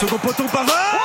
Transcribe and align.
Second 0.00 0.16
poteau 0.16 0.44
Pavard. 0.44 0.98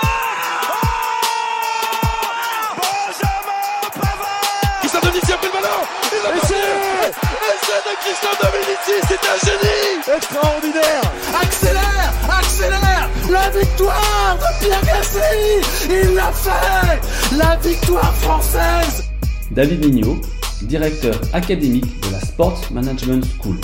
Benjamin 2.77 3.89
Pavard. 3.93 4.79
Christian 4.79 5.01
Dominici 5.01 5.33
a 5.33 5.35
pris 5.35 5.47
le 5.47 5.53
ballon. 5.53 5.81
Il 6.13 6.23
Essai 6.39 7.81
de 7.83 7.93
Christian 7.99 8.33
Dominici, 8.39 8.95
c'est 9.05 9.23
un 9.27 9.37
génie. 9.43 10.15
Extraordinaire. 10.15 11.01
Accélère 11.41 12.13
Accélère. 12.39 13.09
La 13.29 13.49
victoire 13.49 14.37
de 14.37 14.63
Pierre 14.63 14.85
Gasly. 14.85 15.59
Il 15.89 16.15
l'a 16.15 16.31
fait. 16.31 17.35
La 17.37 17.57
victoire 17.57 18.15
française. 18.15 19.03
David 19.51 19.83
Mignot, 19.83 20.21
directeur 20.61 21.19
académique 21.33 21.99
de 22.07 22.13
la 22.13 22.21
Sports 22.21 22.61
Management 22.71 23.25
School. 23.41 23.57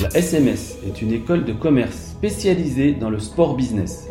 La 0.00 0.16
SMS 0.16 0.76
est 0.86 1.02
une 1.02 1.12
école 1.12 1.44
de 1.44 1.52
commerce 1.52 1.96
spécialisée 2.12 2.92
dans 2.92 3.10
le 3.10 3.18
sport 3.18 3.56
business. 3.56 4.06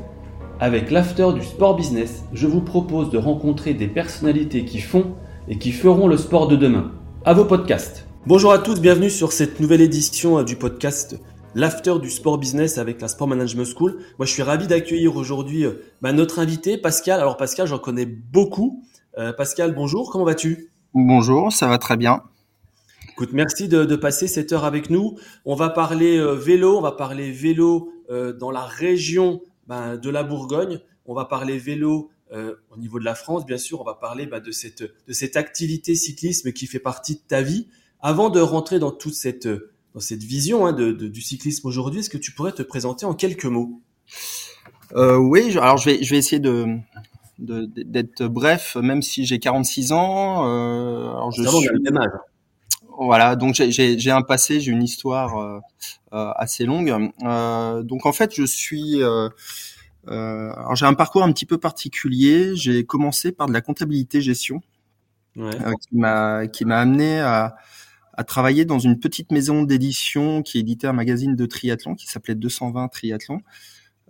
Avec 0.61 0.91
l'after 0.91 1.33
du 1.33 1.41
sport 1.41 1.75
business, 1.75 2.23
je 2.33 2.45
vous 2.45 2.61
propose 2.61 3.09
de 3.09 3.17
rencontrer 3.17 3.73
des 3.73 3.87
personnalités 3.87 4.63
qui 4.63 4.79
font 4.79 5.15
et 5.47 5.57
qui 5.57 5.71
feront 5.71 6.07
le 6.07 6.17
sport 6.17 6.47
de 6.47 6.55
demain. 6.55 6.91
À 7.25 7.33
vos 7.33 7.45
podcasts. 7.45 8.05
Bonjour 8.27 8.51
à 8.51 8.59
tous, 8.59 8.79
bienvenue 8.79 9.09
sur 9.09 9.33
cette 9.33 9.59
nouvelle 9.59 9.81
édition 9.81 10.37
euh, 10.37 10.43
du 10.43 10.55
podcast 10.55 11.19
L'after 11.55 11.95
du 11.99 12.11
sport 12.11 12.37
business 12.37 12.77
avec 12.77 13.01
la 13.01 13.07
Sport 13.07 13.27
Management 13.27 13.65
School. 13.65 13.97
Moi, 14.19 14.27
je 14.27 14.33
suis 14.33 14.43
ravi 14.43 14.67
d'accueillir 14.67 15.15
aujourd'hui 15.15 15.65
euh, 15.65 15.81
bah, 16.03 16.13
notre 16.13 16.37
invité 16.37 16.77
Pascal. 16.77 17.19
Alors 17.19 17.37
Pascal, 17.37 17.65
j'en 17.65 17.79
connais 17.79 18.05
beaucoup. 18.05 18.83
Euh, 19.17 19.33
Pascal, 19.33 19.73
bonjour, 19.73 20.11
comment 20.11 20.25
vas-tu? 20.25 20.69
Bonjour, 20.93 21.51
ça 21.51 21.65
va 21.69 21.79
très 21.79 21.97
bien. 21.97 22.21
Écoute, 23.09 23.29
merci 23.33 23.67
de, 23.67 23.83
de, 23.83 23.95
passer 23.95 24.27
cette 24.27 24.53
heure 24.53 24.63
avec 24.63 24.91
nous. 24.91 25.17
On 25.43 25.55
va 25.55 25.69
parler 25.69 26.17
euh, 26.17 26.33
vélo, 26.33 26.77
on 26.77 26.81
va 26.81 26.91
parler 26.91 27.31
vélo 27.31 27.89
euh, 28.11 28.33
dans 28.33 28.51
la 28.51 28.63
région 28.63 29.41
ben, 29.67 29.97
de 29.97 30.09
la 30.09 30.23
Bourgogne. 30.23 30.79
On 31.05 31.13
va 31.13 31.25
parler 31.25 31.57
vélo 31.57 32.09
euh, 32.31 32.55
au 32.69 32.77
niveau 32.77 32.99
de 32.99 33.05
la 33.05 33.15
France, 33.15 33.45
bien 33.45 33.57
sûr. 33.57 33.81
On 33.81 33.83
va 33.83 33.95
parler 33.95 34.25
ben, 34.25 34.39
de 34.39 34.51
cette 34.51 34.81
de 34.83 35.13
cette 35.13 35.35
activité 35.37 35.95
cyclisme 35.95 36.51
qui 36.51 36.67
fait 36.67 36.79
partie 36.79 37.15
de 37.15 37.21
ta 37.27 37.41
vie. 37.41 37.67
Avant 37.99 38.29
de 38.29 38.39
rentrer 38.39 38.79
dans 38.79 38.91
toute 38.91 39.13
cette 39.13 39.47
dans 39.93 39.99
cette 39.99 40.23
vision 40.23 40.65
hein, 40.65 40.73
de, 40.73 40.91
de, 40.91 41.07
du 41.07 41.21
cyclisme 41.21 41.67
aujourd'hui, 41.67 41.99
est-ce 41.99 42.09
que 42.09 42.17
tu 42.17 42.31
pourrais 42.31 42.53
te 42.53 42.61
présenter 42.63 43.05
en 43.05 43.13
quelques 43.13 43.45
mots? 43.45 43.81
Euh, 44.95 45.17
Oui, 45.17 45.57
alors 45.57 45.77
je 45.77 45.89
vais 45.89 46.03
je 46.03 46.09
vais 46.09 46.17
essayer 46.17 46.39
de 46.39 46.77
d'être 47.39 48.27
bref, 48.27 48.75
même 48.75 49.01
si 49.01 49.25
j'ai 49.25 49.39
46 49.39 49.93
ans. 49.93 50.47
Euh, 50.47 51.09
alors 51.09 51.31
je 51.31 51.43
suis... 51.43 51.67
le 51.67 51.79
même 51.79 51.97
âge. 51.97 52.11
Voilà, 53.03 53.35
donc 53.35 53.55
j'ai 53.55 54.11
un 54.11 54.21
passé, 54.21 54.59
j'ai 54.59 54.71
une 54.71 54.83
histoire 54.83 55.35
euh, 55.39 55.59
euh, 56.13 56.31
assez 56.35 56.65
longue. 56.65 57.11
Euh, 57.23 57.81
donc 57.81 58.05
en 58.05 58.13
fait, 58.13 58.35
je 58.35 58.43
suis, 58.43 59.01
euh, 59.01 59.27
euh, 60.07 60.53
alors 60.53 60.75
j'ai 60.75 60.85
un 60.85 60.93
parcours 60.93 61.23
un 61.23 61.31
petit 61.31 61.47
peu 61.47 61.57
particulier. 61.57 62.55
J'ai 62.55 62.85
commencé 62.85 63.31
par 63.31 63.47
de 63.47 63.53
la 63.53 63.61
comptabilité 63.61 64.21
gestion, 64.21 64.61
ouais. 65.35 65.51
qui 65.81 65.97
m'a 65.97 66.45
qui 66.47 66.63
m'a 66.65 66.79
amené 66.79 67.19
à, 67.21 67.55
à 68.13 68.23
travailler 68.23 68.65
dans 68.65 68.79
une 68.79 68.99
petite 68.99 69.31
maison 69.31 69.63
d'édition 69.63 70.43
qui 70.43 70.59
éditait 70.59 70.87
un 70.87 70.93
magazine 70.93 71.35
de 71.35 71.45
triathlon 71.47 71.95
qui 71.95 72.07
s'appelait 72.07 72.35
220 72.35 72.87
Triathlon. 72.89 73.41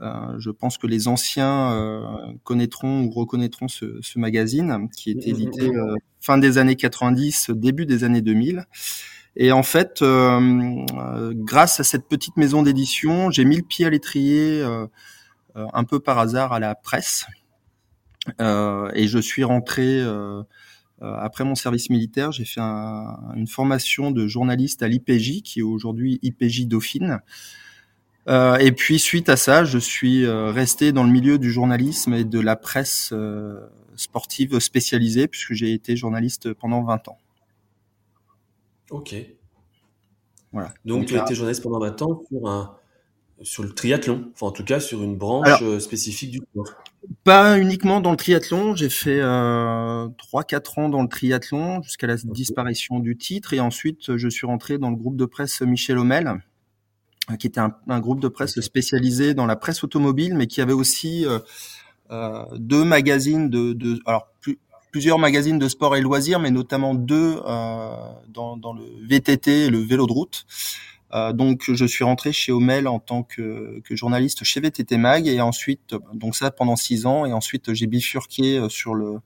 Euh, 0.01 0.39
je 0.39 0.49
pense 0.49 0.77
que 0.77 0.87
les 0.87 1.07
anciens 1.07 1.73
euh, 1.73 2.01
connaîtront 2.43 3.03
ou 3.03 3.11
reconnaîtront 3.11 3.67
ce, 3.67 3.99
ce, 4.01 4.17
magazine 4.17 4.89
qui 4.95 5.11
était 5.11 5.29
édité 5.29 5.69
euh, 5.69 5.95
fin 6.19 6.39
des 6.39 6.57
années 6.57 6.75
90, 6.75 7.51
début 7.51 7.85
des 7.85 8.03
années 8.03 8.21
2000. 8.21 8.65
Et 9.37 9.51
en 9.51 9.63
fait, 9.63 10.03
grâce 10.03 11.79
à 11.79 11.85
cette 11.85 12.09
petite 12.09 12.35
maison 12.35 12.63
d'édition, 12.63 13.31
j'ai 13.31 13.45
mis 13.45 13.55
le 13.55 13.63
pied 13.63 13.85
à 13.85 13.89
l'étrier 13.89 14.61
un 15.55 15.83
peu 15.85 16.01
par 16.01 16.19
hasard 16.19 16.51
à 16.51 16.59
la 16.59 16.75
presse. 16.75 17.25
et 18.39 19.07
je 19.07 19.19
suis 19.19 19.45
rentré 19.45 20.03
après 20.99 21.45
mon 21.45 21.55
service 21.55 21.89
militaire. 21.89 22.33
J'ai 22.33 22.43
fait 22.43 22.59
un, 22.59 23.17
une 23.37 23.47
formation 23.47 24.11
de 24.11 24.27
journaliste 24.27 24.83
à 24.83 24.89
l'IPJ, 24.89 25.43
qui 25.43 25.59
est 25.59 25.63
aujourd'hui 25.63 26.19
IPJ 26.23 26.67
Dauphine. 26.67 27.21
Euh, 28.27 28.57
et 28.57 28.71
puis 28.71 28.99
suite 28.99 29.29
à 29.29 29.35
ça, 29.35 29.63
je 29.63 29.77
suis 29.77 30.25
euh, 30.25 30.51
resté 30.51 30.91
dans 30.91 31.03
le 31.03 31.09
milieu 31.09 31.39
du 31.39 31.51
journalisme 31.51 32.13
et 32.13 32.23
de 32.23 32.39
la 32.39 32.55
presse 32.55 33.09
euh, 33.13 33.59
sportive 33.95 34.59
spécialisée 34.59 35.27
puisque 35.27 35.53
j'ai 35.53 35.73
été 35.73 35.95
journaliste 35.95 36.53
pendant 36.53 36.83
20 36.83 37.07
ans. 37.07 37.17
Ok. 38.91 39.15
Voilà. 40.51 40.73
Donc, 40.85 40.99
Donc 40.99 41.07
tu 41.07 41.17
as 41.17 41.21
été 41.23 41.33
journaliste 41.33 41.63
pendant 41.63 41.79
20 41.79 42.01
ans 42.03 42.21
sur 42.29 42.47
un 42.47 42.75
sur 43.43 43.63
le 43.63 43.71
triathlon, 43.71 44.29
enfin 44.35 44.45
en 44.45 44.51
tout 44.51 44.63
cas 44.63 44.79
sur 44.79 45.01
une 45.01 45.17
branche 45.17 45.47
Alors, 45.47 45.81
spécifique 45.81 46.29
du 46.29 46.37
sport. 46.37 46.67
Pas 47.23 47.57
uniquement 47.57 47.99
dans 47.99 48.11
le 48.11 48.17
triathlon, 48.17 48.75
j'ai 48.75 48.89
fait 48.89 49.19
euh, 49.19 50.07
3-4 50.31 50.79
ans 50.79 50.89
dans 50.89 51.01
le 51.01 51.07
triathlon 51.07 51.81
jusqu'à 51.81 52.05
la 52.05 52.13
okay. 52.13 52.27
disparition 52.27 52.99
du 52.99 53.17
titre 53.17 53.53
et 53.53 53.59
ensuite 53.59 54.15
je 54.15 54.29
suis 54.29 54.45
rentré 54.45 54.77
dans 54.77 54.91
le 54.91 54.95
groupe 54.95 55.15
de 55.15 55.25
presse 55.25 55.61
Michel 55.61 55.97
Homel 55.97 56.43
qui 57.39 57.47
était 57.47 57.59
un, 57.59 57.75
un, 57.87 57.99
groupe 57.99 58.19
de 58.19 58.27
presse 58.27 58.59
spécialisé 58.59 59.33
dans 59.33 59.45
la 59.45 59.55
presse 59.55 59.83
automobile, 59.83 60.35
mais 60.35 60.47
qui 60.47 60.61
avait 60.61 60.73
aussi 60.73 61.25
euh, 61.25 61.39
euh, 62.11 62.43
deux 62.57 62.83
magazines 62.83 63.49
de, 63.49 63.71
de 63.71 63.99
alors 64.05 64.27
plus, 64.41 64.59
plusieurs 64.91 65.17
magazines 65.17 65.59
de 65.59 65.69
sport 65.69 65.95
et 65.95 66.01
loisirs, 66.01 66.39
mais 66.39 66.51
notamment 66.51 66.93
deux 66.93 67.39
euh, 67.45 67.95
dans, 68.27 68.57
dans, 68.57 68.73
le 68.73 68.83
VTT 69.07 69.65
et 69.65 69.69
le 69.69 69.79
vélo 69.79 70.07
de 70.07 70.11
route. 70.11 70.45
Euh, 71.13 71.31
donc 71.31 71.71
je 71.71 71.85
suis 71.85 72.03
rentré 72.03 72.33
chez 72.33 72.51
Omel 72.51 72.87
en 72.87 72.99
tant 72.99 73.23
que, 73.23 73.79
que, 73.85 73.95
journaliste 73.95 74.43
chez 74.43 74.59
VTT 74.59 74.97
Mag 74.97 75.27
et 75.27 75.41
ensuite 75.41 75.95
donc 76.13 76.35
ça 76.35 76.51
pendant 76.51 76.77
six 76.77 77.05
ans 77.05 77.25
et 77.25 77.33
ensuite 77.33 77.73
j'ai 77.73 77.87
bifurqué 77.87 78.65
sur 78.69 78.93
le 78.93 79.19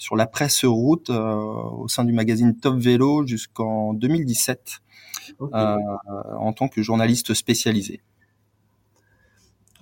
sur 0.00 0.16
la 0.16 0.26
presse 0.26 0.64
route 0.64 1.10
euh, 1.10 1.34
au 1.34 1.86
sein 1.86 2.04
du 2.04 2.12
magazine 2.14 2.56
Top 2.56 2.78
Vélo 2.78 3.26
jusqu'en 3.26 3.92
2017 3.92 4.80
okay. 5.38 5.54
euh, 5.54 5.76
en 6.38 6.54
tant 6.54 6.68
que 6.68 6.82
journaliste 6.82 7.34
spécialisé. 7.34 8.00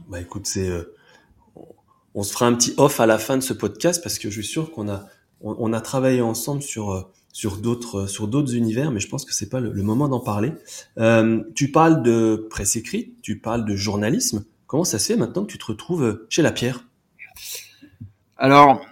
Bah 0.09 0.21
écoute, 0.21 0.47
c'est 0.47 0.69
euh, 0.69 0.93
on 2.15 2.25
se 2.25 2.33
fera 2.33 2.47
un 2.47 2.55
petit 2.55 2.75
off 2.79 2.99
à 2.99 3.07
la 3.07 3.19
fin 3.19 3.37
de 3.37 3.43
ce 3.43 3.53
podcast 3.53 4.03
parce 4.03 4.19
que 4.19 4.29
je 4.29 4.41
suis 4.41 4.51
sûr 4.51 4.73
qu'on 4.73 4.89
a 4.89 5.07
on, 5.41 5.55
on, 5.57 5.73
a 5.73 5.81
travaillé 5.81 6.21
ensemble 6.21 6.63
sur 6.63 6.91
euh, 6.91 7.03
sur 7.33 7.59
d'autres 7.59 8.07
sur 8.07 8.27
d'autres 8.27 8.57
univers, 8.57 8.91
mais 8.91 8.99
je 8.99 9.09
pense 9.09 9.25
que 9.25 9.33
c'est 9.33 9.49
pas 9.49 9.61
le, 9.61 9.71
le 9.71 9.83
moment 9.85 10.09
d'en 10.09 10.19
parler. 10.21 10.53
Euh, 10.99 11.45
tu 11.55 11.71
parles 11.71 12.03
de 12.03 12.49
presse 12.51 12.75
écrite, 12.75 13.23
tu 13.23 13.39
parles 13.39 13.65
de 13.65 13.77
journalisme. 13.77 14.45
Comment 14.67 14.85
ça 14.85 14.99
se 14.99 15.13
fait 15.13 15.17
maintenant 15.17 15.45
que 15.45 15.53
tu 15.53 15.59
te 15.59 15.67
retrouves 15.67 16.27
chez 16.29 16.43
La 16.43 16.51
Pierre? 16.51 16.85
Alors, 18.37 18.85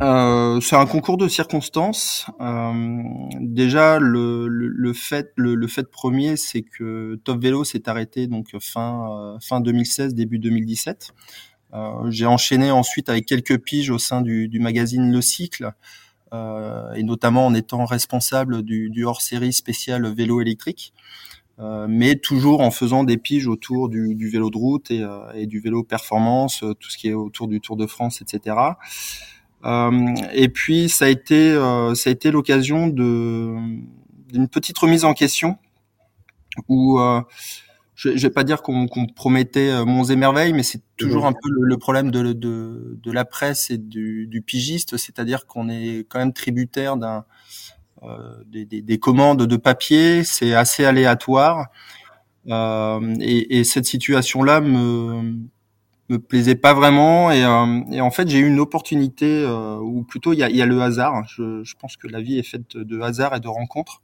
euh, 0.00 0.60
c'est 0.60 0.76
un 0.76 0.86
concours 0.86 1.18
de 1.18 1.28
circonstances. 1.28 2.26
Euh, 2.40 3.02
déjà, 3.40 3.98
le, 3.98 4.92
fait, 4.94 5.34
premier, 5.90 6.36
c'est 6.36 6.62
que 6.62 7.20
Top 7.24 7.42
Vélo 7.42 7.64
s'est 7.64 7.88
arrêté 7.88 8.26
donc 8.26 8.48
fin 8.60 9.10
euh, 9.10 9.38
fin 9.40 9.60
2016, 9.60 10.14
début 10.14 10.38
2017. 10.38 11.12
Euh, 11.74 12.10
j'ai 12.10 12.26
enchaîné 12.26 12.70
ensuite 12.70 13.08
avec 13.08 13.26
quelques 13.26 13.58
piges 13.58 13.90
au 13.90 13.98
sein 13.98 14.22
du, 14.22 14.48
magazine 14.60 15.10
Le 15.10 15.20
Cycle, 15.20 15.72
euh, 16.32 16.92
et 16.94 17.02
notamment 17.02 17.46
en 17.46 17.54
étant 17.54 17.84
responsable 17.84 18.62
du, 18.62 19.04
hors-série 19.04 19.52
spécial 19.52 20.06
vélo 20.06 20.40
électrique. 20.40 20.92
mais 21.88 22.16
toujours 22.16 22.60
en 22.60 22.70
faisant 22.70 23.04
des 23.04 23.18
piges 23.18 23.46
autour 23.46 23.88
du, 23.88 24.14
du 24.14 24.28
vélo 24.28 24.50
de 24.50 24.56
route 24.56 24.90
et, 24.90 25.06
et, 25.34 25.46
du 25.46 25.60
vélo 25.60 25.84
performance, 25.84 26.64
tout 26.80 26.90
ce 26.90 26.98
qui 26.98 27.08
est 27.08 27.14
autour 27.14 27.46
du 27.46 27.60
Tour 27.60 27.76
de 27.76 27.86
France, 27.86 28.20
etc. 28.20 28.56
Euh, 29.64 30.14
et 30.32 30.48
puis 30.48 30.88
ça 30.88 31.04
a 31.04 31.08
été 31.08 31.52
euh, 31.52 31.94
ça 31.94 32.10
a 32.10 32.12
été 32.12 32.30
l'occasion 32.30 32.88
de 32.88 33.54
d'une 34.32 34.48
petite 34.48 34.76
remise 34.78 35.04
en 35.04 35.14
question 35.14 35.56
où 36.68 36.98
euh, 36.98 37.20
je, 37.94 38.16
je 38.16 38.26
vais 38.26 38.32
pas 38.32 38.44
dire 38.44 38.62
qu'on 38.62 38.88
qu 38.88 39.06
promettait 39.14 39.84
monts 39.84 40.04
et 40.04 40.16
merveilles, 40.16 40.52
mais 40.52 40.62
c'est 40.62 40.82
toujours 40.96 41.26
un 41.26 41.32
peu 41.32 41.48
le, 41.50 41.62
le 41.66 41.78
problème 41.78 42.10
de, 42.10 42.32
de, 42.32 42.98
de, 43.00 43.12
la 43.12 43.24
presse 43.24 43.70
et 43.70 43.78
du, 43.78 44.26
du 44.26 44.42
pigiste, 44.42 44.96
c'est-à-dire 44.96 45.46
qu'on 45.46 45.68
est 45.68 46.06
quand 46.08 46.18
même 46.18 46.32
tributaire 46.32 46.96
d'un 46.96 47.24
euh, 48.04 48.42
des, 48.46 48.64
des, 48.64 48.82
des, 48.82 48.98
commandes 48.98 49.46
de 49.46 49.56
papier, 49.56 50.24
c'est 50.24 50.54
assez 50.54 50.84
aléatoire. 50.84 51.68
Euh, 52.48 53.14
et, 53.20 53.60
et, 53.60 53.64
cette 53.64 53.86
situation-là 53.86 54.60
me 54.60 55.36
me 56.08 56.18
plaisait 56.18 56.54
pas 56.56 56.74
vraiment 56.74 57.30
et, 57.30 57.44
euh, 57.44 57.80
et 57.90 58.00
en 58.00 58.10
fait 58.10 58.28
j'ai 58.28 58.38
eu 58.38 58.46
une 58.46 58.60
opportunité 58.60 59.44
euh, 59.44 59.78
ou 59.78 60.02
plutôt 60.02 60.32
il 60.32 60.38
y 60.38 60.62
a, 60.62 60.66
le 60.66 60.82
hasard 60.82 61.24
je, 61.28 61.62
je, 61.64 61.74
pense 61.76 61.96
que 61.96 62.06
la 62.08 62.20
vie 62.20 62.38
est 62.38 62.42
faite 62.42 62.76
de 62.76 63.00
hasard 63.00 63.34
et 63.34 63.40
de 63.40 63.48
rencontres. 63.48 64.02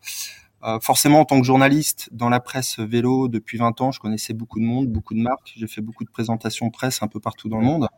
Euh, 0.64 0.80
forcément 0.80 1.20
en 1.20 1.24
tant 1.24 1.38
que 1.38 1.46
journaliste 1.46 2.08
dans 2.10 2.28
la 2.28 2.40
presse 2.40 2.80
vélo 2.80 3.28
depuis 3.28 3.58
20 3.58 3.80
ans 3.80 3.92
je 3.92 4.00
connaissais 4.00 4.34
beaucoup 4.34 4.58
de 4.58 4.64
monde 4.64 4.88
beaucoup 4.88 5.14
de 5.14 5.20
marques. 5.20 5.52
J'ai 5.56 5.66
fait 5.66 5.80
beaucoup 5.80 6.04
de 6.04 6.10
présentations 6.10 6.70
presse 6.70 7.02
un 7.02 7.08
peu 7.08 7.20
partout 7.20 7.48
dans 7.48 7.58
le 7.58 7.64
monde. 7.64 7.88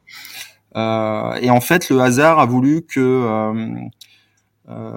Euh, 0.76 1.34
et 1.40 1.50
en 1.50 1.60
fait 1.60 1.88
le 1.88 2.00
hasard 2.00 2.38
a 2.38 2.46
voulu 2.46 2.82
que 2.82 3.88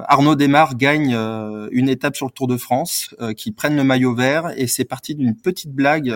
Arnaud 0.08 0.36
Desmar 0.36 0.76
gagne 0.76 1.14
euh, 1.16 1.68
une 1.72 1.90
étape 1.90 2.16
sur 2.16 2.28
le 2.28 2.32
Tour 2.32 2.48
de 2.48 2.58
France, 2.58 3.16
euh, 3.22 3.34
qui 3.34 3.52
prennent 3.52 3.76
le 3.76 3.84
maillot 3.84 4.14
vert, 4.14 4.52
et 4.58 4.68
c'est 4.68 4.86
parti 4.86 5.16
d'une 5.16 5.36
petite 5.36 5.72
blague 5.72 6.12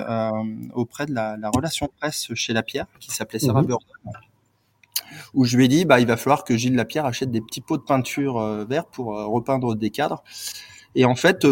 auprès 0.74 1.06
de 1.06 1.14
la, 1.14 1.38
la, 1.38 1.50
relation 1.50 1.90
presse 2.00 2.34
chez 2.34 2.54
Lapierre, 2.54 2.86
qui 3.00 3.12
s'appelait 3.12 3.40
Sarah 3.40 3.62
mmh. 3.62 3.78
où 5.34 5.46
je 5.46 5.58
lui 5.58 5.66
ai 5.66 5.68
dit, 5.68 5.86
bah, 5.86 6.00
il 6.00 6.08
va 6.08 6.18
falloir 6.18 6.44
que 6.44 6.56
Gilles 6.58 6.76
Lapierre 6.76 7.06
achète 7.06 7.32
des 7.32 7.42
petits 7.42 7.62
pots 7.62 7.78
de 7.78 7.84
peinture 7.84 8.40
vert 8.66 8.86
pour 8.86 9.08
repeindre 9.08 9.76
des 9.76 9.90
cadres. 9.90 10.24
Et 10.96 11.06
en 11.06 11.16
fait, 11.16 11.46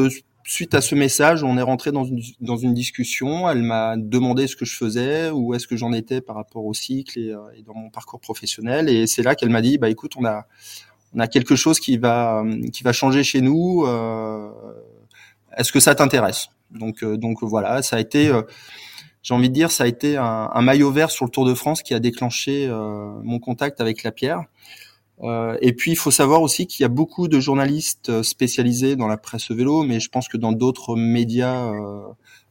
suite 0.44 0.76
à 0.76 0.82
ce 0.82 0.96
message, 0.96 1.44
on 1.44 1.58
est 1.58 1.62
rentré 1.62 1.92
dans 1.92 2.04
une, 2.04 2.22
dans 2.42 2.58
une 2.58 2.74
discussion. 2.74 3.50
Elle 3.50 3.64
m'a 3.64 3.96
demandé 3.98 4.48
ce 4.48 4.56
que 4.56 4.66
je 4.66 4.76
faisais, 4.76 5.30
où 5.32 5.54
est-ce 5.54 5.68
que 5.68 5.76
j'en 5.76 5.94
étais 5.94 6.22
par 6.22 6.36
rapport 6.36 6.66
au 6.66 6.74
cycle 6.74 7.20
et, 7.20 7.36
et 7.58 7.64
dans 7.64 7.74
mon 7.74 7.90
parcours 7.90 8.20
professionnel. 8.20 8.90
Et 8.90 9.08
c'est 9.08 9.24
là 9.24 9.36
qu'elle 9.36 9.50
m'a 9.50 9.62
dit, 9.62 9.78
bah 9.78 9.90
écoute, 9.90 10.14
on 10.18 10.26
a 10.26 10.46
on 11.16 11.20
a 11.20 11.28
quelque 11.28 11.56
chose 11.56 11.80
qui 11.80 11.98
va 11.98 12.44
qui 12.74 12.84
va 12.84 12.92
changer 12.92 13.24
chez 13.24 13.42
nous. 13.42 13.86
Euh, 13.86 14.52
est-ce 15.58 15.72
que 15.72 15.80
ça 15.80 15.96
t'intéresse? 15.96 16.50
Donc 16.72 17.04
euh, 17.04 17.18
donc 17.18 17.42
voilà, 17.42 17.82
ça 17.82 17.96
a 17.96 18.00
été 18.00 18.28
euh, 18.28 18.42
j'ai 19.24 19.34
envie 19.34 19.50
de 19.50 19.54
dire, 19.54 19.72
ça 19.72 19.86
a 19.86 19.88
été 19.88 20.18
un, 20.18 20.52
un, 20.54 20.62
maillot 20.62 20.92
vert 20.92 21.10
sur 21.10 21.26
le 21.26 21.32
Tour 21.32 21.46
de 21.46 21.56
France 21.56 21.82
qui 21.82 21.96
a 21.96 22.00
déclenché 22.00 22.70
mon 23.24 23.40
contact 23.40 23.82
avec 23.82 24.04
la 24.04 24.12
pierre. 24.12 24.44
et 25.62 25.74
puis, 25.74 25.90
il 25.94 25.96
faut 25.96 26.12
savoir 26.12 26.44
aussi 26.44 26.68
qu'il 26.68 26.84
y 26.84 26.86
a 26.86 26.90
beaucoup 26.90 27.28
de 27.28 27.40
journalistes 27.40 28.22
spécialisés 28.22 28.96
dans 28.96 29.08
la 29.08 29.18
presse 29.18 29.50
vélo, 29.50 29.82
mais 29.82 30.00
je 30.00 30.10
pense 30.10 30.28
que 30.28 30.38
dans 30.38 30.52
d'autres 30.52 30.96
médias 30.96 31.72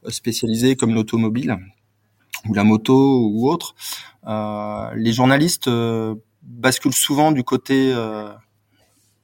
spécialisés 0.08 0.74
comme 0.74 0.94
l'automobile 0.94 1.58
ou 2.48 2.54
la 2.54 2.64
moto 2.64 3.30
ou 3.32 3.48
autre, 3.48 3.76
les 4.96 5.12
journalistes 5.12 5.70
basculent 6.42 6.92
souvent 6.92 7.30
du 7.30 7.44
côté 7.44 7.94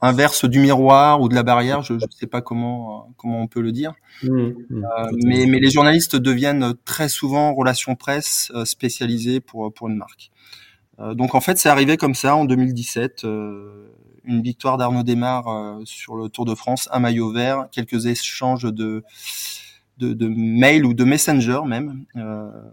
inverse 0.00 0.44
du 0.44 0.60
miroir 0.60 1.20
ou 1.20 1.28
de 1.28 1.34
la 1.34 1.42
barrière, 1.42 1.82
je 1.82 1.94
ne 1.94 2.00
sais 2.10 2.26
pas 2.26 2.40
comment 2.40 3.12
comment 3.16 3.40
on 3.40 3.46
peut 3.46 3.60
le 3.60 3.72
dire. 3.72 3.94
Mmh, 4.22 4.28
mmh. 4.28 4.84
euh, 4.84 5.10
mais, 5.24 5.46
mais 5.46 5.58
les 5.58 5.70
journalistes 5.70 6.16
deviennent 6.16 6.74
très 6.84 7.08
souvent 7.08 7.54
relations 7.54 7.96
presse 7.96 8.50
euh, 8.54 8.64
spécialisées 8.64 9.40
pour 9.40 9.72
pour 9.72 9.88
une 9.88 9.96
marque. 9.96 10.30
Euh, 11.00 11.14
donc 11.14 11.34
en 11.34 11.40
fait, 11.40 11.58
c'est 11.58 11.68
arrivé 11.68 11.96
comme 11.96 12.14
ça 12.14 12.36
en 12.36 12.44
2017, 12.44 13.24
euh, 13.24 13.88
une 14.24 14.42
victoire 14.42 14.76
d'Arnaud 14.76 15.02
Desmar 15.02 15.48
euh, 15.48 15.80
sur 15.84 16.16
le 16.16 16.28
Tour 16.28 16.44
de 16.44 16.54
France, 16.54 16.88
un 16.92 17.00
maillot 17.00 17.32
vert, 17.32 17.68
quelques 17.72 18.06
échanges 18.06 18.64
de 18.64 19.02
de, 19.98 20.14
de 20.14 20.28
mail 20.28 20.86
ou 20.86 20.94
de 20.94 21.04
messenger 21.04 21.60
même 21.66 22.06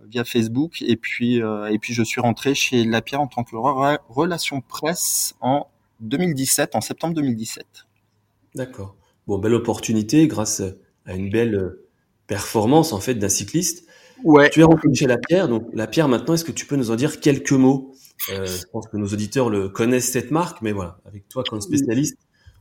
via 0.07 0.23
Facebook, 0.23 0.81
et 0.81 0.95
puis 0.95 1.35
et 1.35 1.77
puis 1.77 1.93
je 1.93 2.01
suis 2.01 2.21
rentré 2.21 2.55
chez 2.55 2.85
Lapierre 2.85 3.19
en 3.19 3.27
tant 3.27 3.43
que 3.43 3.53
relation 4.07 4.61
presse 4.61 5.35
en 5.41 5.67
2017, 6.01 6.75
en 6.75 6.81
septembre 6.81 7.13
2017. 7.15 7.65
D'accord. 8.55 8.95
Bon, 9.27 9.37
belle 9.37 9.53
opportunité 9.53 10.27
grâce 10.27 10.61
à 11.05 11.13
une 11.13 11.29
belle 11.29 11.75
performance 12.27 12.93
en 12.93 12.99
fait 12.99 13.15
d'un 13.15 13.29
cycliste. 13.29 13.87
Ouais. 14.23 14.49
Tu 14.49 14.61
es 14.61 14.63
rentré 14.63 14.93
chez 14.93 15.07
La 15.07 15.17
Pierre, 15.17 15.47
donc 15.47 15.67
La 15.73 15.87
Pierre 15.87 16.07
maintenant, 16.07 16.33
est-ce 16.33 16.45
que 16.45 16.51
tu 16.51 16.65
peux 16.65 16.75
nous 16.75 16.91
en 16.91 16.95
dire 16.95 17.19
quelques 17.19 17.51
mots? 17.51 17.93
Euh, 18.31 18.45
Je 18.45 18.65
pense 18.71 18.87
que 18.87 18.97
nos 18.97 19.07
auditeurs 19.07 19.49
le 19.49 19.69
connaissent 19.69 20.11
cette 20.11 20.31
marque, 20.31 20.61
mais 20.61 20.71
voilà, 20.71 20.97
avec 21.05 21.27
toi 21.29 21.43
comme 21.47 21.61
spécialiste, 21.61 22.17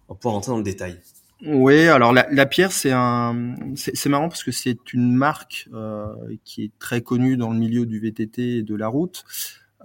on 0.09 0.15
pouvoir 0.15 0.35
rentrer 0.35 0.53
dans 0.53 0.59
le 0.59 0.63
détail. 0.65 1.01
Oui, 1.45 1.89
alors 1.89 2.13
la, 2.13 2.27
la 2.31 2.47
Pierre, 2.47 2.73
c'est 2.73 2.93
un, 2.93 3.55
c'est 3.75 4.09
marrant 4.09 4.29
parce 4.29 4.43
que 4.43 4.53
c'est 4.53 4.93
une 4.95 5.15
marque 5.15 5.69
euh, 5.75 6.07
qui 6.45 6.65
est 6.65 6.71
très 6.79 7.03
connue 7.03 7.37
dans 7.37 7.51
le 7.51 7.59
milieu 7.59 7.85
du 7.85 8.01
VTT 8.01 8.59
et 8.59 8.63
de 8.63 8.75
la 8.75 8.89
route. 8.89 9.25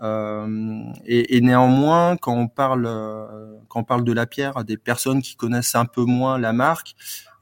Euh, 0.01 0.83
et, 1.05 1.37
et, 1.37 1.41
néanmoins, 1.41 2.17
quand 2.17 2.35
on 2.35 2.47
parle 2.47 2.85
euh, 2.87 3.27
quand 3.67 3.81
on 3.81 3.83
parle 3.83 4.03
de 4.03 4.11
la 4.11 4.25
pierre 4.25 4.57
à 4.57 4.63
des 4.63 4.77
personnes 4.77 5.21
qui 5.21 5.35
connaissent 5.35 5.75
un 5.75 5.85
peu 5.85 6.03
moins 6.03 6.39
la 6.39 6.53
marque, 6.53 6.95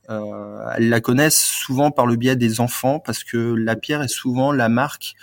euh, 0.09 0.65
elles 0.75 0.89
la 0.89 1.01
connaissent 1.01 1.41
souvent 1.41 1.91
par 1.91 2.07
le 2.07 2.15
biais 2.15 2.35
des 2.35 2.61
enfants 2.61 2.99
parce 2.99 3.23
que 3.23 3.37
la 3.37 3.75
pierre 3.75 4.01
est 4.01 4.07
souvent 4.07 4.51
la 4.51 4.67
marque, 4.67 5.13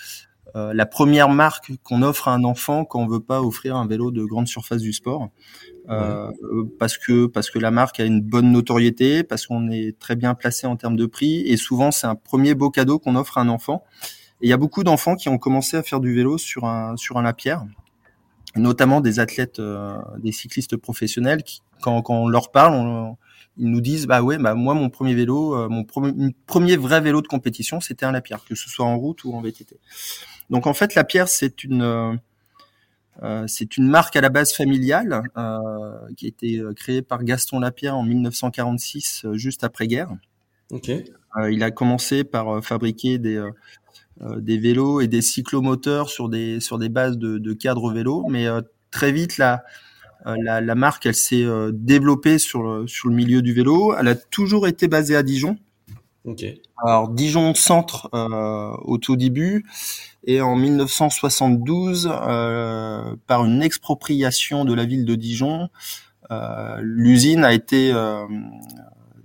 euh, 0.54 0.72
la 0.72 0.86
première 0.86 1.28
marque 1.28 1.72
qu'on 1.82 2.02
offre 2.02 2.28
à 2.28 2.34
un 2.34 2.44
enfant 2.44 2.84
quand 2.84 3.00
on 3.00 3.06
veut 3.06 3.20
pas 3.20 3.42
offrir 3.42 3.76
un 3.76 3.86
vélo 3.86 4.12
de 4.12 4.24
grande 4.24 4.46
surface 4.46 4.80
du 4.80 4.92
sport. 4.92 5.30
Euh, 5.88 6.32
parce 6.80 6.98
que 6.98 7.26
parce 7.26 7.48
que 7.48 7.60
la 7.60 7.70
marque 7.70 8.00
a 8.00 8.04
une 8.04 8.20
bonne 8.20 8.50
notoriété, 8.50 9.22
parce 9.22 9.46
qu'on 9.46 9.70
est 9.70 9.96
très 9.98 10.16
bien 10.16 10.34
placé 10.34 10.66
en 10.66 10.76
termes 10.76 10.96
de 10.96 11.06
prix 11.06 11.42
et 11.46 11.56
souvent 11.56 11.92
c'est 11.92 12.08
un 12.08 12.16
premier 12.16 12.54
beau 12.54 12.70
cadeau 12.70 12.98
qu'on 12.98 13.16
offre 13.16 13.38
à 13.38 13.42
un 13.42 13.48
enfant. 13.48 13.84
Et 14.40 14.46
il 14.46 14.50
y 14.50 14.52
a 14.52 14.58
beaucoup 14.58 14.84
d'enfants 14.84 15.16
qui 15.16 15.28
ont 15.28 15.38
commencé 15.38 15.76
à 15.76 15.82
faire 15.82 16.00
du 16.00 16.14
vélo 16.14 16.38
sur 16.38 16.64
un 16.64 16.96
sur 16.96 17.16
un 17.16 17.22
lapierre, 17.22 17.64
notamment 18.54 19.00
des 19.00 19.18
athlètes, 19.18 19.60
euh, 19.60 19.98
des 20.18 20.32
cyclistes 20.32 20.76
professionnels 20.76 21.42
qui, 21.42 21.62
quand, 21.80 22.02
quand 22.02 22.14
on 22.14 22.28
leur 22.28 22.50
parle, 22.50 23.14
ils 23.58 23.70
nous 23.70 23.80
disent 23.80 24.06
bah 24.06 24.22
ouais 24.22 24.38
bah 24.38 24.54
moi 24.54 24.74
mon 24.74 24.90
premier 24.90 25.14
vélo, 25.14 25.54
euh, 25.54 25.68
mon 25.68 25.84
premier, 25.84 26.34
premier 26.46 26.76
vrai 26.76 27.00
vélo 27.00 27.22
de 27.22 27.26
compétition, 27.26 27.80
c'était 27.80 28.04
un 28.04 28.12
lapierre, 28.12 28.44
que 28.44 28.54
ce 28.54 28.68
soit 28.68 28.84
en 28.84 28.98
route 28.98 29.24
ou 29.24 29.34
en 29.34 29.40
VTT. 29.40 29.78
Donc 30.50 30.66
en 30.66 30.74
fait, 30.74 30.94
lapierre 30.94 31.28
c'est 31.28 31.64
une 31.64 32.18
euh, 33.22 33.44
c'est 33.46 33.78
une 33.78 33.88
marque 33.88 34.14
à 34.16 34.20
la 34.20 34.28
base 34.28 34.52
familiale 34.52 35.22
euh, 35.38 35.58
qui 36.16 36.26
a 36.26 36.28
été 36.28 36.62
créée 36.76 37.00
par 37.00 37.24
Gaston 37.24 37.60
Lapierre 37.60 37.96
en 37.96 38.02
1946, 38.02 39.26
juste 39.32 39.64
après 39.64 39.86
guerre. 39.86 40.10
Ok. 40.70 40.90
il 41.48 41.62
a 41.62 41.70
commencé 41.70 42.24
par 42.24 42.62
fabriquer 42.62 43.18
des 43.18 43.40
des 44.20 44.58
vélos 44.58 45.00
et 45.00 45.08
des 45.08 45.22
cyclomoteurs 45.22 46.08
sur 46.08 46.28
des 46.28 46.60
sur 46.60 46.78
des 46.78 46.88
bases 46.88 47.18
de, 47.18 47.38
de 47.38 47.52
cadres 47.52 47.92
vélo, 47.92 48.24
mais 48.28 48.46
euh, 48.46 48.60
très 48.90 49.12
vite 49.12 49.38
la, 49.38 49.64
euh, 50.26 50.36
la, 50.42 50.60
la 50.60 50.74
marque 50.74 51.06
elle 51.06 51.14
s'est 51.14 51.46
développée 51.72 52.38
sur 52.38 52.62
le, 52.62 52.86
sur 52.86 53.08
le 53.08 53.14
milieu 53.14 53.42
du 53.42 53.52
vélo. 53.52 53.94
Elle 53.98 54.08
a 54.08 54.14
toujours 54.14 54.66
été 54.66 54.88
basée 54.88 55.16
à 55.16 55.22
Dijon. 55.22 55.58
Okay. 56.26 56.60
Alors 56.84 57.08
Dijon 57.08 57.54
centre 57.54 58.08
euh, 58.12 58.72
au 58.82 58.98
tout 58.98 59.14
début 59.14 59.64
et 60.24 60.40
en 60.40 60.56
1972 60.56 62.10
euh, 62.10 63.14
par 63.28 63.44
une 63.44 63.62
expropriation 63.62 64.64
de 64.64 64.74
la 64.74 64.84
ville 64.84 65.04
de 65.04 65.14
Dijon, 65.14 65.68
euh, 66.32 66.78
l'usine 66.82 67.44
a 67.44 67.52
été 67.52 67.94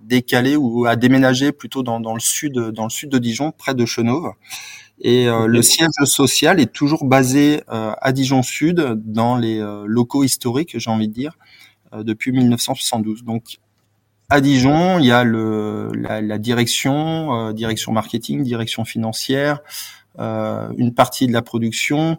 décalée 0.03 0.55
ou 0.55 0.85
a 0.85 0.95
déménagé 0.95 1.51
plutôt 1.51 1.81
dans, 1.81 1.99
dans, 1.99 2.13
le 2.13 2.19
sud 2.19 2.53
dans 2.53 2.83
le 2.83 2.91
sud 2.91 3.09
de 3.09 3.17
Dijon 3.17 3.51
près 3.51 3.73
de 3.73 3.85
Chenauve 3.85 4.33
et 5.03 5.27
euh, 5.27 5.47
le 5.47 5.61
siège 5.63 5.89
social 6.03 6.59
est 6.59 6.71
toujours 6.71 7.05
basé 7.05 7.63
euh, 7.69 7.91
à 7.99 8.11
Dijon 8.11 8.43
Sud, 8.43 8.79
dans 9.03 9.35
les 9.35 9.59
euh, 9.59 9.83
locaux 9.87 10.23
historiques, 10.23 10.77
j'ai 10.77 10.91
envie 10.91 11.07
de 11.07 11.13
dire, 11.13 11.37
depuis 11.91 12.31
1972. 12.31 13.23
Donc 13.23 13.57
à 14.29 14.41
Dijon, 14.41 14.99
il 14.99 15.07
y 15.07 15.11
a 15.11 15.23
le, 15.23 15.91
la, 15.93 16.21
la 16.21 16.37
direction, 16.37 17.51
direction 17.51 17.91
marketing, 17.91 18.43
direction 18.43 18.85
financière, 18.85 19.59
une 20.17 20.93
partie 20.95 21.27
de 21.27 21.33
la 21.33 21.41
production. 21.41 22.17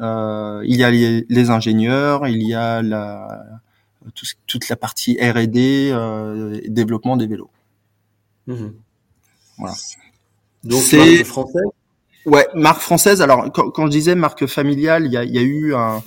il 0.00 0.76
y 0.76 0.82
a 0.82 0.90
les, 0.90 1.26
les, 1.28 1.50
ingénieurs, 1.50 2.26
il 2.26 2.42
y 2.42 2.54
a 2.54 2.82
la, 2.82 3.44
tout, 4.16 4.26
toute 4.48 4.68
la 4.68 4.74
partie 4.74 5.16
R&D, 5.20 5.92
développement 6.66 7.16
des 7.16 7.28
vélos. 7.28 7.50
Mmh. 8.48 8.70
Voilà. 9.58 9.74
Donc 10.64 10.82
c'est 10.82 11.22
français 11.22 11.60
Ouais, 12.26 12.46
marque 12.54 12.80
française. 12.80 13.22
Alors 13.22 13.50
quand, 13.52 13.70
quand, 13.70 13.86
je 13.86 13.90
disais 13.90 14.14
marque 14.14 14.46
familiale, 14.46 15.06
il 15.06 15.12
y 15.12 15.16
a, 15.16 15.24
y 15.24 15.38
a 15.38 15.42
eu 15.42 15.74
un, 15.74 16.02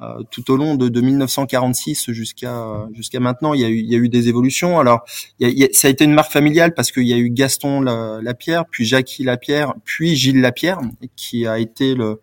euh, 0.00 0.22
tout 0.30 0.50
au 0.52 0.56
long 0.56 0.76
de, 0.76 0.88
de 0.88 1.00
1946 1.00 2.12
jusqu'à 2.12 2.86
jusqu'à 2.92 3.18
maintenant, 3.18 3.54
il 3.54 3.60
y, 3.60 3.64
a 3.64 3.68
eu, 3.68 3.80
y 3.80 3.94
a 3.94 3.98
eu 3.98 4.08
des 4.08 4.28
évolutions. 4.28 4.78
Alors, 4.78 5.04
il 5.40 5.48
y 5.48 5.64
a, 5.64 5.68
ça 5.72 5.88
a 5.88 5.90
été 5.90 6.04
une 6.04 6.14
marque 6.14 6.30
familiale 6.30 6.74
parce 6.74 6.92
qu'il 6.92 7.06
y 7.06 7.12
a 7.12 7.16
eu 7.16 7.30
Gaston 7.30 7.80
Lapierre, 7.80 8.64
puis 8.70 8.84
Jackie 8.84 9.24
Lapierre, 9.24 9.74
puis 9.84 10.14
Gilles 10.14 10.40
Lapierre, 10.40 10.80
qui 11.16 11.46
a 11.46 11.58
été 11.58 11.94
le, 11.94 12.20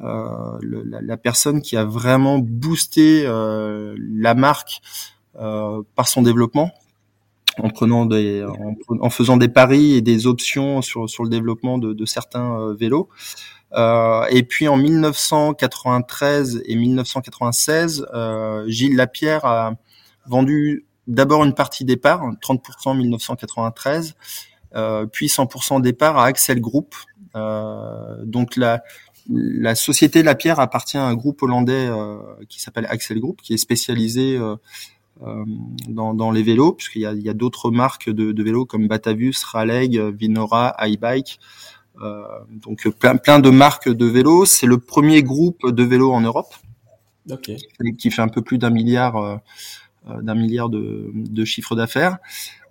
euh, 0.00 0.58
le 0.60 0.84
la, 0.84 1.00
la, 1.00 1.16
personne 1.16 1.60
qui 1.60 1.76
a 1.76 1.84
vraiment 1.84 2.38
boosté 2.38 3.24
euh, 3.26 3.96
la 3.98 4.34
marque 4.34 4.80
euh, 5.40 5.82
par 5.96 6.06
son 6.06 6.22
développement 6.22 6.70
en 7.62 7.70
prenant 7.70 8.06
des, 8.06 8.44
en, 8.88 9.10
faisant 9.10 9.36
des 9.36 9.48
paris 9.48 9.94
et 9.94 10.00
des 10.00 10.26
options 10.26 10.82
sur 10.82 11.08
sur 11.08 11.24
le 11.24 11.30
développement 11.30 11.78
de, 11.78 11.92
de 11.92 12.04
certains 12.06 12.60
euh, 12.60 12.74
vélos. 12.74 13.08
Euh, 13.74 14.24
et 14.30 14.44
puis 14.44 14.66
en 14.68 14.76
1993 14.76 16.62
et 16.64 16.76
1996, 16.76 18.06
euh, 18.14 18.64
Gilles 18.66 18.96
Lapierre 18.96 19.44
a 19.44 19.74
vendu 20.26 20.86
d'abord 21.06 21.44
une 21.44 21.54
partie 21.54 21.84
des 21.84 21.96
parts, 21.96 22.22
30% 22.42 22.60
en 22.86 22.94
1993, 22.94 24.14
puis 25.12 25.26
100% 25.26 25.80
départ 25.80 26.18
à 26.18 26.26
Axel 26.26 26.60
Group. 26.60 26.94
donc 28.24 28.56
la, 28.56 28.82
la 29.30 29.74
société 29.74 30.22
La 30.22 30.34
Pierre 30.34 30.60
appartient 30.60 30.98
à 30.98 31.04
un 31.04 31.14
groupe 31.14 31.42
hollandais 31.42 31.88
qui 32.50 32.60
s'appelle 32.60 32.86
Axel 32.90 33.20
Group, 33.20 33.40
qui 33.42 33.54
est 33.54 33.58
spécialisé 33.58 34.38
dans, 35.88 36.14
dans, 36.14 36.30
les 36.30 36.42
vélos, 36.42 36.74
puisqu'il 36.74 37.02
y 37.02 37.06
a, 37.06 37.12
y 37.12 37.28
a 37.28 37.34
d'autres 37.34 37.70
marques 37.70 38.08
de, 38.08 38.30
de, 38.30 38.42
vélos 38.42 38.66
comme 38.66 38.86
Batavus, 38.86 39.34
Raleg, 39.52 39.98
Vinora, 39.98 40.76
iBike. 40.78 41.40
Euh, 42.00 42.22
donc 42.50 42.88
plein, 42.98 43.16
plein 43.16 43.40
de 43.40 43.50
marques 43.50 43.88
de 43.88 44.06
vélos. 44.06 44.44
C'est 44.46 44.66
le 44.66 44.78
premier 44.78 45.22
groupe 45.22 45.70
de 45.70 45.82
vélos 45.82 46.12
en 46.12 46.20
Europe, 46.20 46.54
okay. 47.30 47.56
qui 47.98 48.10
fait 48.10 48.22
un 48.22 48.28
peu 48.28 48.42
plus 48.42 48.58
d'un 48.58 48.70
milliard, 48.70 49.16
euh, 49.16 49.36
euh, 50.08 50.22
d'un 50.22 50.34
milliard 50.34 50.68
de, 50.68 51.10
de 51.14 51.44
chiffre 51.44 51.74
d'affaires. 51.74 52.18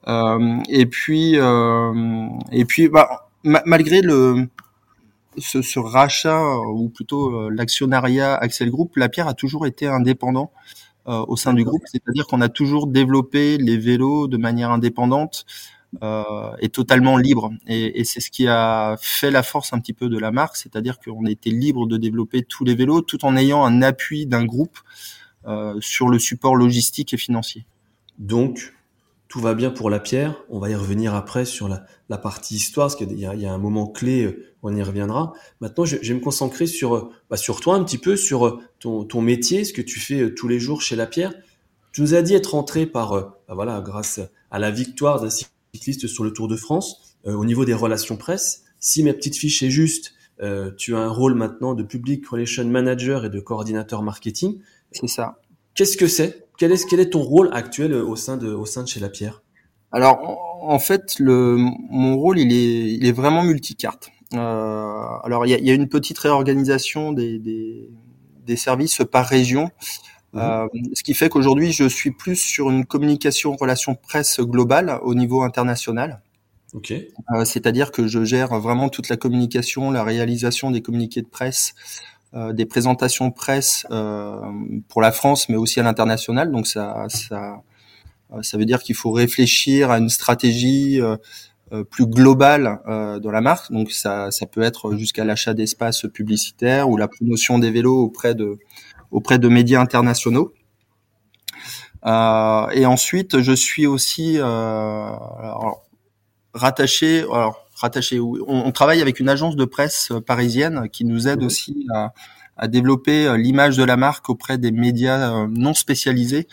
Euh, 0.08 0.58
et 0.70 0.86
puis, 0.86 1.36
et 1.36 2.66
puis, 2.66 2.88
bah, 2.88 3.30
malgré 3.44 4.02
le 4.02 4.48
ce, 5.38 5.62
ce, 5.62 5.78
rachat 5.78 6.42
ou 6.74 6.90
plutôt 6.90 7.50
l'actionnariat 7.50 8.36
Axel 8.36 8.72
Group, 8.72 8.96
la 8.96 9.08
Pierre 9.08 9.28
a 9.28 9.36
toujours 9.36 9.68
été 9.68 9.86
indépendant 9.86 10.52
au 11.08 11.38
sein 11.38 11.54
du 11.54 11.64
groupe, 11.64 11.84
c'est-à-dire 11.86 12.28
qu'on 12.28 12.42
a 12.42 12.50
toujours 12.50 12.88
développé 12.88 13.58
les 13.58 13.78
vélos 13.78 14.28
de 14.28 14.38
manière 14.38 14.72
indépendante 14.72 15.46
euh, 16.04 16.56
est 16.60 16.74
totalement 16.74 17.18
libre. 17.18 17.52
Et, 17.66 18.02
et 18.02 18.04
c'est 18.04 18.20
ce 18.20 18.30
qui 18.30 18.48
a 18.48 18.98
fait 19.00 19.32
la 19.32 19.42
force 19.42 19.72
un 19.72 19.80
petit 19.80 19.94
peu 19.94 20.10
de 20.10 20.18
la 20.20 20.32
marque, 20.32 20.58
c'est-à-dire 20.58 21.00
qu'on 21.00 21.26
était 21.26 21.50
libre 21.50 21.88
de 21.88 21.98
développer 21.98 22.44
tous 22.44 22.66
les 22.66 22.76
vélos 22.76 23.02
tout 23.02 23.24
en 23.26 23.38
ayant 23.38 23.64
un 23.64 23.82
appui 23.82 24.26
d'un 24.26 24.46
groupe 24.46 24.78
euh, 25.48 25.78
sur 25.80 26.10
le 26.10 26.20
support 26.20 26.56
logistique 26.56 27.14
et 27.14 27.18
financier. 27.18 27.66
Donc, 28.20 28.74
tout 29.28 29.40
va 29.40 29.54
bien 29.54 29.72
pour 29.72 29.90
la 29.90 30.00
pierre. 30.00 30.44
On 30.50 30.60
va 30.60 30.70
y 30.70 30.76
revenir 30.76 31.16
après 31.16 31.46
sur 31.46 31.68
la, 31.68 31.86
la 32.10 32.18
partie 32.18 32.56
histoire, 32.56 32.88
parce 32.88 32.96
qu'il 32.96 33.12
y, 33.12 33.22
y, 33.22 33.46
a 33.46 33.54
un 33.54 33.58
moment 33.58 33.88
clé, 33.88 34.24
euh, 34.24 34.46
on 34.64 34.76
y 34.76 34.82
reviendra. 34.82 35.34
Maintenant, 35.60 35.86
je, 35.86 35.98
je 36.02 36.14
vais 36.14 36.20
me 36.20 36.24
concentrer 36.24 36.68
sur, 36.68 36.96
euh, 36.96 37.12
bah, 37.30 37.38
sur 37.38 37.60
toi 37.60 37.76
un 37.76 37.84
petit 37.84 37.98
peu, 37.98 38.16
sur 38.16 38.48
euh, 38.48 38.60
ton, 38.80 39.04
ton 39.04 39.22
métier, 39.22 39.64
ce 39.64 39.74
que 39.74 39.82
tu 39.82 40.00
fais 40.00 40.34
tous 40.34 40.48
les 40.48 40.60
jours 40.60 40.82
chez 40.82 40.96
la 40.96 41.08
pierre. 41.08 41.34
Tu 41.92 42.02
nous 42.02 42.14
as 42.14 42.22
dit 42.22 42.36
être 42.36 42.52
rentré 42.52 42.86
par, 42.86 43.12
bah, 43.12 43.54
voilà, 43.56 43.82
grâce 43.82 44.20
à 44.52 44.60
la 44.60 44.72
victoire 44.72 45.20
d'un 45.22 45.30
cycliste 45.30 46.08
sur 46.08 46.24
le 46.24 46.32
Tour 46.32 46.48
de 46.48 46.56
France. 46.56 47.18
Euh, 47.26 47.34
au 47.34 47.46
niveau 47.46 47.66
des 47.66 47.74
relations 47.74 48.18
presse, 48.18 48.64
si 48.80 49.04
mes 49.04 49.14
petites 49.14 49.36
fiches 49.36 49.64
est 49.64 49.70
juste, 49.70 50.14
euh, 50.42 50.72
tu 50.78 50.96
as 50.96 51.00
un 51.00 51.10
rôle 51.10 51.34
maintenant 51.34 51.74
de 51.74 51.84
public 51.84 52.26
relation 52.28 52.66
manager 52.66 53.26
et 53.26 53.30
de 53.30 53.40
coordinateur 53.40 54.04
marketing. 54.04 54.60
C'est 54.92 55.08
ça. 55.08 55.42
Qu'est-ce 55.74 55.98
que 55.98 56.08
c'est 56.08 56.47
quel 56.58 56.72
est, 56.72 56.88
quel 56.90 57.00
est 57.00 57.12
ton 57.12 57.22
rôle 57.22 57.50
actuel 57.54 57.94
au 57.94 58.16
sein 58.16 58.38
de, 58.38 58.52
au 58.52 58.66
sein 58.66 58.84
de 58.84 58.88
chez 58.88 59.00
La 59.00 59.10
Pierre? 59.10 59.44
Alors, 59.92 60.20
en 60.62 60.80
fait, 60.80 61.18
le, 61.20 61.56
mon 61.90 62.18
rôle, 62.18 62.40
il 62.40 62.52
est, 62.52 62.94
il 62.94 63.06
est 63.06 63.12
vraiment 63.12 63.44
multicarte. 63.44 64.10
Euh, 64.34 64.38
alors, 65.24 65.46
il 65.46 65.50
y 65.50 65.54
a, 65.54 65.60
y 65.60 65.72
a, 65.72 65.74
une 65.74 65.88
petite 65.88 66.18
réorganisation 66.18 67.14
des, 67.14 67.40
des, 67.40 67.90
des 68.46 68.56
services 68.58 69.02
par 69.10 69.26
région. 69.26 69.72
Mhm. 70.34 70.42
Euh, 70.42 70.68
ce 70.94 71.04
qui 71.04 71.14
fait 71.14 71.30
qu'aujourd'hui, 71.30 71.72
je 71.72 71.88
suis 71.88 72.12
plus 72.12 72.36
sur 72.36 72.70
une 72.70 72.86
communication 72.86 73.56
relation 73.56 73.96
presse 73.96 74.40
globale 74.40 75.00
au 75.04 75.16
niveau 75.16 75.44
international. 75.44 76.22
Okay. 76.74 77.14
Euh, 77.34 77.46
C'est-à-dire 77.46 77.92
que 77.92 78.08
je 78.08 78.24
gère 78.24 78.60
vraiment 78.60 78.90
toute 78.90 79.10
la 79.10 79.18
communication, 79.18 79.90
la 79.92 80.04
réalisation 80.04 80.70
des 80.70 80.82
communiqués 80.82 81.22
de 81.22 81.28
presse, 81.28 81.76
euh, 81.76 82.17
des 82.34 82.66
présentations 82.66 83.32
presse 83.32 83.86
euh, 83.92 84.40
pour 84.90 85.02
la 85.02 85.12
France, 85.12 85.50
mais 85.50 85.56
aussi 85.56 85.80
à 85.80 85.84
l'international. 85.84 86.52
Donc 86.52 86.68
ça, 86.68 87.06
ça, 87.10 87.62
euh, 88.34 88.42
ça 88.44 88.58
veut 88.58 88.66
dire 88.66 88.84
qu'il 88.84 88.96
faut 88.96 89.12
réfléchir 89.12 89.92
à 89.92 89.98
une 89.98 90.10
stratégie 90.10 91.00
euh, 91.02 91.84
plus 91.84 92.06
globale 92.06 92.80
dans 92.86 93.32
la 93.32 93.42
marque. 93.42 93.72
Donc 93.72 93.92
ça, 93.92 94.32
ça 94.32 94.46
peut 94.46 94.62
être 94.62 94.96
jusqu'à 94.96 95.26
l'achat 95.26 95.54
d'espaces 95.54 96.06
publicitaires 96.14 96.90
ou 96.90 96.98
la 96.98 97.08
promotion 97.08 97.60
des 97.60 97.72
vélos 97.72 98.04
auprès 98.04 98.36
de 98.36 98.58
auprès 99.12 99.40
de 99.40 99.48
médias 99.48 99.82
internationaux. 99.82 100.54
Euh, 102.06 102.70
et 102.70 102.86
ensuite, 102.86 103.42
je 103.42 103.52
suis 103.52 103.88
aussi 103.88 104.38
euh, 104.38 105.10
rattaché. 106.54 107.22
Alors, 107.24 107.67
rattaché. 107.80 108.20
On, 108.20 108.36
on, 108.48 108.72
travaille 108.72 109.02
avec 109.02 109.20
une 109.20 109.30
agence 109.30 109.56
de 109.56 109.66
presse 109.66 110.12
parisienne 110.26 110.90
qui 110.92 111.06
nous 111.06 111.28
aide 111.28 111.44
aussi 111.44 111.88
à, 111.94 112.14
à 112.58 112.68
développer 112.68 113.38
l'image 113.38 113.78
de 113.78 113.84
la 113.84 113.98
marque 113.98 114.30
auprès 114.30 114.58
des 114.58 114.72
médias 114.72 115.32
euh, 115.34 115.48
non 115.50 115.74
spécialisés, 115.74 116.48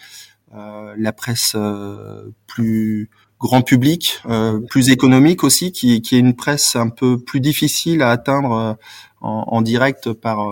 euh, 0.54 0.94
la 0.96 1.12
presse 1.12 1.52
euh, 1.54 2.30
plus 2.46 3.10
grand 3.40 3.62
public, 3.62 4.20
euh, 4.26 4.60
plus 4.60 4.90
économique 4.90 5.44
aussi, 5.44 5.72
qui, 5.72 6.00
qui, 6.02 6.16
est 6.16 6.20
une 6.20 6.36
presse 6.36 6.76
un 6.76 6.88
peu 6.88 7.18
plus 7.18 7.40
difficile 7.40 8.02
à 8.02 8.10
atteindre 8.10 8.78
en, 9.20 9.44
en 9.48 9.62
direct 9.62 10.12
par 10.12 10.46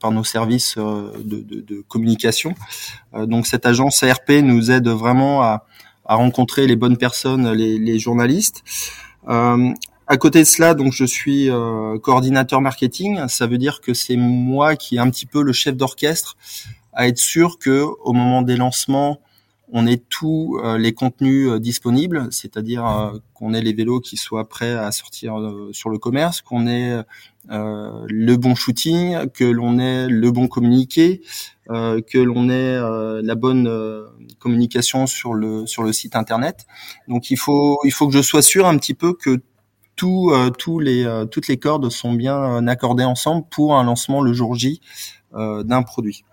par 0.00 0.10
nos 0.10 0.24
services 0.24 0.74
euh, 0.78 1.12
de, 1.24 1.40
de, 1.40 1.60
de 1.60 1.80
communication. 1.88 2.54
Euh, 3.14 3.26
donc 3.26 3.46
cette 3.46 3.66
agence 3.66 4.02
ARP 4.02 4.30
nous 4.42 4.70
aide 4.70 4.88
vraiment 4.88 5.42
à, 5.42 5.66
à 6.04 6.14
rencontrer 6.14 6.66
les 6.66 6.76
bonnes 6.76 6.96
personnes, 6.96 7.52
les, 7.52 7.78
les 7.78 7.98
journalistes. 7.98 8.62
Euh, 9.28 9.72
à 10.06 10.16
côté 10.16 10.40
de 10.40 10.44
cela, 10.44 10.74
donc 10.74 10.92
je 10.92 11.04
suis 11.04 11.50
euh, 11.50 11.98
coordinateur 11.98 12.60
marketing. 12.60 13.26
Ça 13.28 13.46
veut 13.46 13.58
dire 13.58 13.80
que 13.80 13.92
c'est 13.92 14.16
moi 14.16 14.76
qui 14.76 14.96
est 14.96 15.00
un 15.00 15.10
petit 15.10 15.26
peu 15.26 15.42
le 15.42 15.52
chef 15.52 15.76
d'orchestre 15.76 16.36
à 16.92 17.08
être 17.08 17.18
sûr 17.18 17.58
que 17.58 17.86
au 18.04 18.12
moment 18.12 18.42
des 18.42 18.56
lancements, 18.56 19.20
on 19.72 19.86
ait 19.86 19.96
tous 19.96 20.58
euh, 20.62 20.78
les 20.78 20.92
contenus 20.92 21.48
euh, 21.48 21.58
disponibles, 21.58 22.28
c'est-à-dire 22.30 22.86
euh, 22.86 23.18
qu'on 23.34 23.52
ait 23.52 23.60
les 23.60 23.72
vélos 23.72 24.00
qui 24.00 24.16
soient 24.16 24.48
prêts 24.48 24.72
à 24.72 24.92
sortir 24.92 25.34
sur 25.72 25.90
le 25.90 25.98
commerce, 25.98 26.40
qu'on 26.40 26.66
ait 26.66 27.02
le 27.48 28.36
bon 28.36 28.54
shooting, 28.54 29.28
que 29.30 29.44
l'on 29.44 29.78
ait 29.78 30.08
le 30.08 30.30
bon 30.30 30.48
communiqué, 30.48 31.20
que 31.68 32.18
l'on 32.18 32.48
ait 32.48 32.80
la 33.22 33.34
bonne 33.34 33.70
communication 34.38 35.06
sur 35.06 35.34
le 35.34 35.66
sur 35.66 35.82
le 35.82 35.92
site 35.92 36.16
internet. 36.16 36.66
Donc 37.08 37.30
il 37.30 37.36
faut 37.36 37.78
il 37.84 37.92
faut 37.92 38.08
que 38.08 38.14
je 38.14 38.22
sois 38.22 38.42
sûr 38.42 38.66
un 38.66 38.78
petit 38.78 38.94
peu 38.94 39.12
que 39.12 39.42
tout, 39.96 40.32
tous 40.58 40.80
les 40.80 41.06
toutes 41.30 41.48
les 41.48 41.58
cordes 41.58 41.90
sont 41.90 42.14
bien 42.14 42.66
accordées 42.68 43.04
ensemble 43.04 43.44
pour 43.50 43.76
un 43.76 43.84
lancement 43.84 44.22
le 44.22 44.32
jour 44.32 44.54
J 44.54 44.80
d'un 45.34 45.82
produit. 45.82 46.24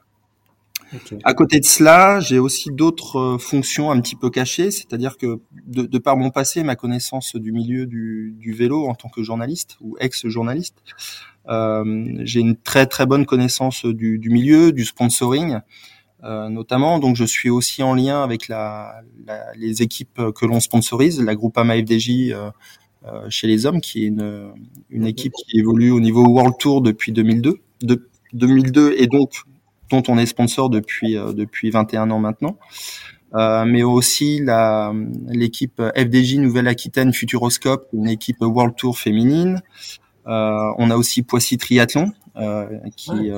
Okay. 0.96 1.18
À 1.24 1.34
côté 1.34 1.60
de 1.60 1.66
cela, 1.66 2.20
j'ai 2.20 2.40
aussi 2.40 2.70
d'autres 2.72 3.18
euh, 3.18 3.38
fonctions 3.38 3.92
un 3.92 4.00
petit 4.00 4.16
peu 4.16 4.30
cachées, 4.30 4.70
c'est-à-dire 4.70 5.18
que 5.18 5.40
de, 5.66 5.84
de, 5.84 5.98
par 5.98 6.18
mon 6.18 6.30
passé, 6.30 6.64
ma 6.64 6.76
connaissance 6.76 7.36
du 7.36 7.52
milieu 7.52 7.86
du, 7.86 8.36
du 8.38 8.54
vélo 8.54 8.86
en 8.88 8.94
tant 8.94 9.10
que 9.10 9.24
journaliste 9.24 9.78
ou 9.82 9.96
ex-journaliste, 10.00 10.78
euh, 11.50 12.06
j'ai 12.20 12.40
une 12.40 12.56
très 12.56 12.86
très 12.86 13.06
bonne 13.06 13.26
connaissance 13.26 13.86
du, 13.86 14.20
du 14.20 14.30
milieu, 14.30 14.72
du 14.72 14.86
sponsoring 14.86 15.60
euh, 16.24 16.48
notamment. 16.48 17.00
Donc 17.00 17.18
je 17.18 17.26
suis 17.26 17.50
aussi 17.50 17.84
en 17.84 17.94
lien 17.96 18.24
avec 18.24 18.48
la, 18.48 19.02
la, 19.26 19.54
les 19.56 19.82
équipes 19.82 20.22
que 20.34 20.46
l'on 20.46 20.62
sponsorise, 20.62 21.22
la 21.22 21.36
groupe 21.36 21.58
AMA 21.58 21.76
FDJ 21.80 22.32
euh, 22.32 22.50
euh, 23.06 23.30
chez 23.30 23.48
les 23.48 23.66
hommes, 23.66 23.82
qui 23.82 24.06
est 24.06 24.08
une, 24.08 24.54
une 24.90 25.06
équipe 25.06 25.34
qui 25.34 25.60
évolue 25.60 25.92
au 25.92 26.00
niveau 26.00 26.26
World 26.26 26.56
Tour 26.58 26.82
depuis 26.82 27.12
2002. 27.12 27.60
De, 27.82 28.10
2002 28.32 28.96
et 28.98 29.08
donc 29.08 29.34
dont 29.94 30.04
on 30.08 30.18
est 30.18 30.26
sponsor 30.26 30.70
depuis 30.70 31.18
euh, 31.18 31.34
depuis 31.34 31.70
21 31.70 32.10
ans 32.12 32.20
maintenant. 32.20 32.58
Euh, 33.36 33.66
mais 33.66 33.82
aussi 33.82 34.40
la 34.40 34.94
l'équipe 35.28 35.82
FDJ 35.96 36.36
Nouvelle-Aquitaine 36.36 37.14
Futuroscope, 37.14 37.88
une 37.94 38.08
équipe 38.08 38.38
World 38.42 38.76
Tour 38.76 38.98
féminine. 38.98 39.62
Euh, 40.28 40.72
on 40.78 40.90
a 40.92 40.96
aussi 40.96 41.24
Poissy 41.24 41.58
Triathlon, 41.58 42.12
euh, 42.38 42.68
qui, 42.96 43.32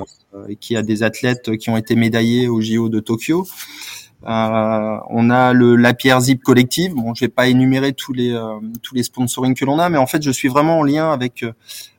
qui 0.60 0.76
a 0.76 0.84
des 0.84 1.04
athlètes 1.04 1.58
qui 1.58 1.70
ont 1.70 1.78
été 1.78 1.96
médaillés 1.96 2.48
au 2.48 2.62
JO 2.62 2.90
de 2.90 3.00
Tokyo. 3.00 3.48
Euh, 4.28 4.98
on 5.10 5.30
a 5.30 5.54
le 5.54 5.76
la 5.76 5.94
pierre 5.94 6.20
Zip 6.20 6.42
collective. 6.42 6.96
Bon, 6.96 7.14
je 7.14 7.26
vais 7.26 7.30
pas 7.30 7.48
énumérer 7.48 7.94
tous 7.94 8.12
les 8.12 8.32
euh, 8.32 8.60
tous 8.82 8.96
les 8.96 9.04
sponsoring 9.04 9.54
que 9.54 9.66
l'on 9.66 9.78
a, 9.78 9.90
mais 9.90 10.00
en 10.00 10.08
fait, 10.08 10.24
je 10.24 10.32
suis 10.32 10.48
vraiment 10.48 10.80
en 10.80 10.84
lien 10.84 11.12
avec 11.12 11.44
euh, 11.44 11.54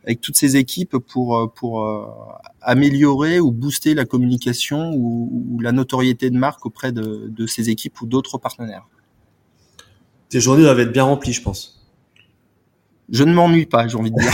avec 0.04 0.20
toutes 0.20 0.36
ces 0.36 0.56
équipes 0.56 0.96
pour 0.98 1.36
euh, 1.36 1.46
pour 1.46 1.88
améliorer 2.62 3.38
ou 3.38 3.52
booster 3.52 3.94
la 3.94 4.04
communication 4.04 4.92
ou, 4.94 5.30
ou, 5.52 5.60
la 5.60 5.70
notoriété 5.70 6.30
de 6.30 6.36
marque 6.36 6.66
auprès 6.66 6.90
de, 6.90 7.28
de 7.28 7.46
ces 7.46 7.70
équipes 7.70 8.00
ou 8.00 8.06
d'autres 8.06 8.38
partenaires. 8.38 8.88
Tes 10.28 10.40
journées 10.40 10.62
doivent 10.62 10.80
être 10.80 10.92
bien 10.92 11.04
remplies, 11.04 11.32
je 11.32 11.42
pense. 11.42 11.86
Je 13.08 13.22
ne 13.22 13.32
m'ennuie 13.32 13.66
pas, 13.66 13.86
j'ai 13.86 13.96
envie 13.96 14.10
de 14.10 14.18
dire. 14.18 14.32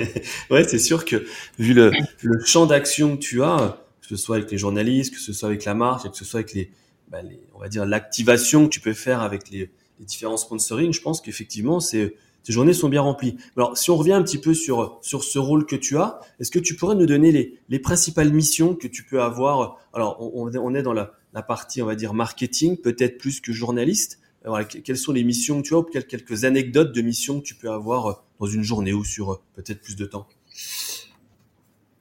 ouais, 0.50 0.62
c'est 0.62 0.78
sûr 0.78 1.04
que 1.04 1.26
vu 1.58 1.74
le, 1.74 1.90
le 2.22 2.38
champ 2.44 2.66
d'action 2.66 3.16
que 3.16 3.20
tu 3.20 3.42
as, 3.42 3.78
que 4.00 4.06
ce 4.06 4.16
soit 4.16 4.36
avec 4.36 4.48
les 4.52 4.58
journalistes, 4.58 5.12
que 5.12 5.20
ce 5.20 5.32
soit 5.32 5.48
avec 5.48 5.64
la 5.64 5.74
marque, 5.74 6.08
que 6.08 6.16
ce 6.16 6.24
soit 6.24 6.38
avec 6.38 6.54
les, 6.54 6.70
bah, 7.10 7.22
les, 7.22 7.40
on 7.54 7.58
va 7.58 7.68
dire 7.68 7.86
l'activation 7.86 8.64
que 8.64 8.70
tu 8.70 8.80
peux 8.80 8.92
faire 8.92 9.20
avec 9.20 9.50
les, 9.50 9.70
les 9.98 10.04
différents 10.04 10.36
sponsoring, 10.36 10.92
je 10.92 11.00
pense 11.00 11.20
qu'effectivement 11.20 11.80
ces, 11.80 12.16
journées 12.48 12.74
sont 12.74 12.88
bien 12.88 13.00
remplies. 13.00 13.36
Alors 13.56 13.76
si 13.76 13.90
on 13.90 13.96
revient 13.96 14.12
un 14.12 14.22
petit 14.22 14.38
peu 14.38 14.54
sur 14.54 14.98
sur 15.02 15.24
ce 15.24 15.38
rôle 15.38 15.66
que 15.66 15.76
tu 15.76 15.98
as, 15.98 16.20
est-ce 16.38 16.50
que 16.50 16.60
tu 16.60 16.76
pourrais 16.76 16.94
nous 16.94 17.06
donner 17.06 17.32
les, 17.32 17.58
les 17.68 17.78
principales 17.78 18.32
missions 18.32 18.74
que 18.74 18.86
tu 18.86 19.04
peux 19.04 19.20
avoir? 19.20 19.78
Alors 19.92 20.16
on, 20.20 20.50
on 20.54 20.74
est 20.74 20.82
dans 20.82 20.92
la, 20.92 21.12
la 21.32 21.42
partie 21.42 21.82
on 21.82 21.86
va 21.86 21.96
dire 21.96 22.14
marketing, 22.14 22.76
peut-être 22.76 23.18
plus 23.18 23.40
que 23.40 23.52
journaliste. 23.52 24.20
voilà, 24.44 24.64
quelles 24.64 24.96
sont 24.96 25.12
les 25.12 25.24
missions 25.24 25.60
que 25.60 25.68
tu 25.68 25.74
as 25.74 25.78
ou 25.78 25.82
quelques 25.82 26.44
anecdotes 26.44 26.92
de 26.92 27.02
missions 27.02 27.40
que 27.40 27.44
tu 27.44 27.54
peux 27.54 27.70
avoir 27.70 28.24
dans 28.38 28.46
une 28.46 28.62
journée 28.62 28.92
ou 28.92 29.04
sur 29.04 29.42
peut-être 29.54 29.80
plus 29.80 29.96
de 29.96 30.06
temps? 30.06 30.28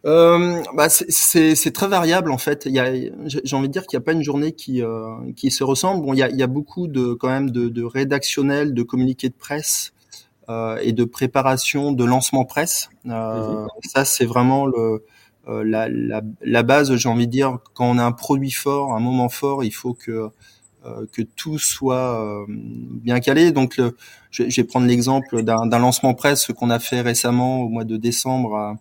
Euh, 0.05 0.61
bah 0.75 0.87
c'est 0.89 1.71
très 1.73 1.87
variable 1.87 2.31
en 2.31 2.37
fait. 2.37 2.67
J'ai 2.67 3.55
envie 3.55 3.67
de 3.67 3.73
dire 3.73 3.87
qu'il 3.87 3.97
n'y 3.97 4.03
a 4.03 4.05
pas 4.05 4.11
une 4.11 4.23
journée 4.23 4.51
qui, 4.51 4.83
euh, 4.83 5.31
qui 5.35 5.49
se 5.49 5.63
ressemble. 5.63 6.05
Bon, 6.05 6.13
il 6.13 6.19
y 6.19 6.23
a, 6.23 6.29
y 6.29 6.43
a, 6.43 6.47
beaucoup 6.47 6.87
de 6.87 7.13
quand 7.13 7.29
même 7.29 7.49
de, 7.49 7.69
de 7.69 7.83
rédactionnel, 7.83 8.75
de 8.75 8.83
communiqués 8.83 9.29
de 9.29 9.33
presse 9.33 9.93
euh, 10.47 10.77
et 10.83 10.93
de 10.93 11.05
préparation 11.05 11.91
de 11.91 12.03
lancement 12.05 12.45
presse. 12.45 12.89
Euh, 13.07 13.63
mhm. 13.63 13.67
Ça, 13.83 14.05
c'est 14.05 14.25
vraiment 14.25 14.67
le, 14.67 15.03
euh, 15.47 15.63
la, 15.63 15.89
la, 15.89 16.21
la, 16.41 16.63
base. 16.63 16.95
J'ai 16.95 17.09
envie 17.09 17.25
de 17.25 17.31
dire 17.31 17.57
quand 17.73 17.89
on 17.89 17.97
a 17.97 18.03
un 18.03 18.11
produit 18.11 18.51
fort, 18.51 18.93
un 18.93 18.99
moment 18.99 19.29
fort, 19.29 19.63
il 19.63 19.73
faut 19.73 19.95
que 19.95 20.29
euh, 20.85 21.07
que 21.11 21.23
tout 21.23 21.57
soit 21.57 22.45
bien 22.47 23.19
calé. 23.21 23.51
Donc, 23.51 23.77
le, 23.77 23.97
je, 24.29 24.47
je, 24.47 24.61
vais 24.61 24.67
prendre 24.67 24.85
l'exemple 24.85 25.41
d'un 25.41 25.79
lancement 25.79 26.13
presse 26.13 26.51
qu'on 26.55 26.69
a 26.69 26.77
fait 26.77 27.01
récemment 27.01 27.61
au 27.61 27.69
mois 27.69 27.85
de 27.85 27.97
décembre. 27.97 28.55
À, 28.55 28.75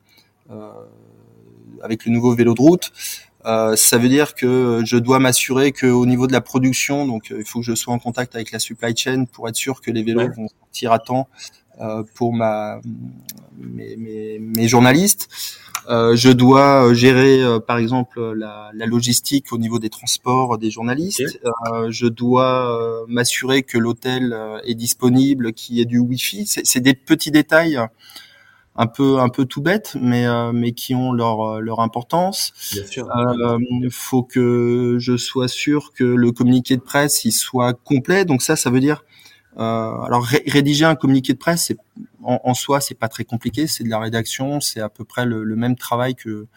avec 1.84 2.04
le 2.06 2.12
nouveau 2.12 2.34
vélo 2.34 2.54
de 2.54 2.60
route. 2.60 2.92
Euh, 3.46 3.76
ça 3.76 3.98
veut 3.98 4.08
dire 4.08 4.34
que 4.34 4.80
je 4.86 4.96
dois 4.96 5.18
m'assurer 5.18 5.72
qu'au 5.72 6.06
niveau 6.06 6.26
de 6.26 6.32
la 6.32 6.40
production, 6.40 7.06
donc 7.06 7.30
euh, 7.30 7.36
il 7.40 7.44
faut 7.44 7.60
que 7.60 7.66
je 7.66 7.74
sois 7.74 7.92
en 7.92 7.98
contact 7.98 8.34
avec 8.34 8.52
la 8.52 8.58
supply 8.58 8.96
chain 8.96 9.26
pour 9.30 9.48
être 9.48 9.56
sûr 9.56 9.82
que 9.82 9.90
les 9.90 10.02
vélos 10.02 10.32
vont 10.34 10.48
sortir 10.48 10.92
à 10.92 10.98
temps 10.98 11.28
euh, 11.80 12.02
pour 12.14 12.32
ma 12.32 12.80
mes, 13.58 13.96
mes, 13.96 14.38
mes 14.38 14.68
journalistes. 14.68 15.28
Euh, 15.88 16.16
je 16.16 16.30
dois 16.30 16.94
gérer, 16.94 17.42
euh, 17.42 17.60
par 17.60 17.78
exemple, 17.78 18.32
la, 18.34 18.70
la, 18.72 18.86
logistique 18.86 19.52
au 19.52 19.58
niveau 19.58 19.78
des 19.78 19.90
transports 19.90 20.56
des 20.56 20.70
journalistes. 20.70 21.38
Euh, 21.44 21.90
je 21.90 22.06
dois 22.06 23.04
m'assurer 23.08 23.62
que 23.62 23.76
l'hôtel 23.76 24.36
est 24.64 24.74
disponible, 24.74 25.52
qu'il 25.52 25.76
y 25.76 25.80
ait 25.80 25.84
du 25.84 25.98
Wi-Fi. 25.98 26.46
C'est 26.46 26.80
des 26.80 26.94
petits 26.94 27.30
détails 27.30 27.78
un 28.76 28.86
peu 28.86 29.20
un 29.20 29.28
peu 29.28 29.44
tout 29.44 29.62
bête, 29.62 29.96
mais 30.00 30.26
euh, 30.26 30.52
mais 30.52 30.72
qui 30.72 30.94
ont 30.94 31.12
leur 31.12 31.42
euh, 31.42 31.60
leur 31.60 31.80
importance. 31.80 32.52
Bien 32.72 32.86
sûr. 32.86 33.08
Euh, 33.16 33.58
faut 33.90 34.22
que 34.22 34.96
je 34.98 35.16
sois 35.16 35.48
sûr 35.48 35.92
que 35.92 36.04
le 36.04 36.32
communiqué 36.32 36.76
de 36.76 36.82
presse 36.82 37.24
il 37.24 37.32
soit 37.32 37.74
complet. 37.74 38.24
Donc 38.24 38.42
ça, 38.42 38.56
ça 38.56 38.70
veut 38.70 38.80
dire 38.80 39.04
euh, 39.56 39.60
alors 39.60 40.26
rédiger 40.46 40.84
un 40.84 40.96
communiqué 40.96 41.32
de 41.32 41.38
presse, 41.38 41.66
c'est 41.66 41.76
en, 42.24 42.40
en, 42.42 42.54
soi 42.54 42.80
c'est 42.80 42.96
pas 42.96 43.08
très 43.08 43.24
compliqué, 43.24 43.68
c'est 43.68 43.84
de 43.84 43.90
la 43.90 44.00
rédaction, 44.00 44.60
c'est 44.60 44.80
à 44.80 44.88
peu 44.88 45.04
près 45.04 45.24
le, 45.24 45.44
le 45.44 45.56
même 45.56 45.76
travail 45.76 46.16
que 46.16 46.48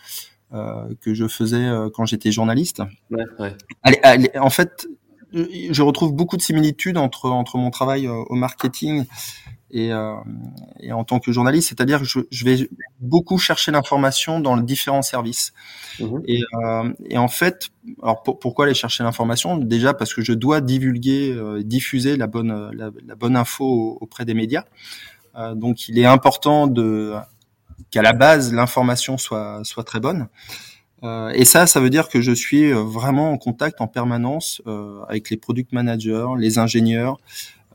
euh, 0.53 0.87
que 1.01 1.13
je 1.13 1.27
faisais 1.27 1.69
quand 1.93 2.05
j'étais 2.07 2.31
journaliste. 2.31 2.81
Ouais, 3.11 3.25
ouais. 3.37 3.55
Allez, 3.83 3.99
allez, 4.01 4.31
en 4.39 4.49
fait, 4.49 4.87
je 5.33 5.81
retrouve 5.83 6.13
beaucoup 6.13 6.37
de 6.37 6.41
similitudes 6.41 6.97
entre 6.97 7.29
entre 7.29 7.59
mon 7.59 7.69
travail 7.69 8.07
au 8.07 8.33
marketing 8.33 9.05
et, 9.71 9.91
euh, 9.91 10.15
et, 10.79 10.91
en 10.93 11.03
tant 11.03 11.19
que 11.19 11.31
journaliste, 11.31 11.69
c'est-à-dire 11.69 11.99
que 11.99 12.05
je, 12.05 12.19
je, 12.31 12.45
vais 12.45 12.69
beaucoup 13.01 13.37
chercher 13.37 13.71
l'information 13.71 14.39
dans 14.39 14.55
les 14.55 14.63
différents 14.63 15.01
services. 15.01 15.53
Mmh. 15.99 16.19
Et, 16.25 16.41
euh, 16.53 16.93
et, 17.09 17.17
en 17.17 17.27
fait, 17.27 17.69
alors 18.01 18.23
pourquoi 18.23 18.65
aller 18.65 18.73
chercher 18.73 19.03
l'information? 19.03 19.57
Déjà 19.57 19.93
parce 19.93 20.13
que 20.13 20.21
je 20.21 20.33
dois 20.33 20.61
divulguer, 20.61 21.33
euh, 21.33 21.63
diffuser 21.63 22.15
la 22.15 22.27
bonne, 22.27 22.71
la, 22.71 22.91
la, 23.05 23.15
bonne 23.15 23.35
info 23.35 23.97
auprès 23.99 24.23
des 24.23 24.33
médias. 24.33 24.63
Euh, 25.35 25.53
donc, 25.53 25.89
il 25.89 25.99
est 25.99 26.05
important 26.05 26.67
de 26.67 27.13
qu'à 27.91 28.01
la 28.01 28.13
base 28.13 28.53
l'information 28.53 29.17
soit 29.17 29.61
soit 29.63 29.83
très 29.83 29.99
bonne. 29.99 30.27
Euh, 31.03 31.29
et 31.29 31.45
ça, 31.45 31.67
ça 31.67 31.79
veut 31.79 31.89
dire 31.89 32.07
que 32.09 32.21
je 32.21 32.31
suis 32.31 32.71
vraiment 32.71 33.31
en 33.31 33.37
contact 33.37 33.81
en 33.81 33.87
permanence 33.87 34.61
avec 35.09 35.29
les 35.29 35.37
product 35.37 35.73
managers, 35.73 36.27
les 36.37 36.57
ingénieurs, 36.57 37.19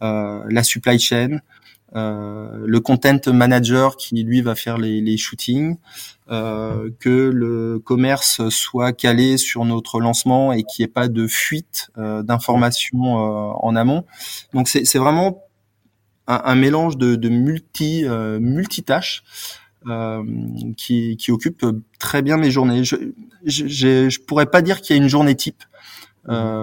la 0.01 0.63
supply 0.65 0.99
chain, 0.99 1.39
euh, 1.39 1.39
le 1.95 2.79
content 2.81 3.33
manager 3.33 3.97
qui 3.97 4.23
lui 4.23 4.41
va 4.41 4.55
faire 4.55 4.79
les, 4.79 5.01
les 5.01 5.17
shootings, 5.17 5.77
euh, 6.31 6.91
que 7.01 7.31
le 7.31 7.79
commerce 7.79 8.49
soit 8.49 8.93
calé 8.93 9.37
sur 9.37 9.65
notre 9.65 10.01
lancement 10.01 10.53
et 10.53 10.63
qu'il 10.63 10.83
n'y 10.83 10.89
ait 10.89 10.93
pas 10.93 11.09
de 11.09 11.27
fuite 11.27 11.91
euh, 11.99 12.23
d'informations 12.23 13.19
euh, 13.19 13.53
en 13.61 13.77
amont. 13.77 14.05
Donc 14.55 14.69
c'est 14.69 14.99
vraiment 14.99 15.43
un, 16.27 16.41
un, 16.45 16.55
mélange 16.55 16.97
de, 16.97 17.17
de 17.17 17.29
multi 17.29 18.05
euh, 18.07 18.39
multitâches. 18.41 19.23
Euh, 19.89 20.23
qui, 20.77 21.17
qui 21.17 21.33
occupe 21.33 21.67
très 21.99 22.23
bien 22.23 22.37
mes 22.37 22.53
journées. 22.53 22.85
Je, 22.85 22.95
je, 23.45 24.09
je 24.09 24.21
pourrais 24.21 24.47
pas 24.47 24.63
dire 24.63 24.81
qu'il 24.81 24.95
y 24.95 24.99
a 25.01 25.03
une 25.03 25.09
journée 25.09 25.35
type. 25.35 25.65
Euh, 26.29 26.63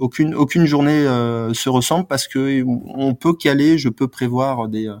aucune 0.00 0.34
aucune 0.34 0.66
journée 0.66 1.06
euh, 1.06 1.54
se 1.54 1.68
ressemble 1.68 2.06
parce 2.06 2.28
que 2.28 2.62
on 2.66 3.14
peut 3.14 3.34
caler, 3.34 3.78
je 3.78 3.88
peux 3.88 4.08
prévoir 4.08 4.68
des 4.68 4.86
euh, 4.88 4.96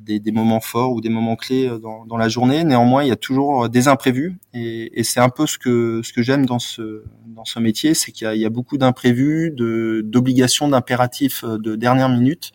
des, 0.00 0.20
des, 0.20 0.32
moments 0.32 0.60
forts 0.60 0.92
ou 0.92 1.02
des 1.02 1.10
moments 1.10 1.36
clés 1.36 1.70
dans, 1.82 2.06
dans, 2.06 2.16
la 2.16 2.30
journée. 2.30 2.64
Néanmoins, 2.64 3.02
il 3.04 3.08
y 3.08 3.12
a 3.12 3.16
toujours 3.16 3.68
des 3.68 3.88
imprévus 3.88 4.38
et, 4.54 4.98
et 4.98 5.04
c'est 5.04 5.20
un 5.20 5.28
peu 5.28 5.46
ce 5.46 5.58
que 5.58 6.00
ce 6.02 6.14
que 6.14 6.22
j'aime 6.22 6.46
dans 6.46 6.58
ce 6.58 7.04
dans 7.26 7.44
ce 7.44 7.58
métier, 7.58 7.92
c'est 7.92 8.10
qu'il 8.10 8.32
y, 8.32 8.38
y, 8.38 8.46
a 8.46 8.50
beaucoup 8.50 8.78
d'imprévus, 8.78 9.50
de 9.50 10.00
d'obligations, 10.04 10.68
d'impératifs 10.68 11.44
de 11.44 11.76
dernière 11.76 12.08
minute, 12.08 12.52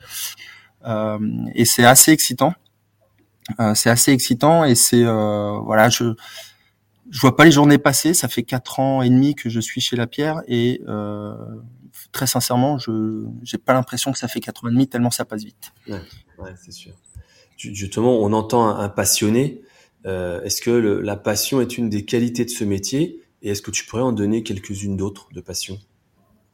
euh, 0.85 1.19
et 1.53 1.65
c'est 1.65 1.85
assez 1.85 2.11
excitant. 2.11 2.53
Euh, 3.59 3.75
c'est 3.75 3.89
assez 3.89 4.11
excitant 4.11 4.65
et 4.65 4.75
c'est 4.75 5.03
voilà, 5.03 5.89
je 5.89 6.15
je 7.11 7.19
vois 7.19 7.35
pas 7.35 7.45
les 7.45 7.51
journées 7.51 7.77
passer. 7.77 8.13
Ça 8.13 8.27
fait 8.27 8.43
quatre 8.43 8.79
ans 8.79 9.01
et 9.01 9.09
demi 9.09 9.35
que 9.35 9.49
je 9.49 9.59
suis 9.59 9.81
chez 9.81 9.95
La 9.95 10.07
Pierre 10.07 10.41
et 10.47 10.81
euh, 10.87 11.35
très 12.11 12.25
sincèrement, 12.25 12.77
je 12.79 13.25
j'ai 13.43 13.57
pas 13.57 13.73
l'impression 13.73 14.11
que 14.11 14.17
ça 14.17 14.27
fait 14.27 14.39
quatre 14.39 14.65
ans 14.65 14.69
et 14.69 14.71
demi 14.71 14.87
tellement 14.87 15.11
ça 15.11 15.25
passe 15.25 15.43
vite. 15.43 15.73
Ouais, 15.87 16.01
ouais 16.39 16.53
c'est 16.55 16.71
sûr. 16.71 16.93
Justement, 17.57 18.17
on 18.17 18.33
entend 18.33 18.69
un, 18.69 18.89
passionné. 18.89 19.61
Euh, 20.07 20.41
est-ce 20.41 20.61
que 20.61 20.71
le, 20.71 20.99
la 21.01 21.15
passion 21.15 21.61
est 21.61 21.77
une 21.77 21.89
des 21.89 22.05
qualités 22.05 22.43
de 22.43 22.49
ce 22.49 22.63
métier 22.63 23.21
et 23.43 23.51
est-ce 23.51 23.61
que 23.61 23.69
tu 23.69 23.85
pourrais 23.85 24.01
en 24.01 24.13
donner 24.13 24.41
quelques-unes 24.41 24.97
d'autres 24.97 25.27
de 25.31 25.41
passion? 25.41 25.77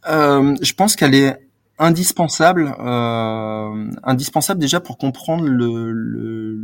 Euh, 0.10 0.56
Je 0.62 0.74
pense 0.74 0.98
qu'elle 0.98 1.16
est 1.16 1.48
indispensable, 1.80 2.76
euh, 2.80 3.90
indispensable 4.04 4.60
déjà 4.60 4.82
pour 4.82 4.98
comprendre 4.98 5.46
le, 5.46 5.92
le, 5.92 6.60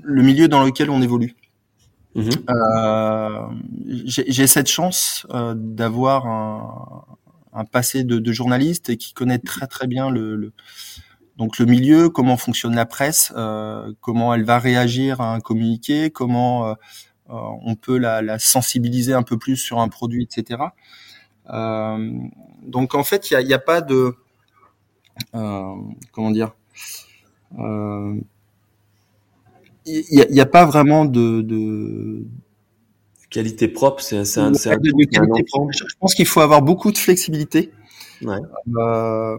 le 0.00 0.22
milieu 0.22 0.48
dans 0.48 0.64
lequel 0.64 0.88
on 0.88 1.02
évolue. 1.02 1.34
Mhm. 2.14 2.30
Euh, 2.50 3.46
j'ai 4.04 4.46
cette 4.46 4.68
chance 4.68 5.26
euh, 5.30 5.54
d'avoir 5.56 6.26
un, 6.26 7.04
un, 7.54 7.64
passé 7.64 8.04
de, 8.04 8.18
de, 8.18 8.32
journaliste 8.32 8.90
et 8.90 8.96
qui 8.98 9.14
connaît 9.14 9.38
très 9.38 9.66
très 9.66 9.86
bien 9.86 10.10
le, 10.10 10.36
le, 10.36 10.52
donc 11.36 11.58
le 11.58 11.64
milieu, 11.64 12.10
comment 12.10 12.36
fonctionne 12.36 12.74
la 12.74 12.84
presse, 12.84 13.32
euh, 13.36 13.92
comment 14.00 14.34
elle 14.34 14.44
va 14.44 14.58
réagir 14.58 15.20
à 15.20 15.32
un 15.34 15.40
communiqué, 15.40 16.10
comment 16.10 16.66
euh, 16.68 16.74
euh, 17.30 17.34
on 17.62 17.74
peut 17.74 17.96
la, 17.96 18.20
la, 18.20 18.38
sensibiliser 18.38 19.14
un 19.14 19.22
peu 19.22 19.38
plus 19.38 19.56
sur 19.56 19.80
un 19.80 19.88
produit, 19.88 20.22
etc. 20.22 20.62
donc 21.48 22.94
en 22.94 23.04
fait, 23.04 23.30
il 23.30 23.46
n'y 23.46 23.52
a, 23.52 23.56
a, 23.56 23.58
pas 23.58 23.80
de 23.80 24.14
comment 25.32 26.30
dire 26.30 26.54
il 29.86 30.26
n'y 30.30 30.40
a, 30.40 30.42
a, 30.42 30.46
pas 30.46 30.64
vraiment 30.64 31.04
de, 31.04 31.42
de... 31.42 32.24
qualité 33.30 33.68
propre. 33.68 34.02
C'est 34.02 34.16
un, 34.16 34.20
un, 34.20 34.52
Je 34.54 35.94
pense 35.98 36.14
qu'il 36.14 36.26
faut 36.26 36.40
avoir 36.40 36.62
beaucoup 36.62 36.92
de 36.92 36.98
flexibilité, 36.98 37.70
ouais. 38.22 38.36
euh, 38.76 39.38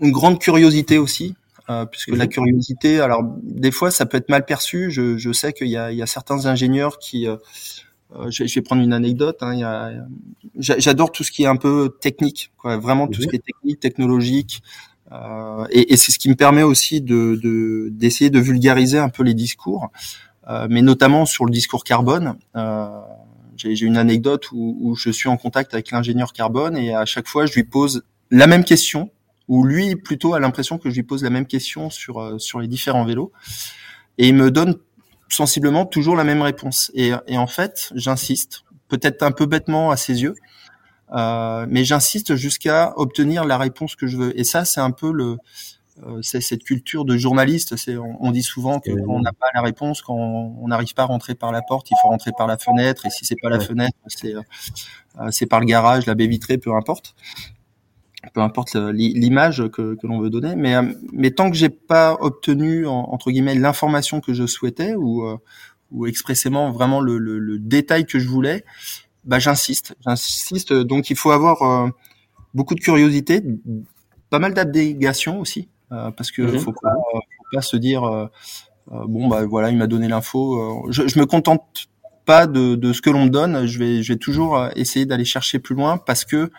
une 0.00 0.12
grande 0.12 0.38
curiosité 0.38 0.98
aussi, 0.98 1.34
euh, 1.70 1.86
puisque 1.86 2.08
la 2.08 2.26
curiosité, 2.26 3.00
alors 3.00 3.22
des 3.42 3.70
fois 3.70 3.90
ça 3.90 4.06
peut 4.06 4.16
être 4.16 4.28
mal 4.28 4.44
perçu. 4.44 4.90
Je, 4.90 5.16
je 5.16 5.32
sais 5.32 5.52
qu'il 5.52 5.68
y 5.68 5.72
y 5.72 5.78
a 5.78 6.06
certains 6.06 6.46
ingénieurs 6.46 6.98
qui 6.98 7.26
euh, 7.26 7.36
euh 8.16 8.30
je, 8.30 8.44
vais 8.44 8.62
prendre 8.62 8.82
une 8.82 8.92
anecdote. 8.92 9.38
Hein, 9.42 10.06
J'adore 10.56 11.12
tout 11.12 11.24
ce 11.24 11.32
qui 11.32 11.44
est 11.44 11.48
un 11.48 11.56
peu 11.56 11.96
technique, 12.00 12.52
quoi, 12.58 12.76
vraiment 12.76 13.06
tout 13.08 13.22
ce 13.22 13.28
qui 13.28 13.36
est 13.36 13.44
technique, 13.44 13.80
technologique. 13.80 14.62
Euh, 15.12 15.66
et, 15.70 15.96
c'est 15.96 16.12
ce 16.12 16.18
qui 16.18 16.28
me 16.28 16.34
permet 16.34 16.62
aussi 16.62 17.00
de 17.00 17.88
d'essayer 17.90 18.30
de, 18.30 18.40
vulgariser 18.40 18.98
un 18.98 19.08
peu 19.08 19.22
les 19.22 19.34
discours, 19.34 19.90
euh, 20.48 20.66
mais 20.70 20.82
notamment 20.82 21.26
sur 21.26 21.44
le 21.44 21.50
discours 21.50 21.84
carbone. 21.84 22.36
Euh, 22.56 23.00
j'ai 23.56 23.82
une 23.82 23.96
anecdote 23.96 24.50
où, 24.52 24.96
je 24.96 25.10
suis 25.10 25.28
en 25.28 25.36
contact 25.36 25.74
avec 25.74 25.90
l'ingénieur 25.90 26.32
carbone 26.32 26.76
et 26.76 26.94
à 26.94 27.04
chaque 27.04 27.28
fois 27.28 27.46
je 27.46 27.54
lui 27.54 27.62
pose 27.62 28.04
la 28.30 28.46
même 28.46 28.64
question, 28.64 29.10
ou 29.46 29.64
lui 29.64 29.94
plutôt 29.94 30.34
a 30.34 30.40
l'impression 30.40 30.78
que 30.78 30.90
je 30.90 30.96
lui 30.96 31.04
pose 31.04 31.22
la 31.22 31.30
même 31.30 31.46
question 31.46 31.88
sur 31.90 32.40
sur 32.40 32.58
les 32.60 32.66
différents 32.66 33.04
vélos, 33.04 33.30
et 34.18 34.28
il 34.28 34.34
me 34.34 34.50
donne 34.50 34.76
sensiblement 35.28 35.86
toujours 35.86 36.16
la 36.16 36.24
même 36.24 36.42
réponse. 36.42 36.90
Et 36.94 37.12
en 37.36 37.46
fait, 37.46 37.92
j'insiste, 37.94 38.64
peut-être 38.88 39.22
un 39.22 39.32
peu 39.32 39.46
bêtement 39.46 39.90
à 39.90 39.96
ses 39.96 40.22
yeux, 40.22 40.34
euh, 41.14 41.66
mais 41.68 41.84
j'insiste 41.84 42.34
jusqu'à 42.34 42.92
obtenir 42.96 43.44
la 43.44 43.58
réponse 43.58 43.94
que 43.96 44.06
je 44.06 44.16
veux. 44.16 44.38
Et 44.38 44.44
ça, 44.44 44.64
c'est 44.64 44.80
un 44.80 44.90
peu 44.90 45.12
le, 45.12 45.38
euh, 46.02 46.20
c'est 46.22 46.40
cette 46.40 46.64
culture 46.64 47.04
de 47.04 47.16
journaliste. 47.16 47.76
C'est, 47.76 47.96
on, 47.96 48.30
dit 48.32 48.42
souvent 48.42 48.80
que 48.80 48.90
quand 48.90 49.12
on 49.12 49.20
n'a 49.20 49.32
pas 49.32 49.46
la 49.54 49.62
réponse, 49.62 50.02
quand 50.02 50.14
on 50.14 50.66
n'arrive 50.66 50.92
pas 50.94 51.02
à 51.02 51.06
rentrer 51.06 51.34
par 51.34 51.52
la 51.52 51.62
porte, 51.62 51.90
il 51.90 51.96
faut 52.02 52.08
rentrer 52.08 52.32
par 52.36 52.46
la 52.46 52.58
fenêtre. 52.58 53.06
Et 53.06 53.10
si 53.10 53.24
c'est 53.24 53.40
pas 53.40 53.48
la 53.48 53.60
fenêtre, 53.60 53.96
c'est, 54.08 54.34
euh, 54.34 54.42
c'est 55.30 55.46
par 55.46 55.60
le 55.60 55.66
garage, 55.66 56.06
la 56.06 56.14
baie 56.14 56.26
vitrée, 56.26 56.58
peu 56.58 56.74
importe. 56.74 57.14
peu 58.32 58.40
importe 58.40 58.74
l'image 58.74 59.62
que, 59.68 59.94
que 59.94 60.06
l'on 60.08 60.18
veut 60.18 60.30
donner. 60.30 60.56
Mais, 60.56 60.74
mais 61.12 61.30
tant 61.30 61.48
que 61.48 61.56
j'ai 61.56 61.68
pas 61.68 62.16
obtenu 62.20 62.86
entre 62.88 63.30
guillemets 63.30 63.54
l'information 63.54 64.20
que 64.20 64.34
je 64.34 64.46
souhaitais 64.46 64.94
ou, 64.96 65.24
ou 65.92 66.06
expressément 66.06 66.72
vraiment 66.72 67.00
le, 67.00 67.18
le, 67.18 67.38
le, 67.38 67.58
détail 67.60 68.04
que 68.04 68.18
je 68.18 68.26
voulais, 68.26 68.64
bah 69.24 69.38
j'insiste, 69.38 69.96
j'insiste. 70.04 70.72
Donc 70.72 71.10
il 71.10 71.16
faut 71.16 71.30
avoir 71.30 71.90
beaucoup 72.54 72.74
de 72.74 72.80
curiosité, 72.80 73.42
pas 74.30 74.38
mal 74.38 74.54
d'abnégation 74.54 75.40
aussi, 75.40 75.68
parce 75.88 76.30
que 76.30 76.42
mhm. 76.42 76.58
faut, 76.58 76.72
pas, 76.72 76.94
faut 77.12 77.44
pas 77.52 77.62
se 77.62 77.76
dire 77.76 78.28
bon 78.90 79.28
bah 79.28 79.44
voilà 79.46 79.70
il 79.70 79.78
m'a 79.78 79.86
donné 79.86 80.08
l'info. 80.08 80.86
je, 80.90 81.06
je 81.08 81.18
me 81.18 81.26
contente 81.26 81.88
pas 82.24 82.46
de, 82.46 82.74
de 82.74 82.92
ce 82.92 83.02
que 83.02 83.10
l'on 83.10 83.24
me 83.24 83.30
donne, 83.30 83.66
je 83.66 83.78
vais, 83.78 84.02
je 84.02 84.12
vais 84.12 84.18
toujours 84.18 84.56
euh, 84.56 84.70
essayer 84.76 85.06
d'aller 85.06 85.24
chercher 85.24 85.58
plus 85.58 85.74
loin 85.74 85.98
parce 85.98 86.24
que 86.24 86.50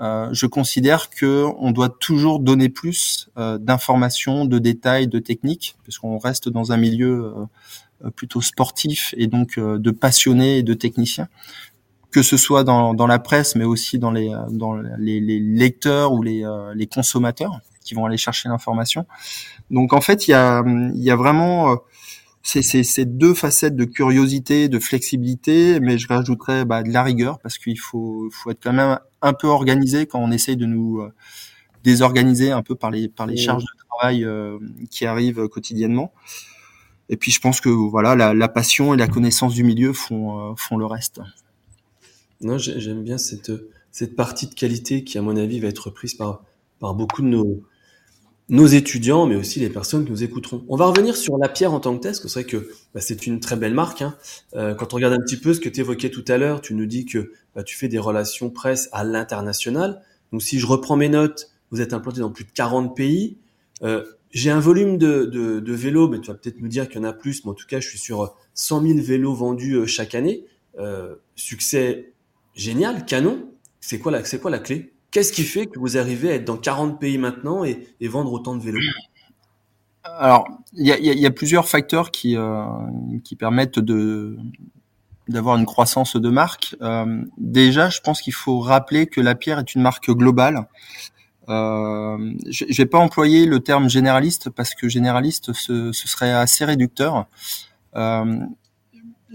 euh, 0.00 0.28
je 0.32 0.46
considère 0.46 1.08
que 1.08 1.44
on 1.58 1.70
doit 1.70 1.88
toujours 1.88 2.40
donner 2.40 2.68
plus 2.68 3.30
euh, 3.38 3.58
d'informations, 3.58 4.44
de 4.44 4.58
détails, 4.58 5.06
de 5.06 5.20
techniques, 5.20 5.76
puisqu'on 5.84 6.18
reste 6.18 6.48
dans 6.48 6.72
un 6.72 6.76
milieu 6.76 7.32
euh, 8.04 8.10
plutôt 8.10 8.40
sportif 8.40 9.14
et 9.16 9.28
donc 9.28 9.58
de 9.58 9.90
passionnés 9.90 10.58
et 10.58 10.62
de 10.62 10.74
techniciens, 10.74 11.28
que 12.14 12.22
ce 12.22 12.36
soit 12.36 12.64
dans, 12.64 12.94
dans 12.94 13.08
la 13.08 13.18
presse, 13.18 13.56
mais 13.56 13.64
aussi 13.64 13.98
dans 13.98 14.12
les, 14.18 14.30
dans 14.50 14.74
les, 15.06 15.20
les 15.20 15.40
lecteurs 15.40 16.12
ou 16.14 16.22
les, 16.22 16.44
les 16.74 16.86
consommateurs 16.86 17.60
qui 17.84 17.94
vont 17.94 18.06
aller 18.06 18.16
chercher 18.26 18.48
l'information. 18.48 19.04
Donc 19.70 19.92
en 19.92 20.00
fait, 20.00 20.28
il 20.28 20.30
y 20.30 20.34
a, 20.34 20.62
y 20.94 21.10
a 21.10 21.16
vraiment 21.16 21.76
c'est 22.44 22.62
ces 22.62 23.06
deux 23.06 23.32
facettes 23.34 23.74
de 23.74 23.86
curiosité, 23.86 24.68
de 24.68 24.78
flexibilité, 24.78 25.80
mais 25.80 25.96
je 25.96 26.06
rajouterais 26.06 26.66
bah, 26.66 26.82
de 26.82 26.92
la 26.92 27.02
rigueur 27.02 27.38
parce 27.40 27.56
qu'il 27.56 27.80
faut, 27.80 28.28
faut 28.30 28.50
être 28.50 28.62
quand 28.62 28.74
même 28.74 28.98
un 29.22 29.32
peu 29.32 29.48
organisé 29.48 30.06
quand 30.06 30.20
on 30.20 30.30
essaye 30.30 30.56
de 30.56 30.66
nous 30.66 31.00
euh, 31.00 31.12
désorganiser 31.84 32.52
un 32.52 32.62
peu 32.62 32.74
par 32.74 32.90
les 32.90 33.08
par 33.08 33.26
les 33.26 33.38
charges 33.38 33.64
de 33.64 33.88
travail 33.88 34.24
euh, 34.24 34.58
qui 34.90 35.06
arrivent 35.06 35.48
quotidiennement. 35.48 36.12
Et 37.08 37.16
puis 37.16 37.32
je 37.32 37.40
pense 37.40 37.62
que 37.62 37.70
voilà 37.70 38.14
la, 38.14 38.34
la 38.34 38.48
passion 38.48 38.92
et 38.92 38.98
la 38.98 39.08
connaissance 39.08 39.54
du 39.54 39.64
milieu 39.64 39.94
font 39.94 40.52
euh, 40.52 40.54
font 40.56 40.76
le 40.76 40.86
reste. 40.86 41.20
Non, 42.44 42.58
j'aime 42.58 43.02
bien 43.02 43.18
cette 43.18 43.52
cette 43.90 44.16
partie 44.16 44.46
de 44.46 44.54
qualité 44.54 45.04
qui 45.04 45.18
à 45.18 45.22
mon 45.22 45.36
avis 45.36 45.60
va 45.60 45.68
être 45.68 45.90
prise 45.90 46.14
par 46.14 46.44
par 46.80 46.94
beaucoup 46.94 47.22
de 47.22 47.28
nos 47.28 47.62
nos 48.50 48.66
étudiants, 48.66 49.26
mais 49.26 49.36
aussi 49.36 49.58
les 49.60 49.70
personnes 49.70 50.04
que 50.04 50.10
nous 50.10 50.22
écouteront. 50.22 50.64
On 50.68 50.76
va 50.76 50.86
revenir 50.86 51.16
sur 51.16 51.38
la 51.38 51.48
pierre 51.48 51.72
en 51.72 51.80
tant 51.80 51.96
que 51.96 52.02
telle, 52.02 52.12
parce 52.12 52.20
que 52.20 52.28
c'est 52.28 52.42
vrai 52.42 52.50
que 52.50 52.68
bah, 52.92 53.00
c'est 53.00 53.26
une 53.26 53.40
très 53.40 53.56
belle 53.56 53.72
marque. 53.72 54.02
Hein. 54.02 54.16
Euh, 54.54 54.74
quand 54.74 54.92
on 54.92 54.96
regarde 54.96 55.14
un 55.14 55.20
petit 55.20 55.38
peu 55.38 55.54
ce 55.54 55.60
que 55.60 55.68
tu 55.68 55.80
évoquais 55.80 56.10
tout 56.10 56.24
à 56.28 56.36
l'heure, 56.36 56.60
tu 56.60 56.74
nous 56.74 56.86
dis 56.86 57.06
que 57.06 57.32
bah, 57.54 57.62
tu 57.62 57.76
fais 57.76 57.88
des 57.88 57.98
relations 57.98 58.50
presse 58.50 58.88
à 58.92 59.02
l'international. 59.02 60.02
Donc 60.30 60.42
si 60.42 60.58
je 60.58 60.66
reprends 60.66 60.96
mes 60.96 61.08
notes, 61.08 61.52
vous 61.70 61.80
êtes 61.80 61.94
implanté 61.94 62.20
dans 62.20 62.30
plus 62.30 62.44
de 62.44 62.50
40 62.50 62.94
pays. 62.94 63.38
Euh, 63.82 64.04
j'ai 64.30 64.50
un 64.50 64.60
volume 64.60 64.98
de, 64.98 65.24
de, 65.24 65.72
vélos, 65.72 66.08
mais 66.08 66.20
tu 66.20 66.26
vas 66.26 66.34
peut-être 66.34 66.60
me 66.60 66.68
dire 66.68 66.88
qu'il 66.88 67.00
y 67.00 67.04
en 67.04 67.08
a 67.08 67.12
plus, 67.12 67.44
mais 67.44 67.52
en 67.52 67.54
tout 67.54 67.66
cas, 67.66 67.80
je 67.80 67.88
suis 67.88 67.98
sur 67.98 68.36
100 68.54 68.82
000 68.82 68.98
vélos 69.00 69.34
vendus 69.34 69.74
euh, 69.74 69.86
chaque 69.86 70.14
année. 70.14 70.44
Succès 71.36 72.13
génial, 72.54 73.04
canon. 73.04 73.50
C'est 73.80 73.98
quoi 73.98 74.12
la, 74.12 74.22
quoi 74.22 74.50
la 74.50 74.58
clé? 74.58 74.94
Qu'est-ce 75.10 75.32
qui 75.32 75.44
fait 75.44 75.66
que 75.66 75.78
vous 75.78 75.96
arrivez 75.96 76.30
à 76.30 76.34
être 76.34 76.44
dans 76.44 76.56
40 76.56 76.98
pays 76.98 77.18
maintenant 77.18 77.64
et, 77.64 77.86
vendre 78.02 78.32
autant 78.32 78.56
de 78.56 78.62
vélos? 78.62 78.80
Alors, 80.02 80.48
il 80.72 80.86
y 80.86 81.26
a, 81.26 81.30
plusieurs 81.30 81.68
facteurs 81.68 82.10
qui, 82.10 82.36
euh, 82.36 82.64
qui 83.22 83.36
permettent 83.36 83.78
de 83.78 84.36
d'avoir 85.28 85.56
une 85.56 85.64
croissance 85.64 86.16
de 86.16 86.28
marque. 86.28 86.76
Euh, 86.82 87.24
déjà, 87.38 87.88
je 87.88 88.00
pense 88.00 88.20
qu'il 88.20 88.34
faut 88.34 88.60
rappeler 88.60 89.06
que 89.06 89.20
la 89.20 89.34
pierre 89.34 89.58
est 89.58 89.74
une 89.74 89.82
marque 89.82 90.10
globale. 90.10 90.66
Euh, 91.48 92.32
je, 92.48 92.76
vais 92.76 92.86
pas 92.86 92.98
employer 92.98 93.46
le 93.46 93.60
terme 93.60 93.88
généraliste 93.88 94.50
parce 94.50 94.74
que 94.74 94.88
généraliste 94.88 95.52
ce, 95.52 95.92
serait 95.92 96.32
assez 96.32 96.64
réducteur. 96.64 97.26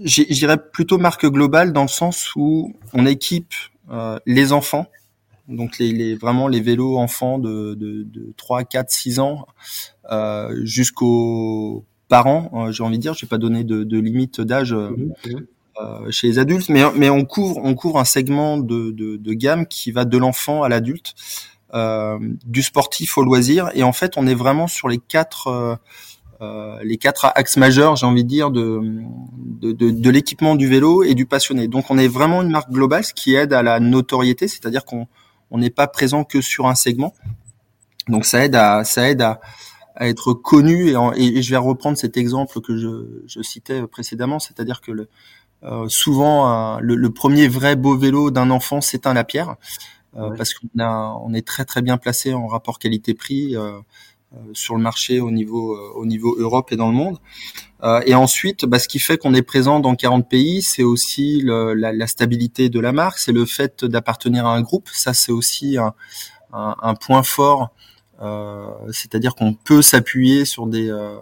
J'irais 0.04 0.58
plutôt 0.58 0.98
marque 0.98 1.26
globale 1.26 1.72
dans 1.72 1.82
le 1.82 1.88
sens 1.88 2.34
où 2.36 2.74
on 2.92 3.06
équipe 3.06 3.54
les 4.26 4.52
enfants. 4.52 4.86
Donc 5.50 5.78
les, 5.78 5.90
les, 5.92 6.14
vraiment 6.14 6.46
les 6.48 6.60
vélos 6.60 6.96
enfants 6.96 7.38
de, 7.38 7.74
de, 7.74 8.04
de 8.04 8.32
3, 8.36 8.64
4, 8.64 8.88
6 8.90 9.18
ans 9.18 9.46
euh, 10.10 10.54
jusqu'aux 10.64 11.84
parents, 12.08 12.50
euh, 12.54 12.72
j'ai 12.72 12.82
envie 12.82 12.98
de 12.98 13.02
dire, 13.02 13.14
j'ai 13.14 13.26
pas 13.26 13.38
donné 13.38 13.64
de, 13.64 13.84
de 13.84 13.98
limite 13.98 14.40
d'âge 14.40 14.72
euh, 14.72 14.90
mhm, 14.90 15.12
mhm. 15.26 15.46
euh, 15.80 16.10
chez 16.10 16.28
les 16.28 16.38
adultes, 16.38 16.68
mais, 16.68 16.82
mais 16.94 17.10
on 17.10 17.24
couvre 17.24 17.60
on 17.62 17.74
couvre 17.74 17.98
un 17.98 18.04
segment 18.04 18.58
de, 18.58 18.90
de, 18.90 19.16
de 19.16 19.32
gamme 19.32 19.66
qui 19.66 19.90
va 19.92 20.04
de 20.04 20.18
l'enfant 20.18 20.62
à 20.62 20.68
l'adulte, 20.68 21.14
euh, 21.74 22.18
du 22.44 22.62
sportif 22.62 23.18
au 23.18 23.24
loisir, 23.24 23.70
et 23.74 23.82
en 23.82 23.92
fait 23.92 24.16
on 24.16 24.26
est 24.26 24.34
vraiment 24.34 24.66
sur 24.68 24.88
les 24.88 24.98
quatre 24.98 25.48
euh, 25.48 25.76
les 26.82 26.96
quatre 26.96 27.26
axes 27.34 27.56
majeurs, 27.56 27.96
j'ai 27.96 28.06
envie 28.06 28.24
de 28.24 28.28
dire, 28.28 28.50
de, 28.50 28.80
de, 29.60 29.72
de, 29.72 29.90
de 29.90 30.10
l'équipement 30.10 30.54
du 30.54 30.68
vélo 30.68 31.02
et 31.02 31.14
du 31.14 31.26
passionné. 31.26 31.68
Donc 31.68 31.90
on 31.90 31.98
est 31.98 32.08
vraiment 32.08 32.42
une 32.42 32.50
marque 32.50 32.70
globale, 32.70 33.04
ce 33.04 33.12
qui 33.12 33.34
aide 33.34 33.52
à 33.52 33.62
la 33.62 33.78
notoriété, 33.78 34.48
c'est-à-dire 34.48 34.84
qu'on 34.84 35.06
on 35.50 35.58
n'est 35.58 35.70
pas 35.70 35.86
présent 35.86 36.24
que 36.24 36.40
sur 36.40 36.66
un 36.66 36.74
segment. 36.74 37.12
Donc 38.08 38.24
ça 38.24 38.44
aide 38.44 38.54
à 38.54 38.84
ça 38.84 39.08
aide 39.08 39.22
à, 39.22 39.40
être 40.00 40.32
connu 40.32 40.88
et, 40.88 41.38
et, 41.38 41.42
je 41.42 41.50
vais 41.50 41.58
reprendre 41.58 41.98
cet 41.98 42.16
exemple 42.16 42.62
que 42.62 42.74
je, 42.74 43.22
je 43.26 43.42
citais 43.42 43.86
précédemment, 43.86 44.38
c'est-à-dire 44.38 44.80
que 44.80 44.92
le, 44.92 45.08
euh, 45.62 45.88
souvent 45.88 46.78
le, 46.80 47.10
premier 47.10 47.48
vrai 47.48 47.76
beau 47.76 47.98
vélo 47.98 48.30
d'un 48.30 48.50
enfant 48.50 48.80
c'est 48.80 49.06
un 49.06 49.12
Lapierre 49.12 49.56
euh, 50.16 50.34
parce 50.38 50.54
qu'on 50.54 50.68
on 50.78 51.34
est 51.34 51.46
très 51.46 51.66
très 51.66 51.82
bien 51.82 51.98
placé 51.98 52.32
en 52.32 52.46
rapport 52.46 52.78
qualité-prix. 52.78 53.56
Euh, 54.36 54.38
sur 54.52 54.76
le 54.76 54.80
marché 54.80 55.18
au 55.18 55.32
niveau 55.32 55.74
euh, 55.74 55.90
au 55.96 56.06
niveau 56.06 56.36
Europe 56.38 56.70
et 56.70 56.76
dans 56.76 56.86
le 56.86 56.94
monde. 56.94 57.18
Euh, 57.82 58.00
et 58.06 58.14
ensuite, 58.14 58.64
bah, 58.64 58.78
ce 58.78 58.86
qui 58.86 59.00
fait 59.00 59.18
qu'on 59.18 59.34
est 59.34 59.42
présent 59.42 59.80
dans 59.80 59.96
40 59.96 60.28
pays, 60.28 60.62
c'est 60.62 60.84
aussi 60.84 61.40
le, 61.40 61.74
la, 61.74 61.92
la, 61.92 62.06
stabilité 62.06 62.68
de 62.68 62.78
la 62.78 62.92
marque, 62.92 63.18
c'est 63.18 63.32
le 63.32 63.44
fait 63.44 63.84
d'appartenir 63.84 64.46
à 64.46 64.54
un 64.54 64.62
groupe. 64.62 64.88
Ça, 64.92 65.14
c'est 65.14 65.32
aussi 65.32 65.78
un, 65.78 65.94
un, 66.52 66.76
un, 66.80 66.94
point 66.94 67.24
fort. 67.24 67.70
Euh, 68.22 68.68
c'est-à-dire 68.92 69.34
qu'on 69.34 69.52
peut 69.52 69.82
s'appuyer 69.82 70.44
sur 70.44 70.68
des, 70.68 70.88
euh, 70.88 71.16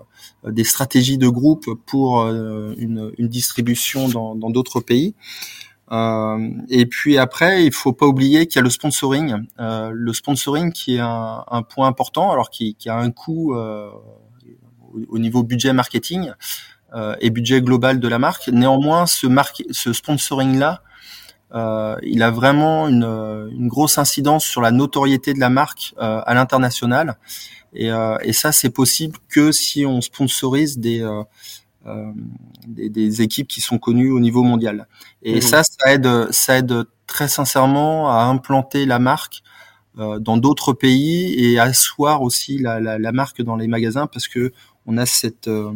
des 0.47 0.65
stratégies 0.65 1.17
de 1.17 1.29
groupe 1.29 1.65
pour 1.87 2.27
une, 2.27 3.11
une, 3.17 3.29
distribution 3.29 4.09
dans 4.09 4.51
d'autres 4.51 4.81
pays. 4.81 5.15
Euh, 5.91 6.51
et 6.69 6.87
puis 6.87 7.19
après, 7.19 7.65
il 7.65 7.73
faut 7.73 7.93
pas 7.93 8.07
oublier 8.07 8.47
qu'il 8.47 8.57
y 8.57 8.61
a 8.61 8.63
le 8.63 8.71
sponsoring. 8.71 9.47
Euh, 9.59 9.91
le 9.93 10.13
sponsoring 10.13 10.73
qui 10.73 10.97
est 10.97 11.01
un, 11.01 11.45
un 11.51 11.63
point 11.63 11.87
important, 11.87 12.31
alors 12.31 12.51
qui, 12.51 12.75
qui, 12.75 12.89
a 12.89 12.97
un 12.97 13.11
coût 13.11 13.55
euh, 13.55 13.91
au, 15.09 15.19
niveau 15.19 15.43
budget 15.43 15.73
marketing 15.73 16.33
euh, 16.95 17.17
et 17.21 17.31
budget 17.31 17.63
global 17.63 18.01
de 18.01 18.09
la 18.09 18.19
marque. 18.19 18.49
Néanmoins, 18.49 19.07
ce, 19.07 19.27
ce 19.71 19.93
sponsoring-là, 19.93 20.83
euh, 21.55 21.97
il 22.03 22.23
a 22.23 22.31
vraiment 22.31 22.89
une, 22.89 23.05
une, 23.05 23.69
grosse 23.69 23.97
incidence 23.97 24.45
sur 24.45 24.61
la 24.61 24.71
notoriété 24.71 25.33
de 25.33 25.41
la 25.41 25.49
marque 25.49 25.95
à 25.99 26.35
l'international. 26.35 27.17
Et, 27.73 27.91
et, 28.23 28.33
ça, 28.33 28.53
c'est 28.53 28.71
possible 28.71 29.17
que 29.29 29.53
si 29.53 29.87
on 29.87 30.01
sponsorise 30.03 30.79
des 30.79 31.03
des, 32.67 32.89
des, 32.89 33.23
équipes 33.23 33.49
qui 33.49 33.61
sont 33.61 33.79
connues 33.79 34.11
au 34.11 34.21
niveau 34.21 34.43
mondial. 34.43 34.87
Et 35.23 35.39
mmh. 35.39 35.41
ça, 35.41 35.63
ça 35.63 35.93
aide, 35.93 36.09
ça 36.31 36.59
aide 36.59 36.85
très 37.07 37.29
sincèrement 37.29 38.11
à 38.11 38.25
implanter 38.25 38.87
la 38.87 38.99
marque 38.99 39.43
euh, 39.99 40.19
dans 40.19 40.37
d'autres 40.37 40.73
pays 40.73 41.35
et 41.45 41.59
asseoir 41.59 42.23
aussi 42.23 42.59
la, 42.59 42.79
la, 42.79 42.99
la, 42.99 43.13
marque 43.13 43.43
dans 43.43 43.57
les 43.57 43.67
magasins 43.67 44.07
parce 44.07 44.29
que 44.29 44.53
on 44.87 44.97
a 44.97 45.07
cette 45.07 45.49
euh, 45.49 45.73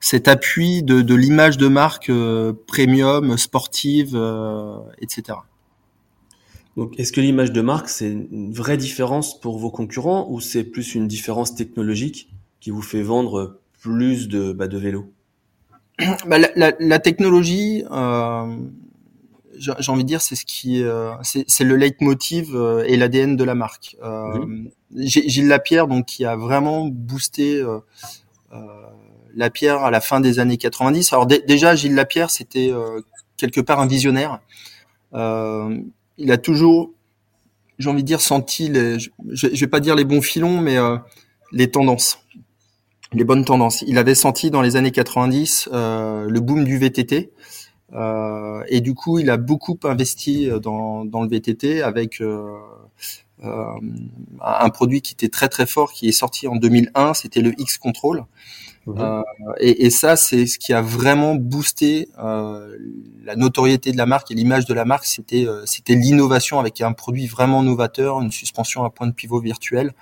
cet 0.00 0.28
appui 0.28 0.82
de, 0.82 1.02
de 1.02 1.14
l'image 1.14 1.56
de 1.56 1.66
marque 1.66 2.10
euh, 2.10 2.52
premium, 2.66 3.36
sportive, 3.38 4.12
euh, 4.14 4.78
etc. 5.00 5.38
Donc, 6.76 6.98
est-ce 7.00 7.10
que 7.10 7.20
l'image 7.20 7.52
de 7.52 7.60
marque 7.62 7.88
c'est 7.88 8.10
une 8.10 8.52
vraie 8.52 8.76
différence 8.76 9.40
pour 9.40 9.58
vos 9.58 9.70
concurrents 9.70 10.28
ou 10.30 10.40
c'est 10.40 10.62
plus 10.62 10.94
une 10.94 11.08
différence 11.08 11.54
technologique 11.54 12.28
qui 12.60 12.70
vous 12.70 12.82
fait 12.82 13.02
vendre 13.02 13.58
plus 13.86 14.28
de, 14.28 14.52
bah, 14.52 14.66
de 14.66 14.78
vélos 14.78 15.12
bah, 16.26 16.38
la, 16.38 16.48
la, 16.56 16.72
la, 16.78 16.98
technologie, 16.98 17.84
euh, 17.90 18.56
j'ai 19.58 19.90
envie 19.90 20.02
de 20.02 20.08
dire, 20.08 20.20
c'est 20.20 20.34
ce 20.34 20.44
qui, 20.44 20.82
euh, 20.82 21.12
c'est 21.22 21.64
le 21.64 21.76
leitmotiv 21.76 22.54
euh, 22.54 22.84
et 22.86 22.96
l'ADN 22.96 23.36
de 23.36 23.44
la 23.44 23.54
marque. 23.54 23.96
Mhm. 24.02 24.70
Gilles 24.94 25.48
Lapierre, 25.48 25.86
donc, 25.86 26.06
qui 26.06 26.24
a 26.24 26.36
vraiment 26.36 26.86
boosté 26.86 27.62
Lapierre 29.34 29.84
à 29.84 29.90
la 29.90 30.00
fin 30.00 30.20
des 30.20 30.38
années 30.38 30.58
90. 30.58 31.12
Alors 31.12 31.26
déjà, 31.26 31.74
Gilles 31.74 31.94
Lapierre, 31.94 32.30
c'était 32.30 32.72
quelque 33.36 33.60
part 33.60 33.80
un 33.80 33.86
visionnaire. 33.86 34.40
il 35.14 36.30
a 36.30 36.38
toujours, 36.38 36.90
j'ai 37.78 37.88
envie 37.88 38.02
de 38.02 38.06
dire, 38.06 38.20
senti, 38.20 38.68
les, 38.68 38.98
je, 38.98 39.10
je 39.30 39.60
vais 39.60 39.66
pas 39.66 39.80
dire 39.80 39.94
les 39.94 40.04
bons 40.04 40.22
filons, 40.22 40.60
mais 40.60 40.76
les 41.52 41.70
tendances 41.70 42.18
les 43.12 43.24
bonnes 43.24 43.44
tendances. 43.44 43.82
Il 43.86 43.98
avait 43.98 44.14
senti 44.14 44.50
dans 44.50 44.62
les 44.62 44.76
années 44.76 44.90
90 44.90 45.68
euh, 45.72 46.26
le 46.28 46.40
boom 46.40 46.64
du 46.64 46.78
VTT. 46.78 47.32
Euh, 47.92 48.62
et 48.68 48.80
du 48.80 48.94
coup, 48.94 49.18
il 49.18 49.30
a 49.30 49.36
beaucoup 49.36 49.78
investi 49.84 50.50
dans, 50.60 51.04
dans 51.04 51.22
le 51.22 51.28
VTT 51.28 51.82
avec 51.82 52.20
euh, 52.20 52.58
un 54.40 54.70
produit 54.70 55.02
qui 55.02 55.12
était 55.12 55.28
très 55.28 55.48
très 55.48 55.66
fort, 55.66 55.92
qui 55.92 56.08
est 56.08 56.12
sorti 56.12 56.48
en 56.48 56.56
2001, 56.56 57.14
c'était 57.14 57.42
le 57.42 57.52
X 57.60 57.78
Control. 57.78 58.24
Euh, 58.88 59.22
et, 59.58 59.86
et, 59.86 59.90
ça, 59.90 60.14
c'est 60.16 60.46
ce 60.46 60.58
qui 60.58 60.72
a 60.72 60.80
vraiment 60.80 61.34
boosté 61.34 62.08
euh, 62.18 62.76
la 63.24 63.34
notoriété 63.34 63.90
de 63.90 63.96
la 63.96 64.06
marque 64.06 64.30
et 64.30 64.34
l'image 64.34 64.64
de 64.64 64.74
la 64.74 64.84
marque. 64.84 65.06
C'était 65.06 65.46
euh, 65.46 65.64
c'était 65.66 65.96
l'innovation 65.96 66.60
avec 66.60 66.80
un 66.80 66.92
produit 66.92 67.26
vraiment 67.26 67.62
novateur, 67.62 68.20
une 68.20 68.30
suspension 68.30 68.84
à 68.84 68.90
point 68.90 69.08
de 69.08 69.12
pivot 69.12 69.40
virtuel. 69.40 69.92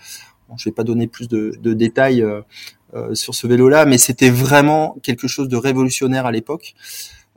Bon, 0.48 0.56
je 0.58 0.68
vais 0.68 0.74
pas 0.74 0.84
donner 0.84 1.06
plus 1.06 1.28
de, 1.28 1.54
de 1.58 1.72
détails 1.72 2.22
euh, 2.22 2.42
euh, 2.42 2.83
sur 3.12 3.34
ce 3.34 3.46
vélo-là, 3.46 3.86
mais 3.86 3.98
c'était 3.98 4.30
vraiment 4.30 4.96
quelque 5.02 5.28
chose 5.28 5.48
de 5.48 5.56
révolutionnaire 5.56 6.26
à 6.26 6.32
l'époque. 6.32 6.74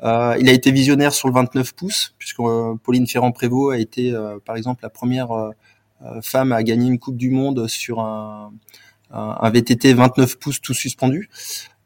il 0.01 0.49
a 0.49 0.51
été 0.51 0.71
visionnaire 0.71 1.13
sur 1.13 1.27
le 1.27 1.33
29 1.33 1.73
pouces, 1.73 2.15
puisque 2.17 2.41
Pauline 2.83 3.07
Ferrand-Prévot 3.07 3.71
a 3.71 3.77
été, 3.77 4.13
par 4.45 4.55
exemple, 4.55 4.81
la 4.83 4.89
première 4.89 5.29
femme 6.21 6.51
à 6.51 6.61
gagner 6.63 6.87
une 6.87 6.99
Coupe 6.99 7.17
du 7.17 7.29
Monde 7.29 7.67
sur 7.67 7.99
un 7.99 8.51
un 9.11 9.49
VTT 9.49 9.93
29 9.93 10.37
pouces 10.39 10.61
tout 10.61 10.73
suspendu. 10.73 11.29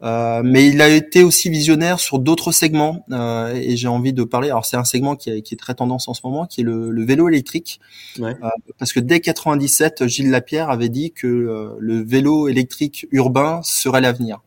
Euh, 0.04 0.42
mais 0.44 0.68
il 0.68 0.82
a 0.82 0.90
été 0.90 1.24
aussi 1.24 1.50
visionnaire 1.50 2.00
sur 2.00 2.18
d'autres 2.18 2.52
segments 2.52 3.06
euh, 3.12 3.54
et 3.54 3.78
j'ai 3.78 3.88
envie 3.88 4.14
de 4.14 4.24
parler. 4.24 4.50
Alors 4.50 4.66
c'est 4.66 4.78
un 4.78 4.84
segment 4.84 5.16
qui, 5.16 5.30
est 5.30 5.60
très 5.60 5.76
tendance 5.76 6.08
en 6.08 6.14
ce 6.14 6.22
moment, 6.24 6.48
qui 6.48 6.62
est 6.62 6.64
le, 6.64 7.04
vélo 7.04 7.30
électrique, 7.30 7.80
ouais. 8.20 8.36
euh, 8.44 8.50
parce 8.80 8.94
que 8.94 9.00
dès 9.00 9.20
97, 9.20 10.08
Gilles 10.08 10.32
Lapierre 10.32 10.70
avait 10.72 10.90
dit 10.90 11.12
que 11.12 11.28
euh, 11.28 11.76
le 11.80 12.02
vélo 12.04 12.48
électrique 12.48 13.08
urbain 13.12 13.62
serait 13.64 14.02
l'avenir. 14.02 14.42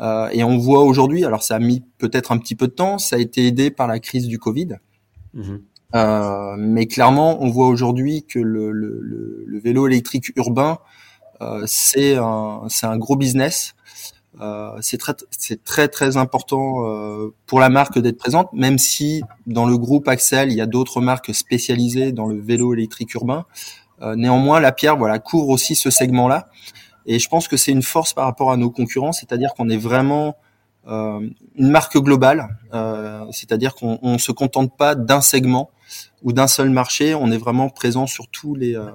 Euh, 0.00 0.28
et 0.32 0.44
on 0.44 0.58
voit 0.58 0.82
aujourd'hui, 0.82 1.24
alors 1.24 1.42
ça 1.42 1.56
a 1.56 1.58
mis 1.58 1.82
peut-être 1.98 2.30
un 2.30 2.38
petit 2.38 2.54
peu 2.54 2.68
de 2.68 2.72
temps, 2.72 2.98
ça 2.98 3.16
a 3.16 3.18
été 3.18 3.46
aidé 3.46 3.70
par 3.70 3.88
la 3.88 3.98
crise 3.98 4.28
du 4.28 4.38
Covid. 4.38 4.76
Mmh. 5.34 5.56
mais 6.58 6.86
clairement, 6.86 7.42
on 7.42 7.50
voit 7.50 7.66
aujourd'hui 7.66 8.22
que 8.22 8.38
le, 8.38 8.70
le, 8.70 9.00
le, 9.44 9.58
vélo 9.58 9.88
électrique 9.88 10.30
urbain 10.36 10.78
euh, 11.40 11.64
c'est 11.66 12.16
un, 12.16 12.62
c'est 12.68 12.86
un 12.86 12.96
gros 12.96 13.16
business. 13.16 13.74
Euh, 14.40 14.76
c'est 14.80 14.98
très, 14.98 15.14
c'est 15.30 15.62
très 15.62 15.88
très 15.88 16.16
important 16.16 16.86
euh, 16.86 17.32
pour 17.46 17.60
la 17.60 17.68
marque 17.68 17.98
d'être 17.98 18.18
présente, 18.18 18.52
même 18.52 18.78
si 18.78 19.22
dans 19.46 19.66
le 19.66 19.78
groupe 19.78 20.08
Axel 20.08 20.50
il 20.50 20.56
y 20.56 20.60
a 20.60 20.66
d'autres 20.66 21.00
marques 21.00 21.32
spécialisées 21.34 22.12
dans 22.12 22.26
le 22.26 22.40
vélo 22.40 22.74
électrique 22.74 23.14
urbain. 23.14 23.46
néanmoins, 24.16 24.60
la 24.60 24.72
pierre 24.72 24.96
voilà 24.96 25.18
couvre 25.18 25.48
aussi 25.48 25.76
ce 25.76 25.88
segment-là, 25.88 26.48
et 27.06 27.18
je 27.18 27.28
pense 27.28 27.48
que 27.48 27.56
c'est 27.56 27.72
une 27.72 27.82
force 27.82 28.12
par 28.12 28.24
rapport 28.24 28.50
à 28.50 28.56
nos 28.56 28.70
concurrents, 28.70 29.12
c'est-à-dire 29.12 29.54
qu'on 29.54 29.68
est 29.68 29.76
vraiment 29.76 30.36
euh, 30.86 31.28
une 31.54 31.70
marque 31.70 31.96
globale, 31.96 32.58
euh, 32.74 33.24
c'est-à-dire 33.30 33.74
qu'on 33.74 33.98
on 34.02 34.18
se 34.18 34.32
contente 34.32 34.76
pas 34.76 34.94
d'un 34.94 35.22
segment 35.22 35.70
ou 36.22 36.32
d'un 36.32 36.46
seul 36.46 36.68
marché, 36.68 37.14
on 37.14 37.30
est 37.30 37.38
vraiment 37.38 37.70
présent 37.70 38.06
sur 38.06 38.28
tous 38.28 38.54
les 38.54 38.76
euh, 38.76 38.90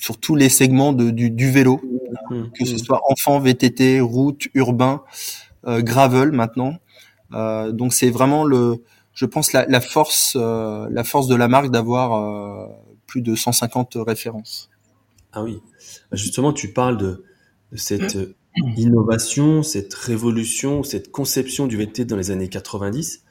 sur 0.00 0.18
tous 0.18 0.34
les 0.34 0.48
segments 0.48 0.92
de, 0.92 1.10
du, 1.10 1.30
du, 1.30 1.50
vélo, 1.50 1.80
mmh. 2.30 2.42
que 2.58 2.64
ce 2.64 2.78
soit 2.78 3.00
enfant, 3.08 3.38
VTT, 3.38 4.00
route, 4.00 4.48
urbain, 4.54 5.02
euh, 5.66 5.82
gravel 5.82 6.32
maintenant. 6.32 6.74
Euh, 7.32 7.70
donc 7.70 7.92
c'est 7.92 8.10
vraiment 8.10 8.44
le, 8.44 8.82
je 9.12 9.26
pense 9.26 9.52
la, 9.52 9.66
la 9.66 9.80
force, 9.80 10.36
euh, 10.40 10.88
la 10.90 11.04
force 11.04 11.28
de 11.28 11.34
la 11.34 11.48
marque 11.48 11.70
d'avoir 11.70 12.68
plus 13.06 13.22
de 13.22 13.34
150 13.34 13.98
références. 13.98 14.70
Ah 15.32 15.42
oui, 15.42 15.60
bah, 16.10 16.16
justement 16.16 16.52
tu 16.52 16.72
parles 16.72 16.96
de, 16.96 17.24
de 17.70 17.76
cette 17.76 18.16
innovation, 18.76 19.62
cette 19.62 19.94
révolution, 19.94 20.82
cette 20.82 21.10
conception 21.10 21.66
du 21.66 21.76
VTT 21.76 22.04
dans 22.04 22.16
les 22.16 22.30
années 22.30 22.48
90. 22.48 23.22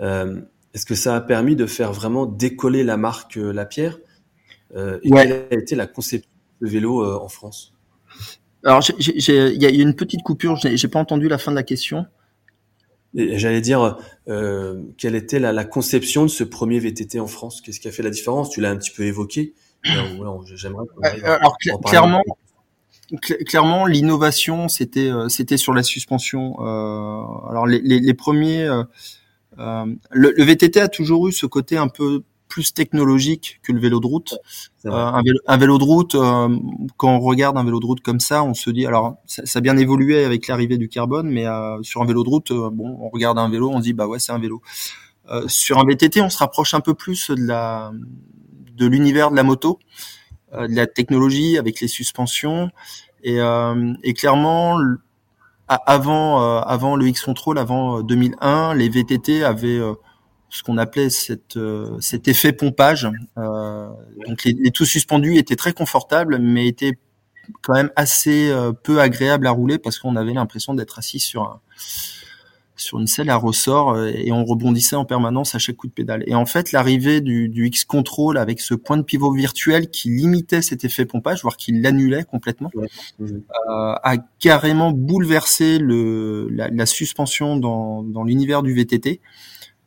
Euh, 0.00 0.40
Est-ce 0.74 0.86
que 0.86 0.94
ça 0.94 1.16
a 1.16 1.20
permis 1.20 1.56
de 1.56 1.66
faire 1.66 1.92
vraiment 1.92 2.26
décoller 2.26 2.84
la 2.84 2.96
marque 2.96 3.36
La 3.36 3.64
Pierre? 3.64 3.98
Euh, 4.74 4.98
et 5.02 5.10
quelle 5.10 5.46
a 5.50 5.54
été 5.54 5.74
la 5.74 5.86
conception 5.86 6.30
de 6.60 6.68
vélo 6.68 7.02
euh, 7.02 7.18
en 7.18 7.28
France? 7.28 7.72
Alors, 8.64 8.82
il 8.98 9.62
y 9.62 9.66
a 9.66 9.68
une 9.68 9.94
petite 9.94 10.22
coupure, 10.22 10.56
j'ai 10.56 10.88
pas 10.88 10.98
entendu 10.98 11.28
la 11.28 11.38
fin 11.38 11.52
de 11.52 11.56
la 11.56 11.62
question. 11.62 12.06
J'allais 13.14 13.60
dire, 13.60 13.98
euh, 14.28 14.82
quelle 14.98 15.14
était 15.14 15.38
la, 15.38 15.52
la, 15.52 15.64
conception 15.64 16.24
de 16.24 16.28
ce 16.28 16.44
premier 16.44 16.78
VTT 16.78 17.20
en 17.20 17.26
France? 17.26 17.60
Qu'est-ce 17.60 17.80
qui 17.80 17.88
a 17.88 17.92
fait 17.92 18.02
la 18.02 18.10
différence? 18.10 18.50
Tu 18.50 18.60
l'as 18.60 18.70
un 18.70 18.76
petit 18.76 18.90
peu 18.90 19.04
évoqué. 19.04 19.54
J'aimerais. 20.54 20.86
Alors 21.24 21.56
clairement, 21.86 22.22
clairement, 23.46 23.86
l'innovation, 23.86 24.68
c'était 24.68 25.10
c'était 25.28 25.56
sur 25.56 25.72
la 25.72 25.82
suspension. 25.82 26.56
Euh, 26.60 27.48
alors 27.48 27.66
les, 27.66 27.80
les, 27.80 28.00
les 28.00 28.14
premiers, 28.14 28.68
euh, 29.58 29.86
le, 30.10 30.32
le, 30.36 30.44
VTT 30.44 30.80
a 30.80 30.88
toujours 30.88 31.26
eu 31.28 31.32
ce 31.32 31.46
côté 31.46 31.76
un 31.76 31.88
peu 31.88 32.22
plus 32.58 32.74
technologique 32.74 33.60
que 33.62 33.70
le 33.70 33.78
vélo 33.78 34.00
de 34.00 34.06
route. 34.08 34.34
Euh, 34.84 34.90
un, 34.90 35.22
vélo, 35.22 35.38
un, 35.46 35.56
vélo, 35.58 35.78
de 35.78 35.84
route, 35.84 36.16
euh, 36.16 36.48
quand 36.96 37.14
on 37.14 37.20
regarde 37.20 37.56
un 37.56 37.62
vélo 37.62 37.78
de 37.78 37.86
route 37.86 38.00
comme 38.00 38.18
ça, 38.18 38.42
on 38.42 38.52
se 38.52 38.68
dit, 38.70 38.84
alors 38.84 39.14
ça, 39.26 39.46
ça 39.46 39.60
a 39.60 39.62
bien 39.62 39.76
évolué 39.76 40.24
avec 40.24 40.48
l'arrivée 40.48 40.76
du 40.76 40.88
carbone, 40.88 41.30
mais 41.30 41.46
euh, 41.46 41.80
sur 41.82 42.02
un 42.02 42.04
vélo 42.04 42.24
de 42.24 42.28
route, 42.28 42.52
bon, 42.52 42.98
on 43.00 43.10
regarde 43.10 43.38
un 43.38 43.48
vélo, 43.48 43.70
on 43.70 43.78
se 43.78 43.84
dit, 43.84 43.92
bah 43.92 44.08
ouais, 44.08 44.18
c'est 44.18 44.32
un 44.32 44.40
vélo. 44.40 44.60
sur 45.46 45.78
un 45.78 45.84
VTT, 45.84 46.20
on 46.20 46.30
se 46.30 46.38
rapproche 46.38 46.74
un 46.74 46.80
peu 46.80 46.94
plus 46.94 47.30
de 47.30 47.46
la 47.46 47.92
de 48.74 48.86
l'univers 48.86 49.30
de 49.30 49.36
la 49.36 49.44
moto, 49.44 49.78
de 50.52 50.74
la 50.74 50.88
technologie 50.88 51.58
avec 51.58 51.80
les 51.80 51.86
suspensions, 51.86 52.70
et, 53.22 53.38
et 54.02 54.14
clairement, 54.14 54.80
avant 55.68 56.60
avant 56.60 56.96
le 56.96 57.06
X 57.06 57.22
Control, 57.22 57.56
avant 57.56 58.02
2001, 58.02 58.74
les 58.74 58.88
VTT 58.88 59.44
avaient 59.44 59.80
ce 60.50 60.62
qu'on 60.62 60.78
appelait 60.78 61.10
cette, 61.10 61.56
euh, 61.56 61.98
cet 62.00 62.28
effet 62.28 62.52
pompage. 62.52 63.08
Euh, 63.36 63.88
donc 64.26 64.44
les, 64.44 64.52
les, 64.52 64.70
tout 64.70 64.84
suspendus 64.84 65.36
étaient 65.36 65.56
très 65.56 65.72
confortables, 65.72 66.38
mais 66.38 66.66
étaient 66.66 66.98
quand 67.62 67.74
même 67.74 67.90
assez 67.96 68.50
euh, 68.50 68.72
peu 68.72 69.00
agréables 69.00 69.46
à 69.46 69.50
rouler 69.50 69.78
parce 69.78 69.98
qu'on 69.98 70.16
avait 70.16 70.32
l'impression 70.32 70.74
d'être 70.74 70.98
assis 70.98 71.20
sur 71.20 71.42
un, 71.42 71.60
sur 72.76 72.98
une 72.98 73.06
selle 73.06 73.28
à 73.30 73.36
ressort 73.36 73.98
et 73.98 74.30
on 74.30 74.44
rebondissait 74.44 74.96
en 74.96 75.04
permanence 75.04 75.54
à 75.54 75.58
chaque 75.58 75.76
coup 75.76 75.88
de 75.88 75.92
pédale. 75.92 76.22
Et 76.26 76.34
en 76.34 76.46
fait, 76.46 76.72
l'arrivée 76.72 77.20
du, 77.20 77.48
du 77.48 77.66
X-Control 77.66 78.38
avec 78.38 78.60
ce 78.60 78.74
point 78.74 78.96
de 78.96 79.02
pivot 79.02 79.32
virtuel 79.32 79.90
qui 79.90 80.10
limitait 80.10 80.62
cet 80.62 80.84
effet 80.84 81.04
pompage, 81.04 81.42
voire 81.42 81.56
qui 81.56 81.72
l'annulait 81.72 82.24
complètement, 82.24 82.70
euh, 82.76 83.34
a 83.68 84.14
carrément 84.38 84.92
bouleversé 84.92 85.78
le, 85.78 86.48
la, 86.50 86.68
la 86.68 86.86
suspension 86.86 87.56
dans, 87.56 88.02
dans 88.04 88.22
l'univers 88.22 88.62
du 88.62 88.74
VTT. 88.74 89.20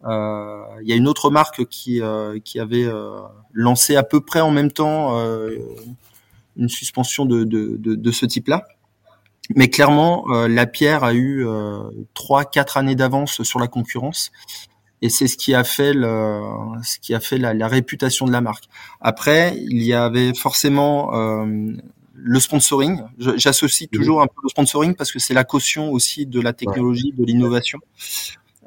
Euh, 0.05 0.63
il 0.81 0.89
y 0.89 0.93
a 0.93 0.95
une 0.95 1.07
autre 1.07 1.29
marque 1.29 1.65
qui, 1.65 2.01
euh, 2.01 2.39
qui 2.43 2.59
avait 2.59 2.85
euh, 2.85 3.21
lancé 3.53 3.95
à 3.95 4.03
peu 4.03 4.21
près 4.21 4.41
en 4.41 4.51
même 4.51 4.71
temps 4.71 5.15
une 6.57 6.69
suspension 6.69 7.25
de, 7.25 7.43
de, 7.43 7.77
de, 7.77 7.95
de 7.95 8.11
ce 8.11 8.25
type-là. 8.25 8.65
Mais 9.55 9.69
clairement, 9.69 10.25
la 10.27 10.65
pierre 10.65 11.03
a 11.03 11.13
eu 11.13 11.45
trois, 12.13 12.45
quatre 12.45 12.77
années 12.77 12.95
d'avance 12.95 13.43
sur 13.43 13.59
la 13.59 13.67
concurrence, 13.67 14.31
et 15.01 15.09
c'est 15.09 15.27
ce 15.27 15.35
qui 15.35 15.53
a 15.53 15.63
fait 15.63 15.93
le, 15.93 16.41
ce 16.83 16.99
qui 16.99 17.13
a 17.13 17.19
fait 17.19 17.37
la, 17.37 17.53
la, 17.53 17.67
réputation 17.67 18.27
de 18.27 18.31
la 18.31 18.41
marque. 18.41 18.65
Après, 18.99 19.57
il 19.57 19.81
y 19.81 19.93
avait 19.93 20.33
forcément 20.33 21.15
euh, 21.15 21.73
le 22.13 22.39
sponsoring. 22.39 23.01
J'associe 23.17 23.89
toujours 23.89 24.21
un 24.21 24.27
peu 24.27 24.41
le 24.43 24.49
sponsoring 24.49 24.95
parce 24.95 25.11
que 25.11 25.19
c'est 25.19 25.33
la 25.33 25.43
caution 25.43 25.91
aussi 25.91 26.27
de 26.27 26.39
la 26.39 26.53
technologie, 26.53 27.13
de 27.17 27.25
l'innovation. 27.25 27.79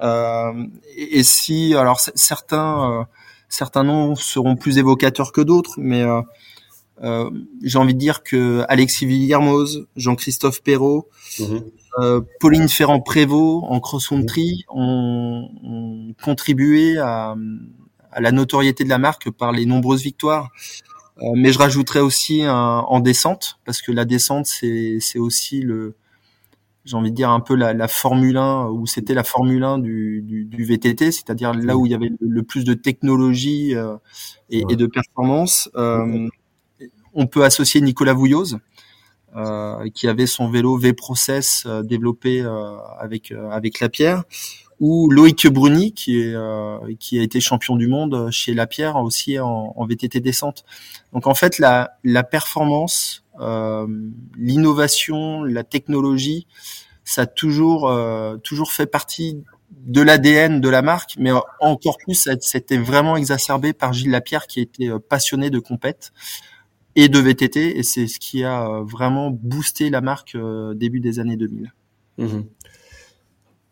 Euh, 0.02 0.66
et, 0.96 1.22
si, 1.22 1.74
alors 1.74 2.00
certains, 2.00 3.00
euh, 3.00 3.04
certains 3.48 3.84
noms 3.84 4.14
seront 4.16 4.56
plus 4.56 4.78
évocateurs 4.78 5.32
que 5.32 5.40
d'autres, 5.40 5.74
mais 5.78 6.04
euh, 7.02 7.30
j'ai 7.62 7.78
envie 7.78 7.94
de 7.94 7.98
dire 7.98 8.22
que 8.22 8.64
Alexis 8.68 9.06
Villermoz, 9.06 9.86
Jean-Christophe 9.96 10.62
Perrault, 10.62 11.08
mhm. 11.40 11.64
euh, 11.98 12.20
Pauline 12.40 12.68
Ferrand-Prévot 12.68 13.64
en 13.64 13.80
cross-country 13.80 14.64
ont, 14.68 15.48
ont, 15.62 16.14
contribué 16.22 16.98
à, 16.98 17.34
à, 18.12 18.20
la 18.20 18.32
notoriété 18.32 18.84
de 18.84 18.88
la 18.88 18.98
marque 18.98 19.30
par 19.30 19.50
les 19.52 19.66
nombreuses 19.66 20.02
victoires. 20.02 20.50
Euh, 21.22 21.32
mais 21.34 21.52
je 21.52 21.58
rajouterais 21.58 22.00
aussi 22.00 22.42
un, 22.42 22.52
en 22.52 23.00
descente, 23.00 23.58
parce 23.64 23.82
que 23.82 23.92
la 23.92 24.04
descente, 24.04 24.46
c'est 24.46 25.18
aussi 25.18 25.60
le, 25.60 25.94
j'ai 26.84 26.96
envie 26.96 27.10
de 27.10 27.16
dire 27.16 27.30
un 27.30 27.40
peu 27.40 27.54
la, 27.54 27.72
la 27.72 27.88
Formule 27.88 28.36
1 28.36 28.66
où 28.66 28.86
c'était 28.86 29.14
la 29.14 29.24
Formule 29.24 29.62
1 29.62 29.78
du, 29.78 30.22
du, 30.22 30.44
du 30.44 30.64
VTT, 30.64 31.12
c'est-à-dire 31.12 31.54
là 31.54 31.76
où 31.76 31.86
il 31.86 31.92
y 31.92 31.94
avait 31.94 32.10
le, 32.20 32.42
plus 32.42 32.64
de 32.64 32.74
technologie 32.74 33.74
euh, 33.74 33.96
et, 34.50 34.64
et, 34.68 34.76
de 34.76 34.86
performance. 34.86 35.70
Euh, 35.76 36.28
on 37.14 37.26
peut 37.26 37.44
associer 37.44 37.80
Nicolas 37.80 38.12
Vouilloz, 38.12 38.58
euh, 39.36 39.88
qui 39.94 40.08
avait 40.08 40.26
son 40.26 40.50
vélo 40.50 40.76
V-Process 40.76 41.64
euh, 41.66 41.82
développé 41.82 42.40
euh, 42.40 42.76
avec 43.00 43.32
avec 43.50 43.80
Lapierre, 43.80 44.24
ou 44.78 45.10
Loïc 45.10 45.46
Bruni 45.46 45.92
qui 45.92 46.20
est 46.20 46.36
qui 46.98 47.18
a 47.18 47.22
été 47.22 47.40
champion 47.40 47.76
du 47.76 47.88
monde 47.88 48.30
chez 48.30 48.52
Lapierre 48.54 48.96
aussi 48.96 49.38
en, 49.38 49.72
en 49.74 49.86
VTT 49.86 50.20
descente. 50.20 50.64
Donc 51.12 51.26
en 51.26 51.34
fait 51.34 51.58
la 51.58 51.96
la 52.04 52.22
performance 52.24 53.23
euh, 53.23 53.23
l'innovation, 53.38 55.42
la 55.42 55.64
technologie, 55.64 56.46
ça 57.04 57.22
a 57.22 57.26
toujours, 57.26 57.88
euh, 57.88 58.36
toujours 58.38 58.72
fait 58.72 58.86
partie 58.86 59.42
de 59.70 60.00
l'ADN 60.00 60.60
de 60.60 60.68
la 60.68 60.82
marque, 60.82 61.14
mais 61.18 61.30
encore 61.60 61.98
plus, 61.98 62.28
c'était 62.40 62.78
vraiment 62.78 63.16
exacerbé 63.16 63.72
par 63.72 63.92
Gilles 63.92 64.10
Lapierre 64.10 64.46
qui 64.46 64.60
était 64.60 64.90
passionné 65.08 65.50
de 65.50 65.58
compète 65.58 66.12
et 66.96 67.08
de 67.08 67.18
VTT, 67.18 67.78
et 67.78 67.82
c'est 67.82 68.06
ce 68.06 68.20
qui 68.20 68.44
a 68.44 68.80
vraiment 68.82 69.30
boosté 69.30 69.90
la 69.90 70.00
marque 70.00 70.36
début 70.74 71.00
des 71.00 71.18
années 71.18 71.36
2000. 71.36 71.72
Mhm. 72.18 72.44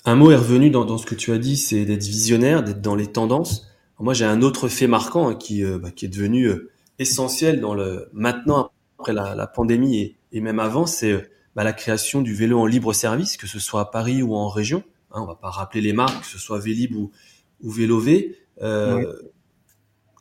Un 0.04 0.16
mot 0.16 0.32
est 0.32 0.36
revenu 0.36 0.70
dans, 0.70 0.98
ce 0.98 1.06
que 1.06 1.14
tu 1.14 1.30
as 1.30 1.38
dit, 1.38 1.56
c'est 1.56 1.84
d'être 1.84 2.02
visionnaire, 2.02 2.64
d'être 2.64 2.80
dans 2.80 2.96
les 2.96 3.06
tendances. 3.06 3.68
moi, 4.00 4.12
j'ai 4.12 4.24
un 4.24 4.42
autre 4.42 4.66
fait 4.66 4.88
marquant 4.88 5.28
hein, 5.28 5.34
qui, 5.36 5.62
bah, 5.62 5.92
qui 5.92 6.06
est 6.06 6.08
devenu 6.08 6.50
essentiel 6.98 7.60
dans 7.60 7.74
le 7.74 8.08
maintenant 8.12 8.72
après 9.02 9.12
la, 9.34 9.46
pandémie 9.46 9.98
et, 9.98 10.16
et, 10.32 10.40
même 10.40 10.60
avant, 10.60 10.86
c'est 10.86 11.30
bah, 11.54 11.64
la 11.64 11.72
création 11.72 12.22
du 12.22 12.34
vélo 12.34 12.58
en 12.60 12.66
libre 12.66 12.92
service, 12.92 13.36
que 13.36 13.46
ce 13.46 13.58
soit 13.58 13.80
à 13.80 13.84
Paris 13.86 14.22
ou 14.22 14.34
en 14.34 14.48
région. 14.48 14.84
Hein, 15.10 15.20
on 15.22 15.26
va 15.26 15.34
pas 15.34 15.50
rappeler 15.50 15.80
les 15.80 15.92
marques, 15.92 16.20
que 16.20 16.26
ce 16.26 16.38
soit 16.38 16.58
Vélib 16.58 16.94
ou, 16.94 17.10
ou 17.62 17.70
Vélové. 17.70 18.38
Euh, 18.62 19.12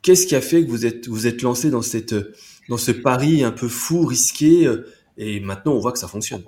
Qu'est-ce 0.02 0.26
qui 0.26 0.34
a 0.34 0.40
fait 0.40 0.64
que 0.64 0.70
vous 0.70 0.84
êtes 0.84 1.06
vous 1.06 1.28
êtes 1.28 1.42
lancé 1.42 1.70
dans 1.70 1.80
cette 1.80 2.14
dans 2.68 2.76
ce 2.76 2.90
pari 2.90 3.44
un 3.44 3.52
peu 3.52 3.68
fou, 3.68 4.04
risqué, 4.04 4.66
euh, 4.66 4.84
et 5.16 5.38
maintenant 5.38 5.74
on 5.74 5.78
voit 5.78 5.92
que 5.92 5.98
ça 5.98 6.08
fonctionne? 6.08 6.42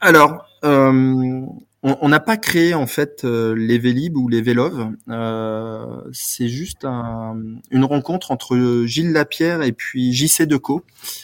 Alors, 0.00 0.44
euh, 0.64 1.42
on 1.82 2.10
n'a 2.10 2.20
pas 2.20 2.36
créé 2.36 2.74
en 2.74 2.86
fait 2.86 3.24
euh, 3.24 3.54
les 3.54 3.78
Vélib 3.78 4.16
ou 4.16 4.28
les 4.28 4.42
Vélov. 4.42 4.92
Euh, 5.08 6.02
c'est 6.12 6.48
juste 6.48 6.84
un, 6.84 7.36
une 7.70 7.84
rencontre 7.84 8.32
entre 8.32 8.84
Gilles 8.84 9.12
Lapierre 9.12 9.62
et 9.62 9.72
puis 9.72 10.12
JC 10.12 10.42
Deco. 10.42 10.82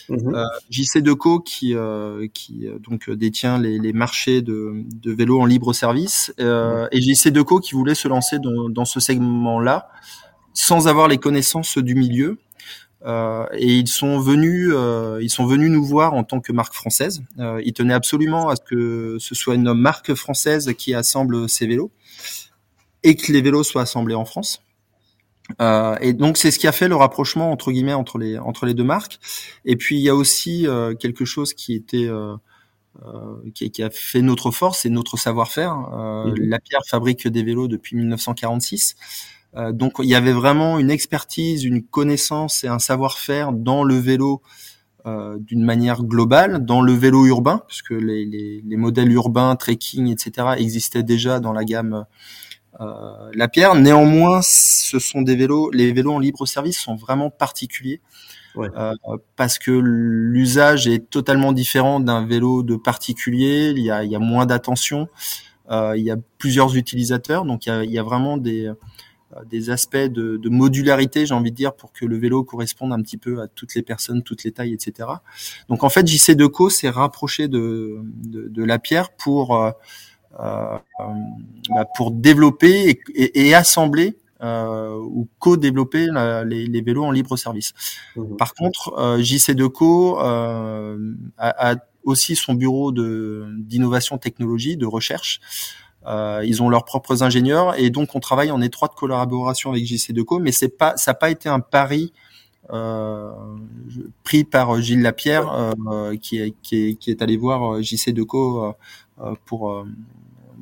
Mhm. 0.09 0.33
Euh, 0.33 0.45
JC 0.71 0.97
Deco 1.03 1.41
qui 1.41 1.75
euh, 1.75 2.27
qui 2.33 2.67
donc 2.79 3.09
détient 3.11 3.59
les, 3.59 3.77
les 3.77 3.93
marchés 3.93 4.41
de, 4.41 4.83
de 4.95 5.11
vélos 5.11 5.39
en 5.39 5.45
libre 5.45 5.73
service 5.73 6.33
mhm. 6.39 6.87
et 6.91 7.01
JC 7.01 7.29
Deco 7.29 7.59
qui 7.59 7.75
voulait 7.75 7.95
se 7.95 8.07
lancer 8.07 8.39
dans, 8.39 8.69
dans 8.69 8.85
ce 8.85 8.99
segment-là 8.99 9.89
sans 10.53 10.87
avoir 10.87 11.07
les 11.07 11.19
connaissances 11.19 11.77
du 11.77 11.93
milieu. 11.93 12.39
Euh, 13.05 13.45
et 13.53 13.77
ils 13.77 13.87
sont 13.87 14.19
venus, 14.19 14.71
euh, 14.73 15.19
ils 15.21 15.29
sont 15.29 15.45
venus 15.45 15.69
nous 15.69 15.83
voir 15.83 16.13
en 16.13 16.23
tant 16.23 16.39
que 16.39 16.51
marque 16.51 16.73
française. 16.73 17.21
Euh, 17.39 17.61
ils 17.63 17.73
tenaient 17.73 17.93
absolument 17.93 18.49
à 18.49 18.55
ce 18.55 18.61
que 18.61 19.17
ce 19.19 19.35
soit 19.35 19.55
une 19.55 19.73
marque 19.73 20.13
française 20.15 20.73
qui 20.77 20.93
assemble 20.93 21.47
ces 21.47 21.67
vélos 21.67 21.91
et 23.03 23.15
que 23.15 23.31
les 23.31 23.41
vélos 23.41 23.63
soient 23.63 23.83
assemblés 23.83 24.15
en 24.15 24.25
France. 24.25 24.63
Euh, 25.61 25.95
et 26.01 26.13
donc 26.13 26.37
c'est 26.37 26.51
ce 26.51 26.59
qui 26.59 26.67
a 26.67 26.71
fait 26.71 26.87
le 26.87 26.95
rapprochement 26.95 27.51
entre 27.51 27.71
guillemets 27.71 27.93
entre 27.93 28.17
les 28.17 28.37
entre 28.37 28.65
les 28.65 28.73
deux 28.73 28.83
marques. 28.83 29.19
Et 29.65 29.75
puis 29.75 29.97
il 29.97 30.01
y 30.01 30.09
a 30.09 30.15
aussi 30.15 30.67
euh, 30.67 30.93
quelque 30.93 31.25
chose 31.25 31.53
qui 31.53 31.73
était 31.73 32.07
euh, 32.07 32.35
qui, 33.53 33.69
qui, 33.71 33.83
a 33.83 33.89
fait 33.91 34.21
notre 34.21 34.51
force 34.51 34.85
et 34.85 34.89
notre 34.89 35.17
savoir-faire. 35.17 35.75
Mhm. 35.75 36.35
La 36.49 36.59
Pierre 36.59 36.81
fabrique 36.87 37.27
des 37.27 37.43
vélos 37.43 37.67
depuis 37.67 37.95
1946. 37.95 38.95
Euh, 39.57 39.71
donc 39.71 39.93
il 39.99 40.05
y 40.05 40.15
avait 40.15 40.33
vraiment 40.33 40.79
une 40.79 40.91
expertise, 40.91 41.63
une 41.63 41.83
connaissance 41.83 42.63
et 42.63 42.67
un 42.67 42.79
savoir-faire 42.79 43.51
dans 43.51 43.83
le 43.83 43.95
vélo 43.95 44.41
euh, 45.07 45.37
d'une 45.39 45.63
manière 45.63 46.03
globale, 46.03 46.65
dans 46.65 46.81
le 46.81 46.91
vélo 46.91 47.25
urbain, 47.25 47.63
puisque 47.67 47.91
les, 47.91 48.25
les, 48.25 48.61
les, 48.65 48.77
modèles 48.77 49.11
urbains, 49.11 49.55
trekking, 49.55 50.07
etc. 50.07 50.55
existaient 50.57 51.03
déjà 51.03 51.39
dans 51.39 51.53
la 51.53 51.63
gamme 51.63 52.05
euh, 52.81 53.31
La 53.33 53.47
Pierre. 53.47 53.75
Néanmoins, 53.75 54.41
ce 54.43 54.99
sont 54.99 55.21
des 55.21 55.35
vélos, 55.35 55.71
les 55.71 55.93
vélos 55.93 56.11
en 56.11 56.19
libre 56.19 56.45
service 56.45 56.77
sont 56.79 56.95
vraiment 56.95 57.29
particuliers. 57.29 58.01
Ouais. 58.55 58.69
Euh, 58.75 58.93
parce 59.35 59.59
que 59.59 59.71
l'usage 59.71 60.87
est 60.87 61.09
totalement 61.09 61.53
différent 61.53 61.99
d'un 61.99 62.25
vélo 62.25 62.63
de 62.63 62.75
particulier. 62.75 63.71
Il 63.75 63.83
y 63.83 63.91
a, 63.91 64.03
il 64.03 64.11
y 64.11 64.15
a 64.15 64.19
moins 64.19 64.45
d'attention. 64.45 65.07
Euh, 65.69 65.93
il 65.95 66.03
y 66.03 66.11
a 66.11 66.17
plusieurs 66.37 66.75
utilisateurs, 66.75 67.45
donc 67.45 67.65
il 67.65 67.69
y 67.69 67.71
a, 67.71 67.83
il 67.83 67.91
y 67.91 67.99
a 67.99 68.03
vraiment 68.03 68.37
des, 68.37 68.71
des 69.45 69.69
aspects 69.69 69.97
de, 69.97 70.37
de 70.37 70.49
modularité, 70.49 71.25
j'ai 71.25 71.33
envie 71.33 71.51
de 71.51 71.55
dire, 71.55 71.73
pour 71.73 71.91
que 71.91 72.05
le 72.05 72.17
vélo 72.17 72.43
corresponde 72.43 72.93
un 72.93 73.01
petit 73.01 73.17
peu 73.17 73.41
à 73.41 73.47
toutes 73.47 73.75
les 73.75 73.81
personnes, 73.81 74.23
toutes 74.23 74.43
les 74.43 74.51
tailles, 74.51 74.73
etc. 74.73 75.09
Donc 75.69 75.83
en 75.83 75.89
fait, 75.89 76.07
JC 76.07 76.35
Deco 76.35 76.69
s'est 76.69 76.89
rapproché 76.89 77.47
de, 77.47 77.99
de, 78.03 78.47
de, 78.47 78.63
la 78.63 78.79
pierre 78.79 79.11
pour 79.11 79.55
euh, 79.55 79.71
euh, 80.39 80.77
bah, 81.69 81.85
pour 81.95 82.11
développer 82.11 82.89
et, 82.89 83.01
et, 83.15 83.47
et 83.47 83.53
assembler 83.53 84.17
euh, 84.41 84.95
ou 84.99 85.27
co-développer 85.39 86.07
les, 86.45 86.67
les, 86.67 86.81
vélos 86.81 87.03
en 87.03 87.11
libre 87.11 87.37
service. 87.37 87.73
Mmh. 88.15 88.35
Par 88.35 88.53
contre, 88.53 88.93
euh, 88.99 89.19
JC 89.19 89.55
Deco 89.55 90.19
euh, 90.19 91.15
a, 91.37 91.71
a, 91.71 91.75
aussi 92.03 92.35
son 92.35 92.53
bureau 92.53 92.91
de 92.91 93.47
d'innovation 93.57 94.19
technologie, 94.19 94.77
de 94.77 94.85
recherche, 94.85 95.39
ils 96.07 96.63
ont 96.63 96.69
leurs 96.69 96.85
propres 96.85 97.23
ingénieurs 97.23 97.77
et 97.77 97.89
donc 97.89 98.15
on 98.15 98.19
travaille 98.19 98.51
en 98.51 98.61
étroite 98.61 98.93
collaboration 98.95 99.71
avec 99.71 99.85
JC 99.85 100.13
Deco, 100.13 100.39
mais 100.39 100.51
c'est 100.51 100.69
pas, 100.69 100.95
ça 100.97 101.11
n'a 101.11 101.15
pas 101.15 101.29
été 101.29 101.49
un 101.49 101.59
pari 101.59 102.13
euh, 102.73 103.31
pris 104.23 104.43
par 104.43 104.81
Gilles 104.81 105.01
Lapierre 105.01 105.49
euh, 105.89 106.17
qui, 106.17 106.39
est, 106.39 106.53
qui, 106.61 106.89
est, 106.89 106.95
qui, 106.95 107.11
est, 107.11 107.21
allé 107.21 107.37
voir 107.37 107.81
JC 107.81 108.09
Deco 108.09 108.75
euh, 109.19 109.33
pour 109.45 109.85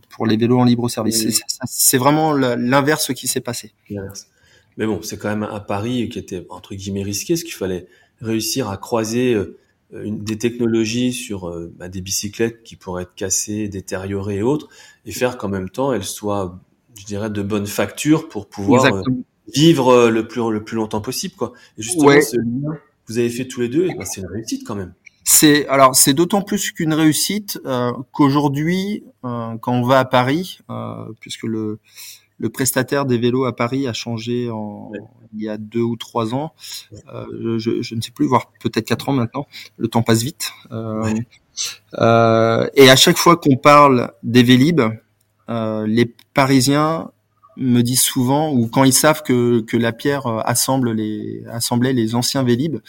pour 0.09 0.25
les 0.25 0.37
vélos 0.37 0.59
en 0.59 0.65
libre 0.65 0.87
service. 0.87 1.41
C'est 1.65 1.97
vraiment 1.97 2.33
l'inverse 2.33 3.13
qui 3.13 3.27
s'est 3.27 3.41
passé. 3.41 3.73
Mais 4.77 4.85
bon, 4.85 5.01
c'est 5.01 5.17
quand 5.17 5.29
même 5.29 5.43
un 5.43 5.59
pari 5.59 6.09
qui 6.09 6.19
était 6.19 6.45
entre 6.49 6.75
guillemets 6.75 7.03
risqué, 7.03 7.35
ce 7.35 7.43
qu'il 7.43 7.53
fallait 7.53 7.87
réussir 8.21 8.69
à 8.69 8.77
croiser 8.77 9.33
euh, 9.33 9.57
une, 10.03 10.23
des 10.23 10.37
technologies 10.37 11.13
sur 11.13 11.49
euh, 11.49 11.73
bah, 11.77 11.89
des 11.89 12.01
bicyclettes 12.01 12.63
qui 12.63 12.75
pourraient 12.75 13.03
être 13.03 13.15
cassées, 13.15 13.67
détériorées 13.67 14.37
et 14.37 14.41
autres, 14.41 14.69
et 15.05 15.11
faire 15.11 15.37
qu'en 15.37 15.49
même 15.49 15.69
temps 15.69 15.93
elles 15.93 16.03
soient, 16.03 16.59
je 16.99 17.05
dirais, 17.05 17.29
de 17.29 17.41
bonne 17.41 17.67
facture 17.67 18.27
pour 18.27 18.47
pouvoir 18.47 18.85
euh, 18.85 19.01
vivre 19.53 20.09
le 20.09 20.27
plus 20.27 20.41
le 20.51 20.63
plus 20.63 20.75
longtemps 20.75 21.01
possible, 21.01 21.35
quoi. 21.35 21.53
Et 21.77 21.81
justement, 21.81 22.21
ce 22.21 22.37
lien 22.37 22.79
vous 23.07 23.17
avez 23.17 23.29
fait 23.29 23.45
tous 23.45 23.61
les 23.61 23.69
deux, 23.69 23.87
bah, 23.97 24.05
c'est 24.05 24.21
une 24.21 24.27
réussite 24.27 24.65
quand 24.65 24.75
même. 24.75 24.93
C'est 25.23 25.67
alors 25.67 25.95
c'est 25.95 26.13
d'autant 26.13 26.41
plus 26.41 26.71
qu'une 26.71 26.93
réussite 26.93 27.59
euh, 27.65 27.91
qu'aujourd'hui, 28.11 29.03
euh, 29.23 29.57
quand 29.57 29.73
on 29.73 29.81
va 29.81 29.99
à 29.99 30.05
Paris, 30.05 30.59
euh, 30.69 31.05
puisque 31.19 31.43
le 31.43 31.79
le 32.37 32.49
prestataire 32.49 33.05
des 33.05 33.17
vélos 33.17 33.45
à 33.45 33.55
Paris 33.55 33.87
a 33.87 33.93
changé 33.93 34.49
en, 34.49 34.91
il 35.35 35.43
y 35.43 35.49
a 35.49 35.57
deux 35.57 35.81
ou 35.81 35.95
trois 35.95 36.33
ans. 36.33 36.53
Euh, 37.13 37.59
je, 37.59 37.81
je, 37.81 37.95
ne 37.95 38.01
sais 38.01 38.11
plus, 38.11 38.25
voire 38.25 38.51
peut-être 38.59 38.85
quatre 38.85 39.09
ans 39.09 39.13
maintenant. 39.13 39.47
Le 39.77 39.87
temps 39.87 40.03
passe 40.03 40.23
vite. 40.23 40.51
Euh, 40.71 41.13
euh, 41.99 42.67
et 42.73 42.89
à 42.89 42.95
chaque 42.95 43.17
fois 43.17 43.37
qu'on 43.37 43.57
parle 43.57 44.11
des 44.23 44.43
Vélib, 44.43 44.81
euh, 45.49 45.87
les 45.87 46.13
Parisiens 46.33 47.11
me 47.57 47.81
disent 47.81 48.01
souvent, 48.01 48.51
ou 48.51 48.67
quand 48.67 48.83
ils 48.83 48.93
savent 48.93 49.23
que, 49.23 49.61
que 49.61 49.77
la 49.77 49.93
pierre 49.93 50.27
assemble 50.45 50.91
les, 50.91 51.43
assemblait 51.49 51.93
les 51.93 52.15
anciens 52.15 52.43
Vélib, 52.43 52.79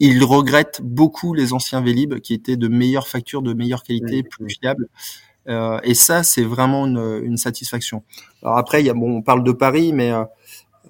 ils 0.00 0.22
regrettent 0.24 0.80
beaucoup 0.82 1.34
les 1.34 1.52
anciens 1.52 1.80
Vélib 1.80 2.20
qui 2.20 2.32
étaient 2.32 2.56
de 2.56 2.68
meilleure 2.68 3.08
facture, 3.08 3.42
de 3.42 3.52
meilleure 3.52 3.82
qualité, 3.82 4.22
plus 4.22 4.48
fiables. 4.48 4.88
Euh, 5.48 5.78
et 5.82 5.94
ça, 5.94 6.22
c'est 6.22 6.44
vraiment 6.44 6.86
une, 6.86 7.22
une, 7.24 7.36
satisfaction. 7.36 8.02
Alors 8.42 8.58
après, 8.58 8.82
y 8.82 8.90
a, 8.90 8.94
bon, 8.94 9.16
on 9.16 9.22
parle 9.22 9.42
de 9.44 9.52
Paris, 9.52 9.92
mais 9.92 10.12
euh, 10.12 10.24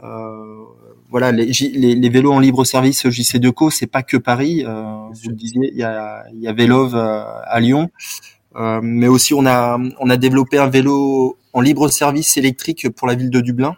euh 0.03 0.64
voilà, 1.11 1.33
les, 1.33 1.47
les, 1.47 1.94
les, 1.94 2.09
vélos 2.11 2.33
en 2.33 2.38
libre 2.38 2.64
service 2.64 3.09
JC 3.09 3.38
Deco, 3.38 3.71
c'est 3.71 3.87
pas 3.87 4.03
que 4.03 4.16
Paris. 4.16 4.64
Euh, 4.66 4.83
vous 5.11 5.31
le 5.31 5.35
disiez, 5.35 5.71
il 5.73 5.79
y 5.79 5.83
a, 5.83 6.25
y 6.35 6.47
a 6.47 6.53
Vélove 6.53 6.94
euh, 6.94 7.23
à 7.47 7.61
Lyon, 7.61 7.90
euh, 8.57 8.81
mais 8.83 9.09
aussi 9.09 9.33
on 9.33 9.47
a 9.47 9.79
on 10.01 10.11
a 10.11 10.16
développé 10.16 10.59
un 10.59 10.68
vélo 10.68 11.38
en 11.53 11.61
libre 11.61 11.88
service 11.88 12.37
électrique 12.37 12.90
pour 12.90 13.09
la 13.09 13.14
ville 13.14 13.31
de 13.31 13.40
Dublin. 13.40 13.75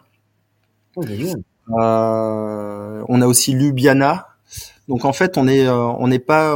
Oh, 0.97 1.03
on 1.69 3.21
a 3.21 3.27
aussi 3.27 3.53
Ljubljana. 3.53 4.27
Donc 4.89 5.05
en 5.05 5.13
fait, 5.13 5.37
on 5.37 5.47
est 5.47 5.69
on 5.69 6.07
n'est 6.09 6.19
pas 6.19 6.53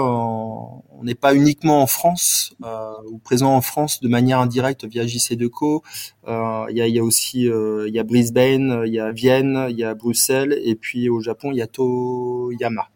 on 1.05 1.07
n'est 1.07 1.13
pas 1.13 1.35
uniquement 1.35 1.83
en 1.83 1.85
France 1.85 2.55
euh, 2.63 2.93
ou 3.11 3.19
présent 3.19 3.53
en 3.55 3.61
France 3.61 4.01
de 4.01 4.07
manière 4.07 4.39
indirecte 4.39 4.85
via 4.85 5.05
JC 5.05 5.33
Deco. 5.33 5.83
Euh, 6.27 6.65
il 6.71 6.77
y, 6.77 6.81
a, 6.81 6.87
y, 6.87 6.97
a, 6.97 7.03
aussi 7.03 7.47
euh, 7.47 7.87
il 7.87 7.93
y 7.93 7.99
a 7.99 8.03
Brisbane, 8.03 8.81
il 8.87 8.93
y 8.93 8.99
a 8.99 9.11
Vienne, 9.11 9.67
il 9.69 9.77
y 9.77 9.83
a 9.83 9.93
Bruxelles 9.93 10.59
et 10.63 10.73
puis 10.73 11.07
au 11.09 11.21
Japon 11.21 11.51
il 11.51 11.57
y 11.57 11.61
a 11.61 11.67
Toyama, 11.67 12.89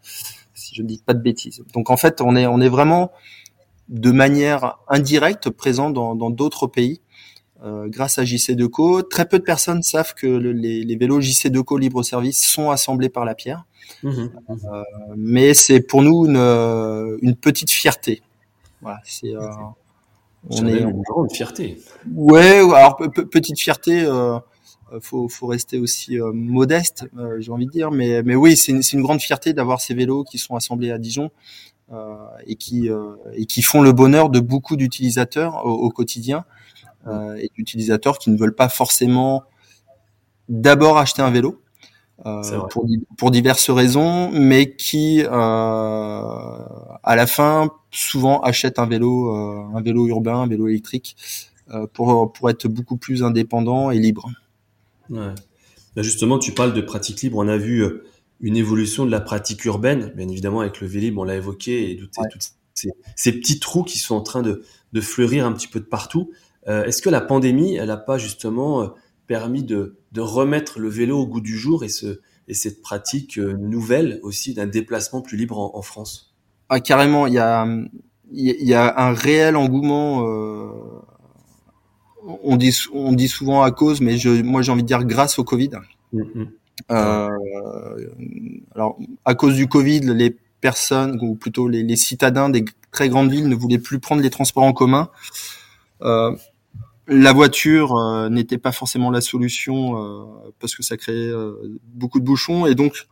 si 0.55 0.73
je 0.73 0.81
ne 0.81 0.87
dis 0.87 1.03
pas 1.05 1.13
de 1.13 1.21
bêtises. 1.21 1.63
Donc 1.75 1.91
en 1.91 1.97
fait 1.97 2.19
on 2.19 2.35
est 2.35 2.47
on 2.47 2.59
est 2.61 2.69
vraiment 2.69 3.11
de 3.89 4.09
manière 4.09 4.79
indirecte 4.87 5.51
présent 5.51 5.91
dans 5.91 6.31
d'autres 6.31 6.65
pays. 6.65 7.01
Euh, 7.63 7.87
grâce 7.89 8.17
à 8.17 8.23
JC 8.23 8.51
Deco, 8.51 9.01
très 9.01 9.27
peu 9.27 9.37
de 9.37 9.43
personnes 9.43 9.83
savent 9.83 10.13
que 10.13 10.27
le, 10.27 10.53
les, 10.53 10.83
les, 10.85 10.95
vélos 10.95 11.19
JC 11.19 11.49
Deco 11.49 11.77
libre 11.77 12.03
service 12.03 12.41
sont 12.41 12.69
assemblés 12.69 13.09
par 13.09 13.25
la 13.25 13.35
pierre. 13.35 13.65
Mhm. 14.03 14.31
Euh, 14.49 14.83
mais 15.17 15.53
c'est 15.53 15.81
pour 15.81 16.01
nous 16.01 16.25
une, 16.25 16.37
euh, 16.37 17.17
une 17.21 17.35
petite 17.35 17.71
fierté. 17.71 18.21
Voilà, 18.81 19.01
c'est 19.03 19.35
euh, 19.35 19.49
on 20.49 20.67
est 20.67 20.79
une 20.79 21.01
grande 21.01 21.31
fierté. 21.33 21.77
Ouais, 22.15 22.59
alors 22.59 22.97
petite 22.97 23.59
fierté. 23.59 24.03
Euh, 24.05 24.39
faut, 25.01 25.27
faut 25.27 25.45
rester 25.45 25.77
aussi 25.77 26.17
modeste, 26.33 27.05
j'ai 27.37 27.51
envie 27.51 27.67
de 27.67 27.71
dire. 27.71 27.91
Mais, 27.91 28.23
mais 28.23 28.35
oui, 28.35 28.57
c'est 28.57 28.71
une, 28.71 28.81
une, 28.93 29.01
grande 29.03 29.21
fierté 29.21 29.53
d'avoir 29.53 29.81
ces 29.81 29.93
vélos 29.93 30.23
qui 30.23 30.39
sont 30.39 30.55
assemblés 30.55 30.91
à 30.91 30.97
Dijon 30.97 31.29
et 32.47 32.55
qui 32.55 32.89
et 33.33 33.45
qui 33.45 33.61
font 33.61 33.81
le 33.81 33.91
bonheur 33.91 34.29
de 34.31 34.39
beaucoup 34.39 34.77
d'utilisateurs 34.77 35.63
au, 35.63 35.73
au, 35.73 35.89
quotidien. 35.89 36.43
Euh, 37.07 37.35
et 37.35 37.49
d'utilisateurs 37.55 38.19
qui 38.19 38.29
ne 38.29 38.37
veulent 38.37 38.55
pas 38.55 38.69
forcément 38.69 39.43
d'abord 40.49 40.97
acheter 40.97 41.21
un 41.21 41.31
vélo 41.31 41.61
euh, 42.25 42.59
pour, 42.69 42.85
pour 43.17 43.31
diverses 43.31 43.69
raisons, 43.69 44.29
mais 44.31 44.75
qui 44.75 45.23
euh, 45.23 45.29
à 45.31 47.15
la 47.15 47.25
fin 47.25 47.71
souvent 47.91 48.41
achètent 48.41 48.79
un 48.79 48.85
vélo, 48.85 49.29
un 49.31 49.81
vélo 49.81 50.07
urbain, 50.07 50.41
un 50.41 50.47
vélo 50.47 50.67
électrique 50.67 51.15
pour 51.93 52.33
pour 52.33 52.49
être 52.49 52.67
beaucoup 52.67 52.97
plus 52.97 53.23
indépendant 53.23 53.91
et 53.91 53.99
libre. 53.99 54.29
Ouais. 55.09 55.33
Bah, 55.95 56.01
justement, 56.01 56.39
tu 56.39 56.51
parles 56.51 56.73
de 56.73 56.81
pratique 56.81 57.21
libre. 57.21 57.37
On 57.37 57.47
a 57.47 57.57
vu 57.57 57.83
une 58.41 58.57
évolution 58.57 59.05
de 59.05 59.11
la 59.11 59.21
pratique 59.21 59.63
urbaine, 59.65 60.11
bien 60.15 60.27
évidemment 60.27 60.61
avec 60.61 60.81
le 60.81 60.87
Vélib, 60.87 61.17
on 61.17 61.23
l'a 61.23 61.35
évoqué, 61.35 61.91
et 61.91 61.97
toutes 61.97 62.11
ces, 62.73 62.89
ces, 63.15 63.31
petits 63.33 63.59
trous 63.59 63.83
qui 63.83 63.99
sont 63.99 64.15
en 64.15 64.21
train 64.21 64.41
de, 64.41 64.63
de 64.93 65.01
fleurir 65.01 65.45
un 65.45 65.51
petit 65.53 65.67
peu 65.67 65.79
de 65.79 65.85
partout. 65.85 66.31
Euh, 66.69 66.83
Est-ce 66.85 67.01
que 67.01 67.09
la 67.09 67.21
pandémie, 67.21 67.75
elle 67.75 67.87
n'a 67.87 67.97
pas 67.97 68.17
justement 68.17 68.81
euh, 68.81 68.87
permis 69.27 69.63
de, 69.63 69.97
de, 70.11 70.21
remettre 70.21 70.79
le 70.79 70.89
vélo 70.89 71.19
au 71.19 71.27
goût 71.27 71.41
du 71.41 71.57
jour 71.57 71.83
et, 71.83 71.89
ce, 71.89 72.19
et 72.47 72.53
cette 72.53 72.81
pratique 72.81 73.37
euh, 73.37 73.53
nouvelle 73.57 74.19
aussi 74.23 74.53
d'un 74.53 74.67
déplacement 74.67 75.21
plus 75.21 75.37
libre 75.37 75.57
en, 75.57 75.71
en 75.75 75.81
France? 75.81 76.35
Ah, 76.69 76.79
Carrément, 76.79 77.27
il 77.27 77.33
y 77.33 77.39
a, 77.39 77.67
y 78.31 78.73
a 78.73 78.99
un 78.99 79.13
réel 79.13 79.55
engouement. 79.55 80.27
Euh, 80.27 80.69
on 82.43 82.57
dit, 82.57 82.75
on 82.93 83.13
dit 83.13 83.27
souvent 83.27 83.63
à 83.63 83.71
cause, 83.71 84.01
mais 84.01 84.17
je, 84.17 84.29
moi 84.41 84.61
j'ai 84.61 84.71
envie 84.71 84.83
de 84.83 84.87
dire 84.87 85.03
grâce 85.03 85.39
au 85.39 85.43
Covid. 85.43 85.71
Mmh. 86.13 86.43
Euh, 86.91 87.29
alors, 88.75 88.97
à 89.25 89.35
cause 89.35 89.55
du 89.55 89.67
Covid, 89.67 90.01
les 90.01 90.35
personnes, 90.61 91.19
ou 91.21 91.35
plutôt 91.35 91.67
les, 91.67 91.83
les, 91.83 91.95
citadins 91.95 92.49
des 92.49 92.65
très 92.91 93.09
grandes 93.09 93.31
villes 93.31 93.47
ne 93.47 93.55
voulaient 93.55 93.79
plus 93.79 93.99
prendre 93.99 94.21
les 94.21 94.29
transports 94.29 94.63
en 94.63 94.73
commun. 94.73 95.09
Euh, 96.01 96.35
la 97.09 97.33
voiture 97.33 97.95
euh, 97.97 98.29
n'était 98.29 98.57
pas 98.57 98.71
forcément 98.71 99.11
la 99.11 99.21
solution 99.21 99.97
euh, 99.97 100.25
parce 100.59 100.75
que 100.75 100.83
ça 100.83 100.97
créait 100.97 101.15
euh, 101.15 101.79
beaucoup 101.83 102.19
de 102.19 102.25
bouchons 102.25 102.65
et 102.65 102.75
donc 102.75 103.07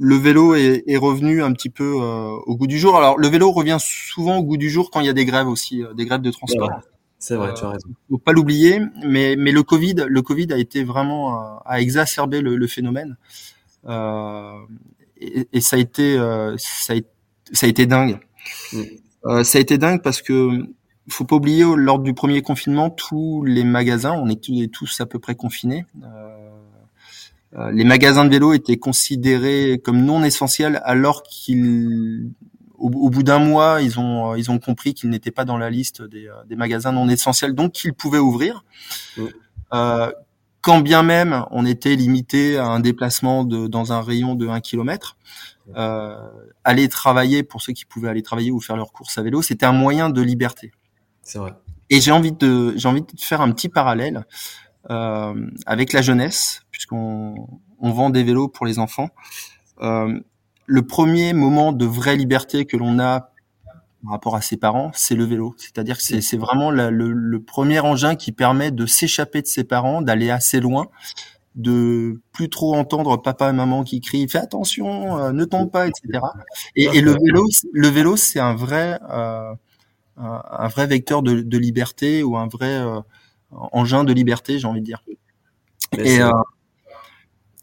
le 0.00 0.16
vélo 0.16 0.54
est, 0.54 0.84
est 0.86 0.96
revenu 0.96 1.42
un 1.42 1.52
petit 1.52 1.70
peu 1.70 1.92
au 1.92 2.56
goût 2.56 2.68
du 2.68 2.78
jour. 2.78 2.96
Alors 2.96 3.18
le 3.18 3.26
vélo 3.26 3.50
revient 3.50 3.78
souvent 3.80 4.36
au 4.36 4.44
goût 4.44 4.56
du 4.56 4.70
jour 4.70 4.92
quand 4.92 5.00
il 5.00 5.06
y 5.06 5.08
a 5.08 5.12
des 5.12 5.24
grèves 5.24 5.48
aussi, 5.48 5.82
des 5.96 6.06
grèves 6.06 6.20
de 6.20 6.30
transport. 6.30 6.70
C'est 7.18 7.34
vrai, 7.34 7.52
tu 7.54 7.64
as 7.64 7.70
raison. 7.70 7.88
Faut 8.08 8.18
pas 8.18 8.32
l'oublier, 8.32 8.80
mais 9.04 9.34
mais 9.36 9.50
le 9.50 9.62
Covid, 9.64 10.06
le 10.06 10.22
Covid 10.22 10.52
a 10.52 10.56
été 10.56 10.84
vraiment 10.84 11.34
euh, 11.34 11.56
a 11.64 11.80
exacerbé 11.80 12.40
le, 12.40 12.56
le 12.56 12.66
phénomène 12.68 13.16
euh, 13.86 14.52
et, 15.16 15.48
et, 15.52 15.60
ça 15.60 15.76
a 15.76 15.78
été 15.80 16.16
euh, 16.16 16.54
ça, 16.58 16.94
a, 16.94 16.96
ça 17.52 17.66
a 17.66 17.68
été 17.68 17.86
dingue. 17.86 18.20
Mm. 18.72 18.82
Euh, 19.26 19.42
ça 19.42 19.58
a 19.58 19.60
été 19.60 19.78
dingue 19.78 20.00
parce 20.00 20.22
que 20.22 20.64
faut 21.10 21.24
pas 21.24 21.36
oublier 21.36 21.64
lors 21.76 21.98
du 21.98 22.14
premier 22.14 22.42
confinement 22.42 22.90
tous 22.90 23.44
les 23.44 23.64
magasins, 23.64 24.12
on 24.12 24.28
était 24.28 24.68
tous 24.68 25.00
à 25.00 25.06
peu 25.06 25.18
près 25.18 25.34
confinés. 25.34 25.84
Euh, 27.56 27.70
les 27.72 27.84
magasins 27.84 28.24
de 28.24 28.30
vélo 28.30 28.52
étaient 28.52 28.76
considérés 28.76 29.80
comme 29.82 30.04
non 30.04 30.22
essentiels 30.22 30.82
alors 30.84 31.22
qu'ils 31.22 32.30
au, 32.76 33.10
bout 33.10 33.24
d'un 33.24 33.40
mois, 33.40 33.82
ils 33.82 33.98
ont 33.98 34.36
ils 34.36 34.50
ont 34.50 34.58
compris 34.60 34.94
qu'ils 34.94 35.10
n'étaient 35.10 35.32
pas 35.32 35.44
dans 35.44 35.58
la 35.58 35.68
liste 35.68 36.02
des, 36.02 36.28
des, 36.48 36.54
magasins 36.54 36.92
non 36.92 37.08
essentiels, 37.08 37.54
donc 37.54 37.72
qu'ils 37.72 37.92
pouvaient 37.92 38.18
ouvrir. 38.18 38.64
Euh, 39.72 40.12
quand 40.60 40.80
bien 40.80 41.02
même 41.02 41.44
on 41.50 41.64
était 41.66 41.96
limité 41.96 42.58
à 42.58 42.66
un 42.66 42.80
déplacement 42.80 43.44
de, 43.44 43.66
dans 43.66 43.92
un 43.92 44.00
rayon 44.00 44.34
de 44.34 44.46
1 44.46 44.60
km, 44.60 45.16
euh, 45.76 46.16
aller 46.64 46.88
travailler 46.88 47.42
pour 47.42 47.62
ceux 47.62 47.72
qui 47.72 47.84
pouvaient 47.84 48.08
aller 48.08 48.22
travailler 48.22 48.50
ou 48.50 48.60
faire 48.60 48.76
leurs 48.76 48.92
courses 48.92 49.18
à 49.18 49.22
vélo, 49.22 49.42
c'était 49.42 49.66
un 49.66 49.72
moyen 49.72 50.10
de 50.10 50.22
liberté. 50.22 50.72
Et 51.90 52.00
j'ai 52.00 52.12
envie 52.12 52.32
de 52.32 52.74
j'ai 52.76 52.88
envie 52.88 53.02
de 53.02 53.08
faire 53.18 53.40
un 53.40 53.50
petit 53.52 53.68
parallèle 53.68 54.26
euh, 54.90 55.34
avec 55.66 55.92
la 55.92 56.02
jeunesse, 56.02 56.62
puisqu'on 56.70 57.34
on 57.80 57.90
vend 57.90 58.10
des 58.10 58.24
vélos 58.24 58.48
pour 58.48 58.66
les 58.66 58.78
enfants. 58.78 59.08
Euh, 59.80 60.18
le 60.66 60.86
premier 60.86 61.32
moment 61.32 61.72
de 61.72 61.86
vraie 61.86 62.16
liberté 62.16 62.66
que 62.66 62.76
l'on 62.76 62.98
a 62.98 63.30
par 64.02 64.12
rapport 64.12 64.36
à 64.36 64.40
ses 64.40 64.56
parents, 64.56 64.90
c'est 64.94 65.14
le 65.14 65.24
vélo. 65.24 65.54
C'est-à-dire 65.56 65.96
que 65.98 66.02
c'est 66.02 66.36
vraiment 66.36 66.70
le, 66.70 67.38
premier 67.40 67.80
engin 67.80 68.14
qui 68.14 68.32
permet 68.32 68.70
de 68.70 68.86
s'échapper 68.86 69.42
de 69.42 69.46
ses 69.46 69.64
parents, 69.64 70.02
d'aller 70.02 70.30
assez 70.30 70.60
loin, 70.60 70.88
de 71.56 72.20
plus 72.32 72.48
trop 72.48 72.74
entendre 72.74 73.16
papa 73.16 73.50
et 73.50 73.52
maman 73.52 73.82
qui 73.82 74.00
crient 74.00 74.28
"fais 74.28 74.38
attention, 74.38 75.18
euh, 75.18 75.32
ne 75.32 75.44
tombe 75.44 75.70
pas", 75.70 75.88
etc. 75.88 76.20
Et, 76.76 77.00
le 77.00 77.12
vélo, 77.12 77.44
le 77.72 77.88
vélo, 77.88 78.16
c'est 78.16 78.38
un 78.38 78.54
vrai, 78.54 79.00
un 80.18 80.68
vrai 80.68 80.86
vecteur 80.86 81.22
de, 81.22 81.40
de, 81.40 81.58
liberté 81.58 82.22
ou 82.22 82.36
un 82.36 82.48
vrai 82.48 82.80
euh, 82.80 83.00
engin 83.50 84.04
de 84.04 84.12
liberté, 84.12 84.58
j'ai 84.58 84.66
envie 84.66 84.80
de 84.80 84.84
dire. 84.84 85.02
Et, 85.96 86.20
euh, 86.20 86.30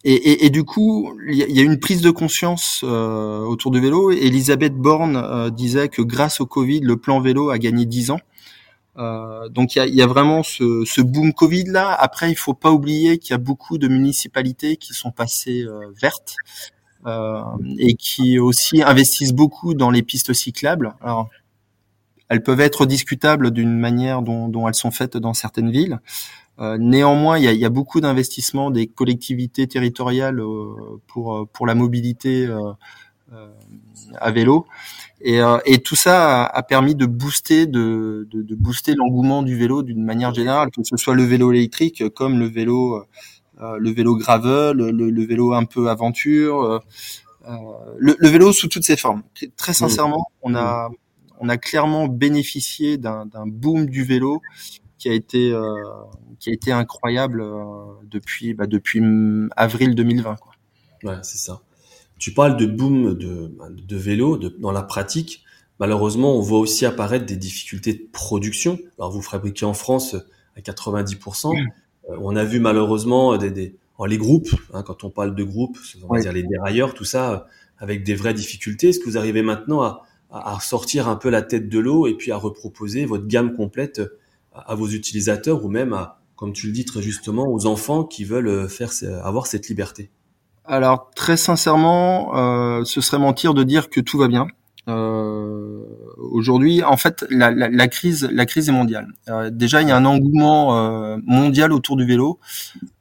et, 0.03 0.13
et, 0.13 0.45
et, 0.45 0.49
du 0.49 0.63
coup, 0.63 1.17
il 1.27 1.35
y, 1.35 1.59
a 1.59 1.63
une 1.63 1.79
prise 1.79 2.01
de 2.01 2.11
conscience 2.11 2.81
euh, 2.83 3.39
autour 3.39 3.71
du 3.71 3.79
vélo. 3.79 4.11
Elisabeth 4.11 4.75
Borne 4.75 5.15
euh, 5.17 5.49
disait 5.49 5.89
que 5.89 6.01
grâce 6.01 6.41
au 6.41 6.45
Covid, 6.45 6.81
le 6.81 6.97
plan 6.97 7.19
vélo 7.19 7.49
a 7.49 7.57
gagné 7.57 7.85
10 7.85 8.11
ans. 8.11 8.19
Donc 9.49 9.75
il 9.75 9.79
y 9.79 9.81
a, 9.81 9.87
y 9.87 10.01
a, 10.01 10.07
vraiment 10.07 10.41
ce, 10.41 10.83
ce, 10.85 11.01
boom 11.01 11.33
Covid 11.33 11.65
là. 11.65 11.93
Après, 11.93 12.31
il 12.31 12.35
faut 12.35 12.53
pas 12.53 12.71
oublier 12.71 13.17
qu'il 13.17 13.31
y 13.31 13.33
a 13.33 13.39
beaucoup 13.39 13.77
de 13.77 13.89
municipalités 13.89 14.77
qui 14.77 14.93
sont 14.93 15.11
passées 15.11 15.65
vertes 16.01 16.37
et 17.77 17.95
qui 17.95 18.39
aussi 18.39 18.81
investissent 18.81 19.33
beaucoup 19.33 19.73
dans 19.73 19.91
les 19.91 20.01
pistes 20.01 20.31
cyclables. 20.31 20.95
Alors, 21.01 21.29
elles 22.29 22.43
peuvent 22.43 22.59
être 22.59 22.85
discutables 22.85 23.51
d'une 23.51 23.77
manière 23.77 24.21
dont, 24.21 24.47
dont, 24.47 24.67
elles 24.67 24.75
sont 24.75 24.91
faites 24.91 25.17
dans 25.17 25.33
certaines 25.33 25.71
villes. 25.71 25.99
Euh, 26.59 26.77
néanmoins, 26.79 27.37
il 27.37 27.43
y 27.43 27.47
a, 27.47 27.53
y 27.53 27.65
a, 27.65 27.69
beaucoup 27.69 27.99
d'investissements 27.99 28.71
des 28.71 28.87
collectivités 28.87 29.67
territoriales 29.67 30.39
euh, 30.39 31.01
pour 31.07 31.35
euh, 31.35 31.45
pour 31.51 31.67
la 31.67 31.75
mobilité 31.75 32.47
à 34.17 34.31
vélo. 34.31 34.65
Et, 35.19 35.39
et, 35.65 35.79
tout 35.79 35.95
ça 35.95 36.45
a, 36.45 36.63
permis 36.63 36.95
de 36.95 37.05
booster, 37.05 37.65
de, 37.65 38.27
de, 38.31 38.43
de 38.43 38.55
booster 38.55 38.93
l'engouement 38.95 39.41
du 39.41 39.57
vélo 39.57 39.81
d'une 39.81 40.03
manière 40.03 40.33
générale, 40.33 40.69
que 40.71 40.83
ce 40.83 40.95
soit 40.95 41.15
le 41.15 41.23
vélo 41.23 41.51
électrique 41.51 42.07
comme 42.13 42.39
le 42.39 42.45
vélo, 42.45 43.03
euh, 43.61 43.77
le 43.79 43.89
vélo 43.91 44.17
gravel, 44.17 44.75
le, 44.75 44.91
le, 44.91 45.25
vélo 45.25 45.53
un 45.53 45.63
peu 45.63 45.89
aventure, 45.89 46.61
euh, 46.61 46.79
le, 47.97 48.13
le, 48.19 48.27
vélo 48.27 48.51
sous 48.51 48.67
toutes 48.67 48.83
ses 48.83 48.97
formes. 48.97 49.23
Très 49.55 49.73
sincèrement, 49.73 50.29
on 50.41 50.55
a, 50.55 50.89
on 51.39 51.49
a 51.49 51.57
clairement 51.57 52.07
bénéficié 52.07 52.97
d'un 52.97 53.27
boom 53.45 53.87
du 53.87 54.03
vélo 54.03 54.41
qui 54.97 55.09
a 55.09 55.13
été 55.13 55.51
euh, 55.51 55.75
qui 56.39 56.49
a 56.49 56.53
été 56.53 56.71
incroyable 56.71 57.41
euh, 57.41 57.53
depuis 58.03 58.53
bah, 58.53 58.67
depuis 58.67 59.01
avril 59.55 59.95
2020 59.95 60.35
quoi. 60.35 60.53
Ouais, 61.03 61.19
c'est 61.23 61.37
ça. 61.37 61.61
Tu 62.17 62.33
parles 62.33 62.57
de 62.57 62.65
boom 62.65 63.13
de, 63.15 63.55
de 63.69 63.97
vélo 63.97 64.37
de, 64.37 64.49
dans 64.49 64.71
la 64.71 64.83
pratique. 64.83 65.43
Malheureusement, 65.79 66.37
on 66.37 66.39
voit 66.39 66.59
aussi 66.59 66.85
apparaître 66.85 67.25
des 67.25 67.35
difficultés 67.35 67.93
de 67.93 68.07
production. 68.13 68.79
Alors, 68.97 69.11
vous 69.11 69.21
fabriquez 69.21 69.65
en 69.65 69.73
France 69.73 70.15
à 70.55 70.61
90%. 70.61 71.53
Euh, 72.09 72.17
on 72.21 72.35
a 72.37 72.45
vu 72.45 72.61
malheureusement 72.61 73.37
des, 73.37 73.51
des 73.51 73.75
les 74.05 74.17
groupes, 74.17 74.53
hein, 74.73 74.83
quand 74.83 75.03
on 75.05 75.09
parle 75.09 75.35
de 75.35 75.43
groupes, 75.43 75.77
on 76.03 76.13
va 76.13 76.19
dire 76.19 76.33
les 76.33 76.43
dérailleurs, 76.43 76.93
tout 76.93 77.05
ça, 77.05 77.47
avec 77.77 78.03
des 78.03 78.13
vraies 78.13 78.33
difficultés. 78.33 78.89
Est-ce 78.89 78.99
que 78.99 79.05
vous 79.05 79.17
arrivez 79.17 79.41
maintenant 79.41 79.81
à, 79.83 80.03
à 80.31 80.57
sortir 80.59 81.07
un 81.07 81.15
peu 81.15 81.29
la 81.29 81.41
tête 81.41 81.69
de 81.69 81.79
l'eau 81.79 82.07
et 82.07 82.13
puis 82.15 82.31
à 82.31 82.37
reproposer 82.37 83.05
votre 83.05 83.27
gamme 83.27 83.53
complète 83.53 84.01
à 84.53 84.75
vos 84.75 84.87
utilisateurs 84.87 85.63
ou 85.63 85.69
même 85.69 85.93
à, 85.93 86.19
comme 86.35 86.53
tu 86.53 86.67
le 86.67 86.73
dis 86.73 86.85
très 86.85 87.01
justement, 87.01 87.45
aux 87.47 87.65
enfants 87.65 88.03
qui 88.03 88.23
veulent 88.23 88.47
euh, 88.47 88.67
faire 88.67 88.91
avoir 89.23 89.47
cette 89.47 89.67
liberté 89.67 90.09
Alors 90.65 91.11
très 91.15 91.37
sincèrement, 91.37 92.35
euh, 92.37 92.83
ce 92.83 93.01
serait 93.01 93.19
mentir 93.19 93.53
de 93.53 93.63
dire 93.63 93.89
que 93.89 94.01
tout 94.01 94.17
va 94.17 94.27
bien. 94.27 94.47
Euh, 94.87 95.65
Aujourd'hui, 96.17 96.83
en 96.83 96.97
fait, 96.97 97.25
la, 97.29 97.51
la, 97.51 97.69
la, 97.69 97.87
crise, 97.87 98.27
la 98.31 98.45
crise 98.45 98.69
est 98.69 98.71
mondiale. 98.71 99.07
Euh, 99.29 99.49
déjà, 99.49 99.81
il 99.81 99.87
y 99.87 99.91
a 99.91 99.97
un 99.97 100.05
engouement 100.05 100.77
euh, 100.77 101.17
mondial 101.25 101.73
autour 101.73 101.97
du 101.97 102.05
vélo. 102.05 102.39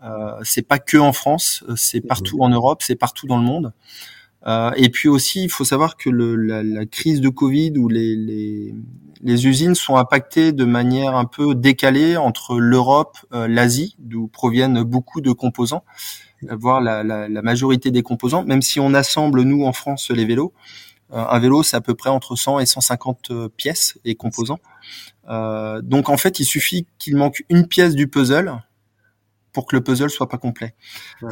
Euh, 0.02 0.32
c'est 0.42 0.62
pas 0.66 0.78
que 0.78 0.96
en 0.98 1.12
France, 1.12 1.64
c'est 1.76 2.00
partout 2.00 2.40
en 2.40 2.48
Europe, 2.48 2.82
c'est 2.82 2.96
partout 2.96 3.26
dans 3.26 3.36
le 3.38 3.44
monde. 3.44 3.72
Euh, 4.46 4.72
et 4.76 4.90
puis 4.90 5.08
aussi, 5.08 5.44
il 5.44 5.50
faut 5.50 5.64
savoir 5.64 5.96
que 5.96 6.10
le, 6.10 6.36
la, 6.36 6.62
la, 6.62 6.84
crise 6.84 7.20
de 7.20 7.28
Covid 7.28 7.72
ou 7.78 7.88
les, 7.88 8.14
les, 8.14 8.74
les, 9.22 9.46
usines 9.46 9.74
sont 9.74 9.96
impactées 9.96 10.52
de 10.52 10.64
manière 10.64 11.16
un 11.16 11.24
peu 11.24 11.54
décalée 11.54 12.16
entre 12.16 12.58
l'Europe, 12.58 13.16
euh, 13.32 13.48
l'Asie, 13.48 13.96
d'où 13.98 14.28
proviennent 14.28 14.82
beaucoup 14.82 15.22
de 15.22 15.32
composants, 15.32 15.84
euh, 16.50 16.56
voire 16.56 16.82
la, 16.82 17.02
la, 17.02 17.28
la, 17.28 17.42
majorité 17.42 17.90
des 17.90 18.02
composants. 18.02 18.44
Même 18.44 18.60
si 18.60 18.80
on 18.80 18.92
assemble 18.92 19.42
nous 19.42 19.64
en 19.64 19.72
France 19.72 20.10
les 20.10 20.26
vélos, 20.26 20.52
euh, 21.12 21.24
un 21.26 21.38
vélo 21.38 21.62
c'est 21.62 21.76
à 21.76 21.80
peu 21.80 21.94
près 21.94 22.10
entre 22.10 22.36
100 22.36 22.60
et 22.60 22.66
150 22.66 23.32
pièces 23.56 23.98
et 24.04 24.14
composants. 24.14 24.60
donc 25.26 26.10
en 26.10 26.18
fait, 26.18 26.38
il 26.38 26.44
suffit 26.44 26.86
qu'il 26.98 27.16
manque 27.16 27.44
une 27.48 27.66
pièce 27.66 27.94
du 27.94 28.08
puzzle 28.08 28.52
pour 29.52 29.66
que 29.66 29.76
le 29.76 29.82
puzzle 29.82 30.10
soit 30.10 30.28
pas 30.28 30.38
complet. 30.38 30.74
Ouais. 31.22 31.30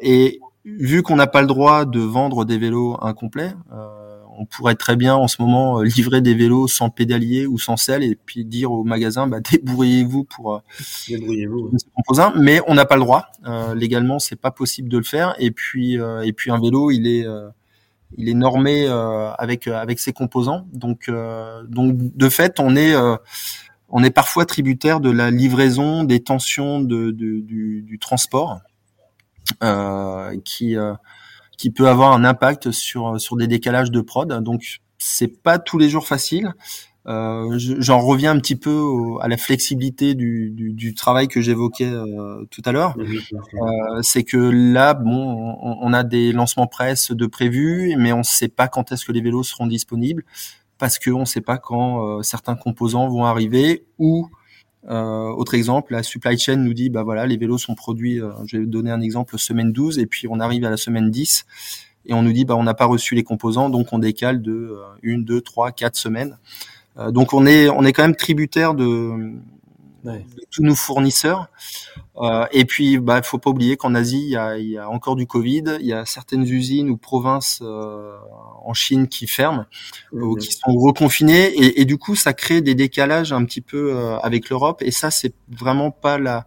et 0.00 0.40
vu 0.64 1.02
qu'on 1.02 1.16
n'a 1.16 1.26
pas 1.26 1.40
le 1.40 1.46
droit 1.46 1.84
de 1.84 2.00
vendre 2.00 2.44
des 2.44 2.58
vélos 2.58 2.98
incomplets, 3.02 3.52
euh, 3.72 4.20
on 4.38 4.46
pourrait 4.46 4.74
très 4.74 4.96
bien 4.96 5.14
en 5.14 5.28
ce 5.28 5.42
moment 5.42 5.82
livrer 5.82 6.22
des 6.22 6.34
vélos 6.34 6.66
sans 6.66 6.88
pédalier 6.88 7.46
ou 7.46 7.58
sans 7.58 7.76
selle 7.76 8.02
et 8.02 8.16
puis 8.16 8.44
dire 8.44 8.72
au 8.72 8.84
magasin 8.84 9.26
bah, 9.26 9.40
débrouillez-vous 9.52 10.24
pour 10.24 10.62
débrouillez-vous. 11.08 11.72
mais 12.36 12.60
on 12.66 12.74
n'a 12.74 12.86
pas 12.86 12.96
le 12.96 13.02
droit 13.02 13.26
légalement, 13.74 14.18
c'est 14.18 14.40
pas 14.40 14.50
possible 14.50 14.88
de 14.88 14.96
le 14.96 15.04
faire. 15.04 15.34
Et 15.38 15.50
puis 15.50 15.94
et 15.96 16.32
puis 16.32 16.50
un 16.50 16.58
vélo, 16.58 16.90
il 16.90 17.06
est 17.06 17.26
il 18.16 18.28
est 18.30 18.34
normé 18.34 18.86
avec 18.88 19.66
avec 19.66 19.98
ses 19.98 20.14
composants. 20.14 20.66
Donc 20.72 21.10
donc 21.68 21.96
de 21.96 22.28
fait, 22.30 22.60
on 22.60 22.76
est 22.76 22.94
on 23.90 24.04
est 24.04 24.10
parfois 24.10 24.46
tributaire 24.46 25.00
de 25.00 25.10
la 25.10 25.30
livraison, 25.30 26.04
des 26.04 26.20
tensions 26.20 26.80
de, 26.80 27.10
du, 27.10 27.82
du, 27.82 27.98
transport, 27.98 28.52
euh, 28.52 28.56
qui 30.44 30.76
euh, 30.76 30.94
qui 31.56 31.70
peut 31.70 31.88
avoir 31.88 32.12
un 32.12 32.24
impact 32.24 32.70
sur 32.70 33.20
sur 33.20 33.36
des 33.36 33.46
décalages 33.46 33.90
de 33.90 34.00
prod. 34.00 34.28
Donc 34.42 34.80
c'est 34.98 35.42
pas 35.42 35.58
tous 35.58 35.78
les 35.78 35.88
jours 35.88 36.06
facile. 36.06 36.54
Euh, 37.06 37.58
J'en 37.58 37.98
reviens 37.98 38.32
un 38.32 38.38
petit 38.38 38.56
peu 38.56 39.16
à 39.22 39.28
la 39.28 39.38
flexibilité 39.38 40.14
du, 40.14 40.50
du, 40.50 40.72
du 40.72 40.94
travail 40.94 41.28
que 41.28 41.40
j'évoquais 41.40 41.90
euh, 41.90 42.44
tout 42.50 42.60
à 42.66 42.72
l'heure. 42.72 42.94
Euh, 42.98 44.02
c'est 44.02 44.22
que 44.22 44.36
là, 44.36 44.92
bon, 44.92 45.56
on, 45.62 45.78
on, 45.80 45.92
a 45.94 46.04
des 46.04 46.32
lancements 46.32 46.66
presse 46.66 47.10
de 47.10 47.26
prévus, 47.26 47.94
mais 47.98 48.12
on 48.12 48.18
ne 48.18 48.22
sait 48.22 48.48
pas 48.48 48.68
quand 48.68 48.92
est-ce 48.92 49.06
que 49.06 49.12
les 49.12 49.22
vélos 49.22 49.44
seront 49.44 49.66
disponibles 49.66 50.24
parce 50.80 50.98
qu'on 50.98 51.20
ne 51.20 51.24
sait 51.26 51.42
pas 51.42 51.58
quand 51.58 52.18
euh, 52.18 52.22
certains 52.22 52.56
composants 52.56 53.08
vont 53.08 53.24
arriver 53.24 53.84
ou 53.98 54.28
euh, 54.88 55.28
autre 55.28 55.54
exemple, 55.54 55.92
la 55.92 56.02
supply 56.02 56.38
chain 56.38 56.56
nous 56.56 56.72
dit 56.72 56.88
bah 56.88 57.02
voilà 57.02 57.26
les 57.26 57.36
vélos 57.36 57.58
sont 57.58 57.74
produits, 57.74 58.20
euh, 58.20 58.30
je 58.46 58.58
vais 58.58 58.66
donner 58.66 58.90
un 58.90 59.00
exemple 59.00 59.38
semaine 59.38 59.72
12 59.72 59.98
et 59.98 60.06
puis 60.06 60.26
on 60.28 60.40
arrive 60.40 60.64
à 60.64 60.70
la 60.70 60.78
semaine 60.78 61.10
10 61.10 61.44
et 62.06 62.14
on 62.14 62.22
nous 62.22 62.32
dit 62.32 62.46
bah 62.46 62.56
on 62.56 62.62
n'a 62.62 62.74
pas 62.74 62.86
reçu 62.86 63.14
les 63.14 63.22
composants 63.22 63.68
donc 63.68 63.92
on 63.92 63.98
décale 63.98 64.40
de 64.40 64.74
une, 65.02 65.24
deux, 65.24 65.42
trois, 65.42 65.70
quatre 65.70 65.96
semaines. 65.96 66.38
donc 67.10 67.34
on 67.34 67.44
est 67.44 67.68
on 67.68 67.84
est 67.84 67.92
quand 67.92 68.02
même 68.02 68.16
tributaire 68.16 68.74
de, 68.74 69.34
de 70.04 70.22
tous 70.50 70.62
nos 70.62 70.74
fournisseurs. 70.74 71.48
Euh, 72.20 72.46
et 72.52 72.66
puis, 72.66 72.98
bah, 72.98 73.22
faut 73.22 73.38
pas 73.38 73.50
oublier 73.50 73.76
qu'en 73.76 73.94
Asie, 73.94 74.20
il 74.20 74.28
y, 74.28 74.36
a, 74.36 74.58
il 74.58 74.68
y, 74.68 74.78
a, 74.78 74.88
encore 74.90 75.16
du 75.16 75.26
Covid. 75.26 75.64
Il 75.80 75.86
y 75.86 75.92
a 75.94 76.04
certaines 76.04 76.42
usines 76.42 76.90
ou 76.90 76.98
provinces 76.98 77.60
euh, 77.62 78.14
en 78.62 78.74
Chine 78.74 79.08
qui 79.08 79.26
ferment 79.26 79.64
ou 80.12 80.36
qui 80.36 80.52
sont 80.52 80.76
reconfinées, 80.76 81.46
et, 81.46 81.80
et, 81.80 81.84
du 81.86 81.96
coup, 81.96 82.14
ça 82.16 82.34
crée 82.34 82.60
des 82.60 82.74
décalages 82.74 83.32
un 83.32 83.44
petit 83.44 83.62
peu 83.62 83.96
euh, 83.96 84.18
avec 84.18 84.50
l'Europe. 84.50 84.82
Et 84.82 84.90
ça, 84.90 85.10
c'est 85.10 85.34
vraiment 85.48 85.90
pas 85.90 86.18
la, 86.18 86.46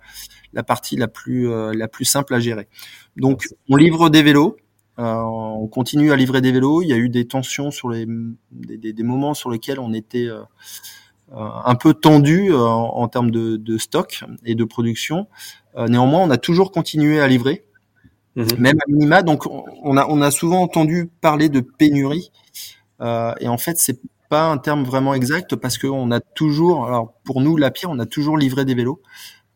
la 0.54 0.62
partie 0.64 0.96
la 0.96 1.08
plus 1.08 1.50
euh, 1.50 1.74
la 1.74 1.88
plus 1.88 2.06
simple 2.06 2.36
à 2.36 2.40
gérer. 2.40 2.68
Donc, 3.16 3.48
on 3.70 3.76
livre 3.76 4.10
des 4.10 4.22
vélos. 4.22 4.58
on 4.98 5.68
continue 5.72 6.12
à 6.12 6.16
livrer 6.16 6.42
des 6.42 6.52
vélos. 6.52 6.84
Il 6.84 6.90
y 6.90 6.94
a 6.94 6.98
eu 6.98 7.10
des 7.10 7.26
tensions 7.28 7.72
sur 7.72 7.90
les 7.90 8.06
des, 8.52 8.78
des, 8.78 8.94
des 8.94 9.04
moments 9.04 9.34
sur 9.34 9.50
lesquels 9.50 9.80
on 9.80 9.92
était 9.92 10.30
euh, 11.32 11.50
un 11.66 11.74
peu 11.74 11.96
tendu 11.96 12.52
euh, 12.52 12.60
en, 12.60 13.08
termes 13.08 13.32
de, 13.32 13.58
de, 13.58 13.78
stock 13.80 14.24
et 14.46 14.54
de 14.54 14.64
production. 14.66 15.28
Euh, 15.78 15.88
néanmoins, 15.88 16.22
on 16.22 16.30
a 16.30 16.38
toujours 16.38 16.72
continué 16.72 17.20
à 17.20 17.28
livrer, 17.28 17.64
mhm. 18.36 18.48
même 18.58 18.78
à 18.80 18.92
minima. 18.92 19.22
Donc, 19.24 19.46
on 19.48 19.98
a, 19.98 20.08
on 20.08 20.22
a 20.22 20.32
souvent 20.32 20.62
entendu 20.62 21.10
parler 21.22 21.50
de 21.50 21.62
pénurie, 21.62 22.32
et 23.40 23.50
en 23.50 23.58
fait, 23.58 23.78
c'est 23.78 24.00
pas 24.30 24.50
un 24.50 24.58
terme 24.58 24.84
vraiment 24.84 25.14
exact 25.14 25.56
parce 25.56 25.78
qu'on 25.78 26.10
a 26.10 26.20
toujours, 26.20 26.88
alors 26.88 27.14
pour 27.24 27.42
nous, 27.42 27.56
la 27.58 27.70
pire, 27.70 27.90
on 27.92 28.00
a 28.00 28.06
toujours 28.06 28.36
livré 28.36 28.66
des 28.66 28.74
vélos. 28.74 29.02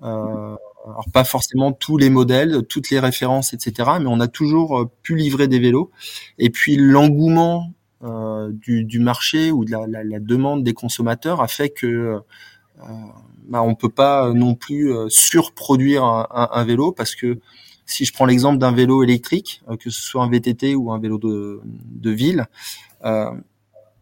Euh, 0.04 0.56
alors 0.86 1.06
pas 1.12 1.24
forcément 1.24 1.72
tous 1.72 1.98
les 1.98 2.12
modèles, 2.12 2.62
toutes 2.70 2.92
les 2.92 3.00
références, 3.00 3.54
etc. 3.54 3.90
Mais 4.00 4.08
on 4.08 4.20
a 4.20 4.28
toujours 4.28 4.88
pu 5.02 5.16
livrer 5.16 5.48
des 5.48 5.58
vélos. 5.58 5.90
Et 6.38 6.52
puis 6.52 6.76
l'engouement 6.78 7.74
euh, 8.04 8.52
du, 8.52 8.84
du, 8.86 9.00
marché 9.00 9.50
ou 9.52 9.66
de 9.66 9.72
la, 9.72 9.88
la, 9.88 10.04
la, 10.04 10.20
demande 10.20 10.64
des 10.64 10.76
consommateurs 10.76 11.42
a 11.42 11.48
fait 11.48 11.70
que 11.70 11.88
euh, 11.88 12.84
bah, 13.50 13.62
on 13.62 13.76
peut 13.76 13.90
pas 13.90 14.32
non 14.34 14.56
plus 14.56 14.94
euh, 14.94 15.08
surproduire 15.10 16.04
un, 16.04 16.64
vélo 16.66 16.92
parce 16.92 17.16
que 17.16 17.40
si 17.88 18.06
je 18.06 18.14
prends 18.14 18.26
l'exemple 18.26 18.60
d'un 18.60 18.74
vélo 18.74 19.02
électrique, 19.02 19.64
euh, 19.70 19.78
que 19.78 19.90
ce 19.90 20.02
soit 20.02 20.22
un 20.22 20.30
VTT 20.30 20.76
ou 20.76 20.92
un 20.92 21.00
vélo 21.00 21.18
de, 21.18 22.12
ville, 22.12 22.46
euh, 23.06 23.32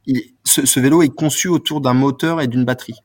il, 0.05 0.21
ce, 0.43 0.79
vélo 0.79 1.01
est 1.03 1.09
conçu 1.09 1.47
autour 1.47 1.81
d'un 1.81 1.93
moteur 1.93 2.41
et 2.41 2.47
d'une 2.47 2.65
batterie. 2.65 2.99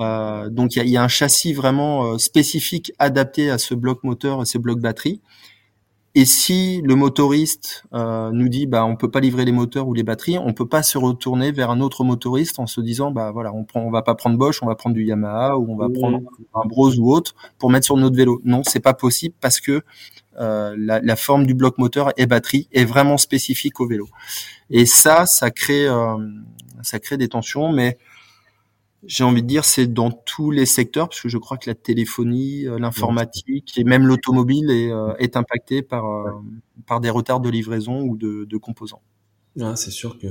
Euh, 0.00 0.48
donc 0.48 0.76
il 0.76 0.88
y 0.88 0.96
a, 0.96 1.02
un 1.02 1.08
châssis 1.08 1.52
vraiment 1.52 2.18
spécifique 2.18 2.92
adapté 2.98 3.50
à 3.50 3.58
ce 3.58 3.74
bloc 3.74 4.04
moteur 4.04 4.40
et 4.42 4.44
ce 4.44 4.58
bloc 4.58 4.78
batterie. 4.80 5.20
Et 6.14 6.26
si 6.26 6.82
le 6.84 6.94
motoriste 6.94 7.84
euh, 7.94 8.30
nous 8.32 8.50
dit 8.50 8.66
bah 8.66 8.84
on 8.84 8.96
peut 8.96 9.10
pas 9.10 9.20
livrer 9.20 9.46
les 9.46 9.52
moteurs 9.52 9.88
ou 9.88 9.94
les 9.94 10.02
batteries, 10.02 10.36
on 10.36 10.52
peut 10.52 10.68
pas 10.68 10.82
se 10.82 10.98
retourner 10.98 11.52
vers 11.52 11.70
un 11.70 11.80
autre 11.80 12.04
motoriste 12.04 12.58
en 12.58 12.66
se 12.66 12.82
disant 12.82 13.10
bah 13.10 13.30
voilà 13.30 13.52
on 13.54 13.64
prend 13.64 13.80
on 13.80 13.90
va 13.90 14.02
pas 14.02 14.14
prendre 14.14 14.36
Bosch, 14.36 14.62
on 14.62 14.66
va 14.66 14.74
prendre 14.74 14.94
du 14.94 15.04
Yamaha 15.04 15.56
ou 15.56 15.72
on 15.72 15.76
va 15.76 15.88
prendre 15.88 16.20
un 16.54 16.66
Bros 16.66 16.94
ou 16.96 17.10
autre 17.10 17.34
pour 17.58 17.70
mettre 17.70 17.86
sur 17.86 17.96
notre 17.96 18.14
vélo. 18.14 18.42
Non, 18.44 18.62
c'est 18.62 18.80
pas 18.80 18.92
possible 18.92 19.34
parce 19.40 19.58
que 19.58 19.82
euh, 20.38 20.74
la, 20.78 21.00
la, 21.00 21.16
forme 21.16 21.46
du 21.46 21.54
bloc 21.54 21.78
moteur 21.78 22.12
et 22.18 22.26
batterie 22.26 22.68
est 22.72 22.84
vraiment 22.84 23.16
spécifique 23.16 23.80
au 23.80 23.86
vélo. 23.86 24.08
Et 24.70 24.86
ça, 24.86 25.24
ça 25.24 25.50
crée 25.50 25.86
euh, 25.86 26.16
ça 26.82 26.98
crée 26.98 27.16
des 27.16 27.28
tensions, 27.28 27.72
mais 27.72 27.96
j'ai 29.04 29.24
envie 29.24 29.42
de 29.42 29.48
dire, 29.48 29.64
c'est 29.64 29.86
dans 29.86 30.10
tous 30.10 30.50
les 30.50 30.66
secteurs, 30.66 31.08
parce 31.08 31.20
que 31.20 31.28
je 31.28 31.38
crois 31.38 31.56
que 31.56 31.68
la 31.68 31.74
téléphonie, 31.74 32.66
euh, 32.66 32.78
l'informatique 32.78 33.76
et 33.76 33.84
même 33.84 34.06
l'automobile 34.06 34.70
est, 34.70 34.92
euh, 34.92 35.14
est 35.18 35.36
impacté 35.36 35.82
par, 35.82 36.06
euh, 36.06 36.30
par 36.86 37.00
des 37.00 37.10
retards 37.10 37.40
de 37.40 37.50
livraison 37.50 38.02
ou 38.02 38.16
de, 38.16 38.56
composants. 38.56 39.02
Ah, 39.60 39.74
c'est 39.76 39.90
sûr 39.90 40.18
que 40.18 40.28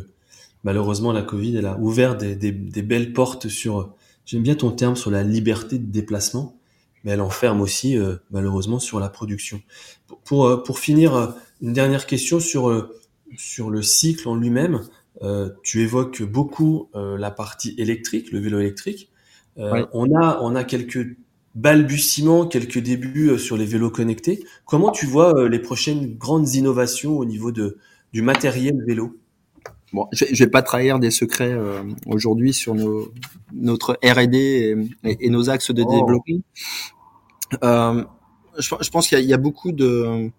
malheureusement 0.64 1.12
la 1.12 1.22
Covid, 1.22 1.58
elle 1.58 1.66
a 1.66 1.78
ouvert 1.80 2.16
des 2.16 2.82
belles 2.82 3.14
portes 3.14 3.50
sur, 3.50 3.94
j'aime 4.26 4.44
bien 4.44 4.56
ton 4.56 4.72
terme, 4.72 4.96
sur 4.96 5.12
la 5.12 5.24
liberté 5.24 5.78
de 5.78 5.92
déplacement, 5.92 6.58
mais 7.04 7.12
elle 7.12 7.22
enferme 7.22 7.62
aussi 7.62 7.98
malheureusement 8.30 8.80
sur 8.80 9.00
la 9.00 9.10
production. 9.10 9.62
Pour, 10.08 10.22
pour, 10.22 10.64
pour 10.64 10.80
finir, 10.80 11.36
une 11.62 11.74
dernière 11.74 12.06
question 12.06 12.40
sur, 12.40 12.90
sur 13.38 13.70
le 13.70 13.82
cycle 13.82 14.28
en 14.30 14.36
lui-même. 14.36 14.82
Euh, 15.24 15.50
tu 15.64 15.82
évoques 15.82 16.24
beaucoup 16.24 16.90
euh, 16.96 17.18
la 17.18 17.32
partie 17.32 17.76
électrique, 17.78 18.32
le 18.32 18.40
vélo 18.40 18.60
électrique. 18.60 19.10
Euh, 19.58 19.86
on 19.94 20.16
a 20.16 20.40
on 20.42 20.56
a 20.56 20.64
quelques 20.64 21.16
balbutiements, 21.56 22.48
quelques 22.48 22.80
débuts 22.80 23.38
sur 23.38 23.58
les 23.58 23.66
vélos 23.66 23.92
connectés. 23.92 24.44
Comment 24.66 24.92
tu 24.92 25.06
vois 25.06 25.48
les 25.50 25.60
prochaines 25.60 26.16
grandes 26.16 26.54
innovations 26.56 27.18
au 27.18 27.26
niveau 27.26 27.52
de 27.52 27.78
du 28.14 28.22
matériel 28.22 28.82
vélo? 28.86 29.18
Bon, 29.94 30.08
je, 30.14 30.26
je 30.32 30.44
vais 30.44 30.50
pas 30.50 30.62
trahir 30.62 31.00
des 31.00 31.12
secrets 31.12 31.54
aujourd'hui 32.06 32.54
sur 32.54 32.74
nos, 32.74 33.12
notre 33.54 34.00
R&D 34.02 34.78
et, 35.04 35.26
et, 35.26 35.30
nos 35.30 35.50
axes 35.50 35.72
de 35.72 35.84
oh. 35.86 35.92
développement. 35.92 36.40
Je, 38.58 38.76
je, 38.82 38.90
pense 38.90 39.10
qu'il 39.10 39.20
y, 39.20 39.26
y, 39.26 39.34
a 39.34 39.38
beaucoup 39.38 39.74
de 39.74 40.32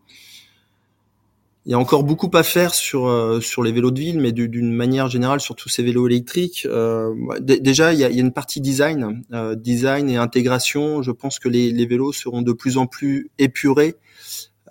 il 1.65 1.71
y 1.73 1.75
a 1.75 1.79
encore 1.79 2.03
beaucoup 2.03 2.31
à 2.35 2.43
faire 2.43 2.75
sur 2.75 3.07
euh, 3.07 3.41
sur 3.41 3.63
les 3.63 3.71
vélos 3.71 3.93
de 3.93 4.01
ville, 4.01 4.21
mais 4.21 4.33
d'une 4.33 4.73
manière 4.73 5.09
générale 5.09 5.41
sur 5.41 5.55
tous 5.55 5.69
ces 5.69 5.83
vélos 5.83 6.09
électriques. 6.09 6.67
Euh, 6.69 7.15
déjà, 7.41 7.93
il 7.93 8.01
y, 8.01 8.05
a, 8.05 8.11
y, 8.11 8.19
a, 8.19 8.21
une 8.21 8.33
partie 8.33 8.61
design, 8.61 9.23
euh, 9.33 9.55
design 9.55 10.11
et 10.11 10.17
intégration. 10.17 11.03
Je 11.03 11.13
pense 11.13 11.39
que 11.39 11.49
les, 11.49 11.71
les, 11.71 11.87
vélos 11.87 12.13
seront 12.13 12.43
de 12.43 12.53
plus 12.53 12.79
en 12.79 12.87
plus 12.87 13.31
épurés 13.39 13.95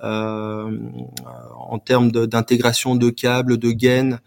euh, 0.03 0.77
en 1.55 1.79
termes 1.79 2.11
d'intégration 2.11 2.95
de, 2.95 3.09
câbles, 3.09 3.57
de 3.57 3.71
gaines. 3.71 4.19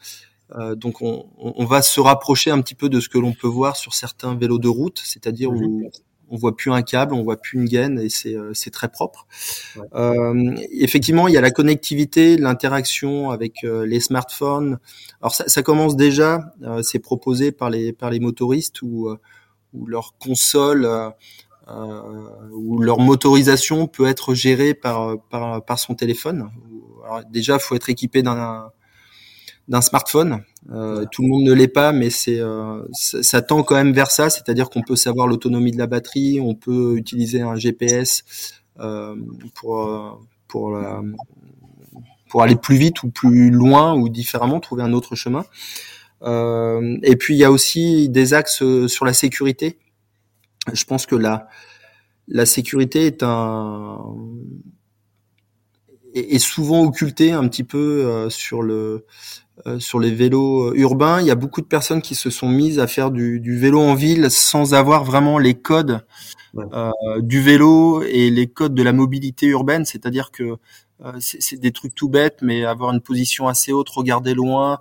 Euh, 0.54 0.74
donc, 0.74 1.02
on, 1.02 1.26
on, 1.38 1.64
va 1.64 1.82
se 1.82 2.00
rapprocher 2.00 2.50
un 2.50 2.60
petit 2.60 2.76
peu 2.76 2.88
de 2.88 3.00
ce 3.00 3.08
que 3.08 3.18
l'on 3.18 3.32
peut 3.32 3.48
voir 3.48 3.76
sur 3.76 3.92
certains 3.94 4.36
vélos 4.36 4.58
de 4.58 4.68
route, 4.68 5.00
c'est-à-dire 5.04 5.50
où 5.50 5.90
on 6.34 6.36
voit 6.36 6.56
plus 6.56 6.72
un 6.72 6.82
câble, 6.82 7.14
on 7.14 7.22
voit 7.22 7.36
plus 7.36 7.58
une 7.58 7.66
gaine 7.66 7.98
et 8.00 8.08
c'est 8.08 8.34
euh, 8.34 8.50
c'est 8.54 8.70
très 8.70 8.88
propre. 8.88 9.26
Euh, 9.94 10.54
effectivement, 10.72 11.28
il 11.28 11.34
y 11.34 11.38
a 11.38 11.40
la 11.40 11.52
connectivité, 11.52 12.36
l'interaction 12.36 13.30
avec 13.30 13.62
euh, 13.62 13.86
les 13.86 14.00
smartphones. 14.00 14.78
Alors 15.22 15.34
ça, 15.34 15.44
ça 15.46 15.62
commence 15.62 15.96
déjà, 15.96 16.52
euh, 16.62 16.82
c'est 16.82 16.98
proposé 16.98 17.52
par 17.52 17.70
les 17.70 17.92
par 17.92 18.10
les 18.10 18.18
motoristes 18.18 18.82
ou 18.82 19.08
ou 19.72 19.86
leur 19.86 20.14
console 20.18 20.88
ou 22.52 22.78
leur 22.78 22.98
motorisation 22.98 23.86
peut 23.86 24.06
être 24.06 24.34
gérée 24.34 24.74
par 24.74 25.16
par 25.30 25.64
par 25.64 25.78
son 25.78 25.94
téléphone. 25.94 26.50
Alors 27.04 27.22
déjà, 27.30 27.58
faut 27.58 27.76
être 27.76 27.90
équipé 27.90 28.22
d'un 28.22 28.70
d'un 29.68 29.80
smartphone. 29.80 30.42
Euh, 30.70 31.04
tout 31.10 31.22
le 31.22 31.28
monde 31.28 31.42
ne 31.42 31.52
l'est 31.52 31.68
pas, 31.68 31.92
mais 31.92 32.10
c'est 32.10 32.40
euh, 32.40 32.82
ça 32.92 33.42
tend 33.42 33.62
quand 33.62 33.74
même 33.74 33.92
vers 33.92 34.10
ça, 34.10 34.30
c'est-à-dire 34.30 34.70
qu'on 34.70 34.82
peut 34.82 34.96
savoir 34.96 35.26
l'autonomie 35.26 35.72
de 35.72 35.78
la 35.78 35.86
batterie, 35.86 36.40
on 36.40 36.54
peut 36.54 36.96
utiliser 36.96 37.42
un 37.42 37.56
GPS 37.56 38.24
euh, 38.80 39.16
pour 39.54 40.20
pour 40.48 40.78
pour 42.28 42.42
aller 42.42 42.56
plus 42.56 42.76
vite 42.76 43.02
ou 43.02 43.10
plus 43.10 43.50
loin 43.50 43.94
ou 43.94 44.08
différemment, 44.08 44.60
trouver 44.60 44.82
un 44.82 44.92
autre 44.92 45.14
chemin. 45.14 45.44
Euh, 46.22 46.98
et 47.02 47.16
puis 47.16 47.34
il 47.34 47.38
y 47.38 47.44
a 47.44 47.50
aussi 47.50 48.08
des 48.08 48.34
axes 48.34 48.62
sur 48.86 49.04
la 49.04 49.12
sécurité. 49.12 49.78
Je 50.72 50.84
pense 50.84 51.06
que 51.06 51.14
la 51.14 51.48
la 52.26 52.46
sécurité 52.46 53.06
est 53.06 53.22
un 53.22 53.98
est, 56.14 56.38
souvent 56.38 56.82
occulté 56.84 57.32
un 57.32 57.46
petit 57.48 57.64
peu 57.64 58.30
sur 58.30 58.62
le 58.62 59.04
sur 59.78 60.00
les 60.00 60.10
vélos 60.10 60.74
urbains. 60.74 61.20
Il 61.20 61.26
y 61.26 61.30
a 61.30 61.36
beaucoup 61.36 61.60
de 61.60 61.66
personnes 61.66 62.02
qui 62.02 62.14
se 62.14 62.28
sont 62.28 62.48
mises 62.48 62.80
à 62.80 62.86
faire 62.86 63.10
du, 63.10 63.38
du 63.38 63.56
vélo 63.56 63.80
en 63.80 63.94
ville 63.94 64.30
sans 64.30 64.74
avoir 64.74 65.04
vraiment 65.04 65.38
les 65.38 65.54
codes 65.54 66.04
du 67.18 67.40
vélo 67.40 68.02
et 68.02 68.30
les 68.30 68.46
codes 68.46 68.74
de 68.74 68.82
la 68.82 68.92
mobilité 68.92 69.46
urbaine. 69.46 69.84
C'est-à-dire 69.84 70.32
que 70.32 70.56
c'est 71.20 71.60
des 71.60 71.72
trucs 71.72 71.94
tout 71.94 72.08
bêtes, 72.08 72.38
mais 72.42 72.64
avoir 72.64 72.92
une 72.92 73.00
position 73.00 73.46
assez 73.46 73.72
haute, 73.72 73.88
regarder 73.90 74.34
loin, 74.34 74.80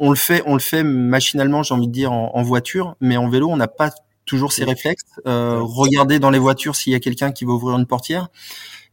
on 0.00 0.08
le 0.10 0.16
fait, 0.16 0.42
on 0.46 0.54
le 0.54 0.60
fait 0.60 0.82
machinalement, 0.82 1.62
j'ai 1.62 1.74
envie 1.74 1.86
de 1.86 1.92
dire, 1.92 2.10
en, 2.10 2.42
voiture, 2.42 2.96
mais 3.00 3.18
en 3.18 3.28
vélo, 3.28 3.48
on 3.50 3.58
n'a 3.58 3.68
pas 3.68 3.90
toujours 4.24 4.52
ces 4.52 4.64
réflexes. 4.64 5.04
Euh, 5.26 5.60
regarder 5.60 6.18
dans 6.18 6.30
les 6.30 6.38
voitures 6.38 6.74
s'il 6.74 6.94
y 6.94 6.96
a 6.96 7.00
quelqu'un 7.00 7.32
qui 7.32 7.44
va 7.44 7.52
ouvrir 7.52 7.76
une 7.78 7.86
portière, 7.86 8.28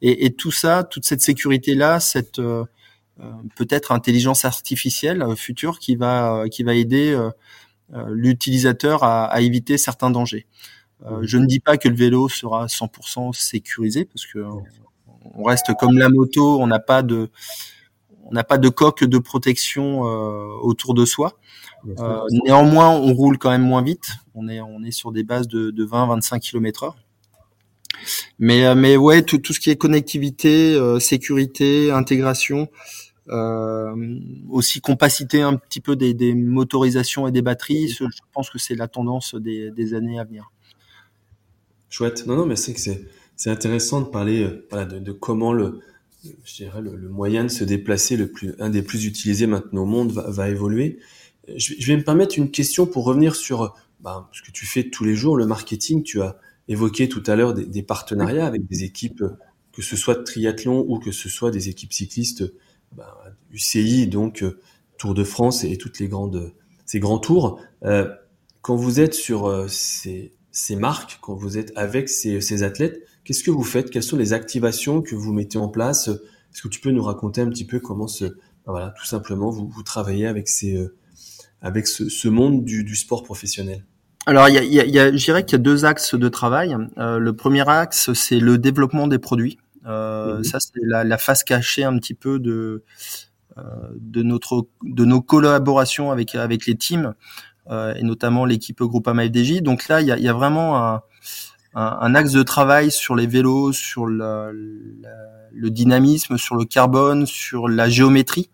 et, 0.02 0.32
tout 0.32 0.52
ça, 0.52 0.84
toute 0.84 1.06
cette 1.06 1.22
sécurité 1.22 1.74
là, 1.74 2.00
cette 2.00 2.38
euh, 2.38 2.66
euh, 2.66 2.66
peut-être 3.56 3.92
intelligence 3.92 4.46
artificielle 4.46 5.26
future 5.36 5.80
qui 5.80 5.96
va 5.96 6.46
qui 6.52 6.64
va 6.64 6.76
aider 6.76 7.18
l'utilisateur 8.10 9.04
à, 9.04 9.42
éviter 9.42 9.78
certains 9.78 10.12
dangers. 10.12 10.46
je 11.22 11.38
ne 11.38 11.46
dis 11.46 11.60
pas 11.60 11.78
que 11.78 11.90
le 11.90 11.96
vélo 11.96 12.30
sera 12.30 12.68
100% 12.68 13.34
sécurisé 13.34 14.06
parce 14.06 14.26
que 14.26 14.40
on 15.36 15.44
reste 15.44 15.74
comme 15.80 15.98
la 15.98 16.10
moto, 16.10 16.60
on 16.62 16.68
n'a 16.68 16.80
pas 16.80 17.02
de 17.02 17.30
on 18.30 18.34
n'a 18.34 18.44
pas 18.44 18.58
de 18.58 18.70
coque 18.70 19.04
de 19.04 19.18
protection 19.18 20.06
euh, 20.06 20.58
autour 20.62 20.94
de 20.94 21.06
soi. 21.06 21.38
Euh, 22.00 22.20
néanmoins, 22.44 22.90
on 22.90 23.14
roule 23.14 23.38
quand 23.38 23.50
même 23.50 23.64
moins 23.64 23.82
vite. 23.82 24.10
On 24.36 24.50
est 24.50 24.60
on 24.60 24.84
est 24.84 24.92
sur 24.92 25.12
des 25.12 25.24
bases 25.24 25.48
de, 25.48 25.72
de 25.72 25.86
20-25 25.86 26.40
km/h. 26.40 26.94
Mais 28.38 28.66
euh, 28.66 28.76
mais 28.76 28.98
ouais, 28.98 29.22
tout, 29.22 29.38
tout 29.38 29.54
ce 29.54 29.60
qui 29.60 29.70
est 29.70 29.78
connectivité, 29.78 30.78
sécurité, 31.00 31.92
intégration, 31.92 32.68
aussi 34.50 34.82
compacité 34.82 35.42
un 35.42 35.56
petit 35.56 35.82
peu 35.82 35.96
des, 35.96 36.34
motorisations 36.34 37.28
et 37.28 37.32
des 37.32 37.42
batteries. 37.42 37.90
Je 37.90 38.06
pense 38.34 38.50
que 38.50 38.58
c'est 38.58 38.76
la 38.76 38.88
tendance 38.88 39.36
des, 39.36 39.94
années 39.94 40.20
à 40.20 40.24
venir. 40.24 40.52
Chouette. 41.90 42.26
Non 42.28 42.36
non, 42.36 42.46
mais 42.46 42.56
c'est 42.56 42.74
que 42.74 42.80
c'est 42.80 43.50
intéressant 43.50 44.02
de 44.02 44.08
parler 44.08 44.50
voilà, 44.70 44.86
de, 44.86 45.12
comment 45.12 45.54
le 45.54 45.80
je 46.44 46.56
dirais, 46.56 46.82
le, 46.82 47.10
moyen 47.10 47.44
de 47.44 47.50
se 47.50 47.64
déplacer, 47.64 48.18
le 48.18 48.28
plus, 48.28 48.54
un 48.60 48.70
des 48.70 48.82
plus 48.82 49.06
utilisés 49.06 49.48
maintenant 49.48 49.84
au 49.84 49.86
monde, 49.86 50.12
va, 50.12 50.50
évoluer. 50.50 51.00
Je, 51.56 51.86
vais 51.86 51.96
me 51.96 52.04
permettre 52.04 52.38
une 52.38 52.52
question 52.52 52.86
pour 52.86 53.06
revenir 53.06 53.36
sur 53.36 53.76
bah, 54.02 54.30
ce 54.34 54.42
que 54.42 54.52
tu 54.52 54.66
fais 54.66 54.90
tous 54.90 55.04
les 55.04 55.16
jours, 55.16 55.38
le 55.38 55.46
marketing. 55.46 56.04
Tu 56.04 56.22
as 56.22 56.38
évoqué 56.68 57.08
tout 57.08 57.24
à 57.28 57.36
l'heure 57.36 57.54
des, 57.54 57.84
partenariats 57.84 58.46
avec 58.46 58.66
des 58.68 58.84
équipes, 58.84 59.24
que 59.72 59.82
ce 59.82 59.96
soit 59.96 60.16
de 60.16 60.24
triathlon 60.24 60.86
ou 60.88 61.00
que 61.00 61.12
ce 61.12 61.30
soit 61.30 61.52
des 61.52 61.70
équipes 61.70 61.94
cyclistes 61.94 62.44
bah, 62.96 63.24
UCI, 63.52 64.08
donc 64.08 64.44
euh, 64.44 64.60
Tour 64.98 65.14
de 65.14 65.24
France 65.24 65.64
et, 65.64 65.78
toutes 65.78 66.00
les 66.00 66.08
grandes, 66.08 66.54
ces 66.86 67.00
grands 67.00 67.20
tours. 67.20 67.60
Euh, 67.84 68.10
quand 68.62 68.76
vous 68.76 69.00
êtes 69.00 69.14
sur 69.14 69.46
euh, 69.46 69.68
ces, 69.68 70.34
ces 70.52 70.76
marques, 70.76 71.20
quand 71.22 71.36
vous 71.36 71.58
êtes 71.58 71.72
avec 71.76 72.10
ces, 72.10 72.42
ces 72.42 72.64
athlètes, 72.64 73.04
Qu'est-ce 73.24 73.44
que 73.44 73.52
vous 73.52 73.66
faites? 73.66 73.90
Quelles 73.90 74.04
sont 74.04 74.16
les 74.16 74.32
activations 74.32 75.02
que 75.02 75.14
vous 75.14 75.34
mettez 75.34 75.58
en 75.58 75.68
place? 75.68 76.08
Est-ce 76.08 76.62
que 76.62 76.70
tu 76.70 76.80
peux 76.80 76.92
nous 76.92 77.04
raconter 77.04 77.42
un 77.42 77.50
petit 77.50 77.66
peu 77.66 77.82
comment 77.82 78.08
ce, 78.08 78.24
ben 78.24 78.38
voilà, 78.68 78.94
tout 78.98 79.06
simplement 79.06 79.50
vous, 79.50 79.68
vous 79.68 79.84
travaillez 79.84 80.28
avec 80.28 80.48
ces, 80.48 80.82
avec 81.62 81.88
ce, 81.88 82.28
monde 82.30 82.64
du, 82.64 82.96
sport 82.96 83.24
professionnel? 83.24 83.84
Alors, 84.28 84.48
il 84.48 84.56
y 84.56 84.80
a, 84.80 84.86
y 84.86 84.98
a, 84.98 85.12
je 85.12 85.26
dirais 85.26 85.44
qu'il 85.44 85.58
y 85.58 85.60
a 85.60 85.62
deux 85.62 85.84
axes 85.84 86.16
de 86.16 86.30
travail. 86.30 86.74
Le 86.96 87.32
premier 87.32 87.68
axe, 87.68 88.14
c'est 88.14 88.40
le 88.40 88.58
développement 88.58 89.08
des 89.08 89.20
produits. 89.20 89.58
Euh, 89.88 90.38
mhm. 90.38 90.44
Ça, 90.44 90.60
c'est 90.60 90.72
la, 90.84 91.04
la, 91.04 91.18
face 91.18 91.44
cachée 91.44 91.84
un 91.84 91.98
petit 91.98 92.14
peu 92.14 92.40
de 92.40 92.84
euh, 93.58 93.62
de 93.96 94.22
notre 94.22 94.68
de 94.84 95.06
nos 95.06 95.22
collaborations 95.22 96.12
avec 96.12 96.36
avec 96.36 96.66
les 96.66 96.76
teams 96.76 97.14
euh, 97.70 97.94
et 97.96 98.04
notamment 98.04 98.46
l'équipe 98.46 98.82
Groupama 98.82 99.26
FDJ. 99.26 99.62
Donc 99.62 99.88
là, 99.88 100.02
il 100.02 100.08
y 100.08 100.12
a, 100.12 100.18
y 100.18 100.28
a 100.28 100.34
vraiment 100.34 100.78
un, 100.78 101.02
un, 101.74 102.16
axe 102.16 102.32
de 102.32 102.44
travail 102.44 102.92
sur 102.92 103.16
les 103.16 103.28
vélos, 103.28 103.74
sur 103.74 104.06
le, 104.06 104.52
le, 105.52 105.70
dynamisme, 105.70 106.38
sur 106.38 106.56
le 106.56 106.66
carbone, 106.66 107.26
sur 107.26 107.68
la 107.68 107.90
géométrie. 107.90 108.50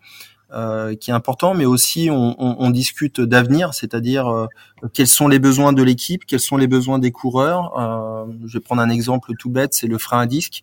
Euh, 0.52 0.94
qui 0.94 1.10
est 1.10 1.14
important, 1.14 1.52
mais 1.52 1.64
aussi 1.64 2.10
on, 2.12 2.36
on, 2.38 2.56
on 2.60 2.70
discute 2.70 3.20
d'avenir, 3.20 3.74
c'est-à-dire 3.74 4.28
euh, 4.28 4.46
quels 4.92 5.08
sont 5.08 5.26
les 5.26 5.40
besoins 5.40 5.72
de 5.72 5.82
l'équipe, 5.82 6.24
quels 6.26 6.38
sont 6.38 6.56
les 6.56 6.68
besoins 6.68 7.00
des 7.00 7.10
coureurs. 7.10 7.76
Euh, 7.76 8.32
je 8.46 8.58
vais 8.58 8.62
prendre 8.62 8.80
un 8.80 8.88
exemple 8.88 9.32
tout 9.36 9.50
bête, 9.50 9.74
c'est 9.74 9.88
le 9.88 9.98
frein 9.98 10.20
à 10.20 10.26
disque. 10.26 10.62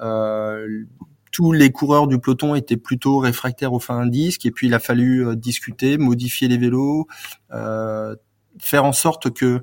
Euh, 0.00 0.84
tous 1.30 1.52
les 1.52 1.70
coureurs 1.70 2.06
du 2.06 2.18
peloton 2.18 2.54
étaient 2.54 2.76
plutôt 2.76 3.18
réfractaires 3.18 3.72
au 3.72 3.78
frein 3.78 4.06
à 4.06 4.08
disque, 4.08 4.46
et 4.46 4.50
puis 4.50 4.66
il 4.66 4.74
a 4.74 4.78
fallu 4.78 5.36
discuter, 5.36 5.98
modifier 5.98 6.48
les 6.48 6.56
vélos, 6.56 7.06
faire 7.50 8.84
en 8.84 8.92
sorte 8.92 9.30
que, 9.30 9.60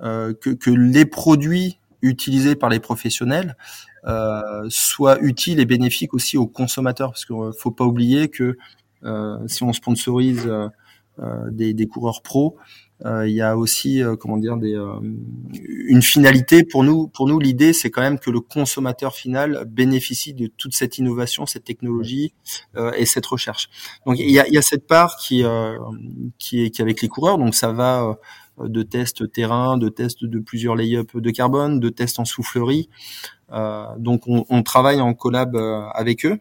que, 0.00 0.50
que 0.50 0.70
les 0.70 1.04
produits 1.04 1.78
utilisé 2.02 2.56
par 2.56 2.68
les 2.68 2.80
professionnels 2.80 3.56
euh, 4.04 4.66
soit 4.68 5.20
utile 5.20 5.60
et 5.60 5.64
bénéfique 5.64 6.12
aussi 6.12 6.36
aux 6.36 6.46
consommateurs. 6.46 7.10
Parce 7.10 7.24
qu'il 7.24 7.36
faut 7.58 7.70
pas 7.70 7.84
oublier 7.84 8.28
que 8.28 8.58
euh, 9.04 9.38
si 9.46 9.62
on 9.62 9.72
sponsorise 9.72 10.46
euh, 10.46 10.68
euh 11.18 11.50
des, 11.50 11.74
des, 11.74 11.86
coureurs 11.86 12.22
pros 12.22 12.56
euh, 12.56 12.91
il 13.04 13.32
y 13.32 13.42
a 13.42 13.56
aussi 13.56 14.02
euh, 14.02 14.16
comment 14.16 14.36
dire 14.36 14.56
des, 14.56 14.78
une 15.86 16.02
finalité 16.02 16.64
pour 16.64 16.84
nous 16.84 17.08
pour 17.08 17.26
nous 17.28 17.38
l'idée 17.38 17.72
c'est 17.72 17.90
quand 17.90 18.02
même 18.02 18.18
que 18.18 18.30
le 18.30 18.40
consommateur 18.40 19.14
final 19.14 19.64
bénéficie 19.66 20.34
de 20.34 20.46
toute 20.46 20.74
cette 20.74 20.98
innovation 20.98 21.46
cette 21.46 21.64
technologie 21.64 22.34
et 22.96 23.06
cette 23.06 23.26
recherche 23.26 23.68
donc 24.06 24.18
il 24.18 24.30
y 24.30 24.38
a, 24.38 24.48
y 24.48 24.58
a 24.58 24.62
cette 24.62 24.86
part 24.86 25.16
qui 25.16 25.44
qui 26.38 26.62
est 26.62 26.70
qui 26.70 26.80
est 26.80 26.84
avec 26.84 27.02
les 27.02 27.08
coureurs 27.08 27.38
donc 27.38 27.54
ça 27.54 27.72
va 27.72 28.18
de 28.58 28.82
tests 28.82 29.30
terrain, 29.32 29.78
de 29.78 29.88
tests 29.88 30.24
de 30.24 30.38
plusieurs 30.38 30.76
lay-up 30.76 31.16
de 31.16 31.30
carbone, 31.30 31.80
de 31.80 31.88
tests 31.88 32.18
en 32.18 32.24
soufflerie. 32.24 32.88
Euh, 33.52 33.86
donc 33.98 34.22
on, 34.26 34.44
on, 34.48 34.62
travaille 34.62 35.00
en 35.00 35.12
collab 35.14 35.56
euh, 35.56 35.82
avec 35.92 36.24
eux. 36.24 36.38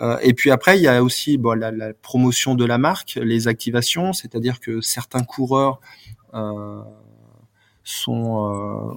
Euh, 0.00 0.18
et 0.22 0.34
puis 0.34 0.50
après, 0.50 0.76
il 0.78 0.82
y 0.82 0.88
a 0.88 1.02
aussi 1.02 1.38
bon, 1.38 1.58
la, 1.58 1.70
la, 1.70 1.94
promotion 1.94 2.54
de 2.54 2.64
la 2.64 2.78
marque, 2.78 3.18
les 3.22 3.46
activations, 3.48 4.12
c'est-à-dire 4.12 4.60
que 4.60 4.80
certains 4.80 5.22
coureurs 5.22 5.80
euh, 6.34 6.82
sont 7.84 8.50
euh, 8.50 8.94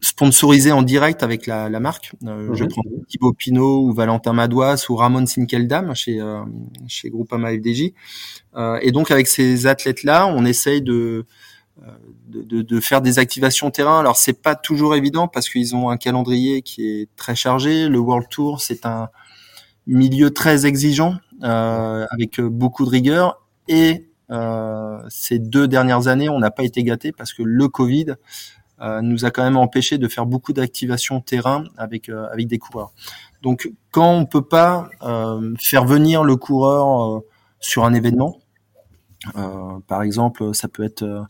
sponsorisés 0.00 0.72
en 0.72 0.82
direct 0.82 1.22
avec 1.22 1.46
la, 1.46 1.68
la 1.68 1.80
marque. 1.80 2.12
Euh, 2.24 2.54
Je 2.54 2.64
mhm. 2.64 2.70
prends 2.70 2.82
Thibaut 3.08 3.32
Pinot 3.32 3.82
ou 3.82 3.92
Valentin 3.92 4.32
Madouas 4.32 4.86
ou 4.88 4.96
Ramon 4.96 5.26
Sinkeldam 5.26 5.94
chez 5.94 6.20
chez 6.86 7.10
Groupama 7.10 7.50
FDJ. 7.50 7.92
et 8.82 8.92
donc 8.92 9.10
avec 9.10 9.26
ces 9.26 9.66
athlètes-là, 9.66 10.26
on 10.28 10.44
essaye 10.44 10.80
de 10.80 11.26
de, 12.28 12.42
de, 12.42 12.62
de, 12.62 12.80
faire 12.80 13.02
des 13.02 13.18
activations 13.18 13.70
terrain. 13.72 13.98
Alors 13.98 14.16
c'est 14.16 14.40
pas 14.40 14.54
toujours 14.54 14.94
évident 14.94 15.26
parce 15.26 15.48
qu'ils 15.48 15.74
ont 15.74 15.90
un 15.90 15.96
calendrier 15.96 16.62
qui 16.62 16.88
est 16.88 17.08
très 17.16 17.34
chargé. 17.34 17.88
Le 17.88 17.98
World 17.98 18.28
Tour 18.30 18.60
c'est 18.60 18.86
un 18.86 19.10
milieu 19.86 20.30
très 20.30 20.66
exigeant 20.66 21.16
euh, 21.42 22.06
avec 22.10 22.40
beaucoup 22.40 22.84
de 22.84 22.90
rigueur 22.90 23.42
et 23.68 24.08
euh, 24.30 24.98
ces 25.08 25.38
deux 25.38 25.68
dernières 25.68 26.08
années 26.08 26.28
on 26.28 26.38
n'a 26.38 26.50
pas 26.50 26.64
été 26.64 26.82
gâté 26.82 27.12
parce 27.12 27.32
que 27.32 27.42
le 27.42 27.68
Covid 27.68 28.14
euh, 28.80 29.02
nous 29.02 29.24
a 29.24 29.30
quand 29.30 29.44
même 29.44 29.56
empêché 29.56 29.98
de 29.98 30.08
faire 30.08 30.26
beaucoup 30.26 30.52
d'activations 30.52 31.20
terrain 31.20 31.64
avec 31.76 32.08
euh, 32.08 32.26
avec 32.32 32.48
des 32.48 32.58
coureurs. 32.58 32.92
Donc 33.42 33.70
quand 33.90 34.12
on 34.12 34.26
peut 34.26 34.46
pas 34.46 34.88
euh, 35.02 35.54
faire 35.58 35.84
venir 35.84 36.24
le 36.24 36.36
coureur 36.36 37.22
sur 37.60 37.84
un 37.84 37.94
événement, 37.94 38.40
par 39.86 40.02
exemple 40.02 40.54
ça 40.54 40.68
peut 40.68 40.82
être 40.82 41.02
euh, 41.02 41.22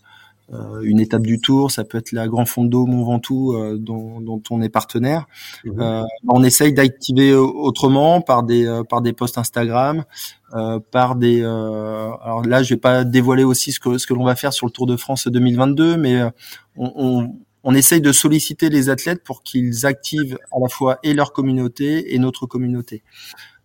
une 0.83 1.01
étape 1.01 1.23
du 1.23 1.41
Tour, 1.41 1.71
ça 1.71 1.85
peut 1.85 1.99
être 1.99 2.13
la 2.13 2.29
Grand 2.29 2.45
Fondo 2.45 2.87
Mont 2.87 3.05
Ventoux 3.05 3.55
euh, 3.55 3.77
dont, 3.79 4.21
dont, 4.21 4.43
on 4.51 4.61
est 4.63 4.69
partenaire. 4.69 5.27
Euh, 5.67 6.03
on 6.29 6.45
essaye 6.45 6.73
d'activer 6.73 7.35
autrement 7.35 8.21
par 8.21 8.43
des 8.43 8.83
par 8.89 9.01
des 9.01 9.13
posts 9.13 9.39
Instagram, 9.39 10.05
par 10.91 11.17
des. 11.17 11.43
alors 11.43 12.43
là, 12.47 12.63
je 12.63 12.75
vais 12.75 12.81
pas 12.81 13.05
dévoiler 13.05 13.45
aussi 13.45 13.73
ce 13.73 13.81
que 13.81 13.99
ce 13.99 14.07
que 14.07 14.15
l'on 14.15 14.25
va 14.25 14.37
faire 14.37 14.53
sur 14.53 14.67
le 14.67 14.73
Tour 14.73 14.87
de 14.87 14.97
France 14.97 15.27
2022, 15.27 15.97
mais 15.97 16.23
on, 16.77 16.93
on 16.97 17.35
on 17.65 17.75
essaye 17.75 18.03
de 18.03 18.13
solliciter 18.13 18.69
les 18.69 18.91
athlètes 18.91 19.25
pour 19.25 19.43
qu'ils 19.43 19.87
activent 19.87 20.39
à 20.53 20.61
la 20.61 20.69
fois 20.69 20.99
et 21.03 21.15
leur 21.15 21.33
communauté 21.33 22.15
et 22.15 22.19
notre 22.19 22.47
communauté. 22.47 23.03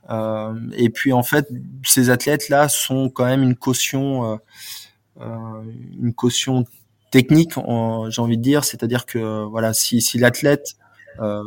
Euh, 0.09 0.55
et 0.75 0.89
puis 0.89 1.13
en 1.13 1.21
fait, 1.21 1.47
ces 1.83 2.09
athlètes-là 2.09 2.69
sont 2.69 3.09
quand 3.09 3.25
même 3.25 3.43
une 3.43 3.55
caution, 3.55 4.23
euh, 4.23 4.35
euh, 4.35 4.37
une 5.19 6.13
caution 6.13 6.65
technique, 7.11 7.53
j'ai 8.09 8.21
envie 8.21 8.37
de 8.37 8.41
dire, 8.41 8.63
c'est-à-dire 8.63 9.05
que 9.05 9.43
voilà, 9.45 9.73
si, 9.73 10.01
si 10.01 10.17
l'athlète 10.17 10.75
euh, 11.19 11.43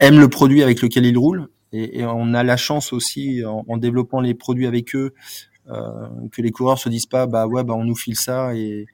aime 0.00 0.18
le 0.18 0.28
produit 0.28 0.62
avec 0.62 0.82
lequel 0.82 1.06
il 1.06 1.16
roule, 1.18 1.48
et, 1.72 2.00
et 2.00 2.06
on 2.06 2.34
a 2.34 2.42
la 2.42 2.56
chance 2.56 2.92
aussi 2.92 3.44
en, 3.44 3.64
en 3.66 3.76
développant 3.76 4.20
les 4.20 4.34
produits 4.34 4.66
avec 4.66 4.94
eux 4.94 5.14
euh, 5.70 6.08
que 6.32 6.42
les 6.42 6.50
coureurs 6.50 6.78
se 6.78 6.88
disent 6.88 7.06
pas 7.06 7.26
bah 7.26 7.46
ouais 7.46 7.62
bah 7.62 7.74
on 7.74 7.84
nous 7.84 7.94
file 7.94 8.18
ça 8.18 8.54
et, 8.54 8.84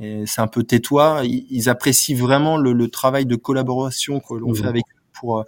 et 0.00 0.24
c'est 0.26 0.40
un 0.40 0.46
peu 0.46 0.62
tais-toi. 0.62 1.22
Ils, 1.24 1.68
apprécient 1.68 2.16
vraiment 2.16 2.56
le, 2.56 2.72
le, 2.72 2.88
travail 2.88 3.26
de 3.26 3.36
collaboration 3.36 4.20
que 4.20 4.34
l'on 4.34 4.54
fait 4.54 4.62
mmh. 4.62 4.68
avec 4.68 4.84
eux 4.84 5.00
pour 5.12 5.44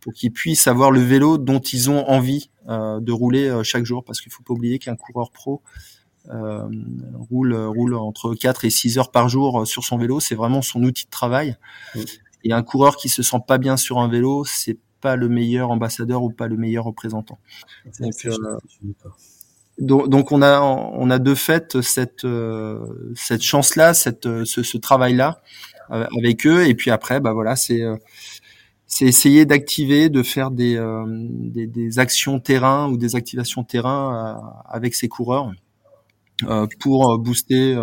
pour 0.00 0.12
qu'ils 0.12 0.32
puissent 0.32 0.68
avoir 0.68 0.92
le 0.92 1.00
vélo 1.00 1.36
dont 1.36 1.58
ils 1.58 1.90
ont 1.90 2.08
envie 2.08 2.50
de 2.66 3.12
rouler 3.12 3.60
chaque 3.64 3.84
jour, 3.84 4.04
parce 4.04 4.20
qu'il 4.20 4.30
faut 4.30 4.42
pas 4.42 4.54
oublier 4.54 4.78
qu'un 4.78 4.94
coureur 4.94 5.30
pro 5.30 5.62
roule 7.30 7.54
roule 7.54 7.94
entre 7.94 8.34
4 8.34 8.64
et 8.64 8.70
6 8.70 8.98
heures 8.98 9.10
par 9.10 9.28
jour 9.28 9.66
sur 9.66 9.84
son 9.84 9.98
vélo, 9.98 10.20
c'est 10.20 10.34
vraiment 10.34 10.62
son 10.62 10.82
outil 10.82 11.06
de 11.06 11.10
travail. 11.10 11.56
Et 12.44 12.52
un 12.52 12.62
coureur 12.62 12.96
qui 12.96 13.08
se 13.08 13.22
sent 13.22 13.40
pas 13.46 13.58
bien 13.58 13.76
sur 13.76 13.98
un 13.98 14.08
vélo, 14.08 14.44
c'est 14.44 14.78
pas 15.00 15.16
le 15.16 15.28
meilleur 15.28 15.70
ambassadeur 15.70 16.22
ou 16.22 16.30
pas 16.30 16.48
le 16.48 16.56
meilleur 16.56 16.84
représentant. 16.84 17.38
Donc, 19.78 20.08
donc, 20.08 20.32
on 20.32 20.42
a 20.42 20.60
on 20.60 21.10
a 21.10 21.18
de 21.18 21.34
fait 21.34 21.80
cette 21.80 22.26
cette 23.14 23.42
chance 23.42 23.76
là, 23.76 23.94
cette 23.94 24.44
ce, 24.44 24.62
ce 24.62 24.76
travail 24.76 25.14
là 25.14 25.40
avec 25.88 26.46
eux. 26.46 26.66
Et 26.66 26.74
puis 26.74 26.90
après 26.90 27.20
bah 27.20 27.32
voilà 27.32 27.56
c'est 27.56 27.82
c'est 28.86 29.04
essayer 29.04 29.44
d'activer, 29.44 30.08
de 30.08 30.22
faire 30.22 30.50
des, 30.50 30.82
des, 31.28 31.66
des, 31.66 31.98
actions 31.98 32.40
terrain 32.40 32.88
ou 32.88 32.96
des 32.96 33.16
activations 33.16 33.62
terrain 33.62 34.64
avec 34.66 34.94
ces 34.94 35.08
coureurs 35.08 35.52
pour 36.80 37.18
booster 37.18 37.76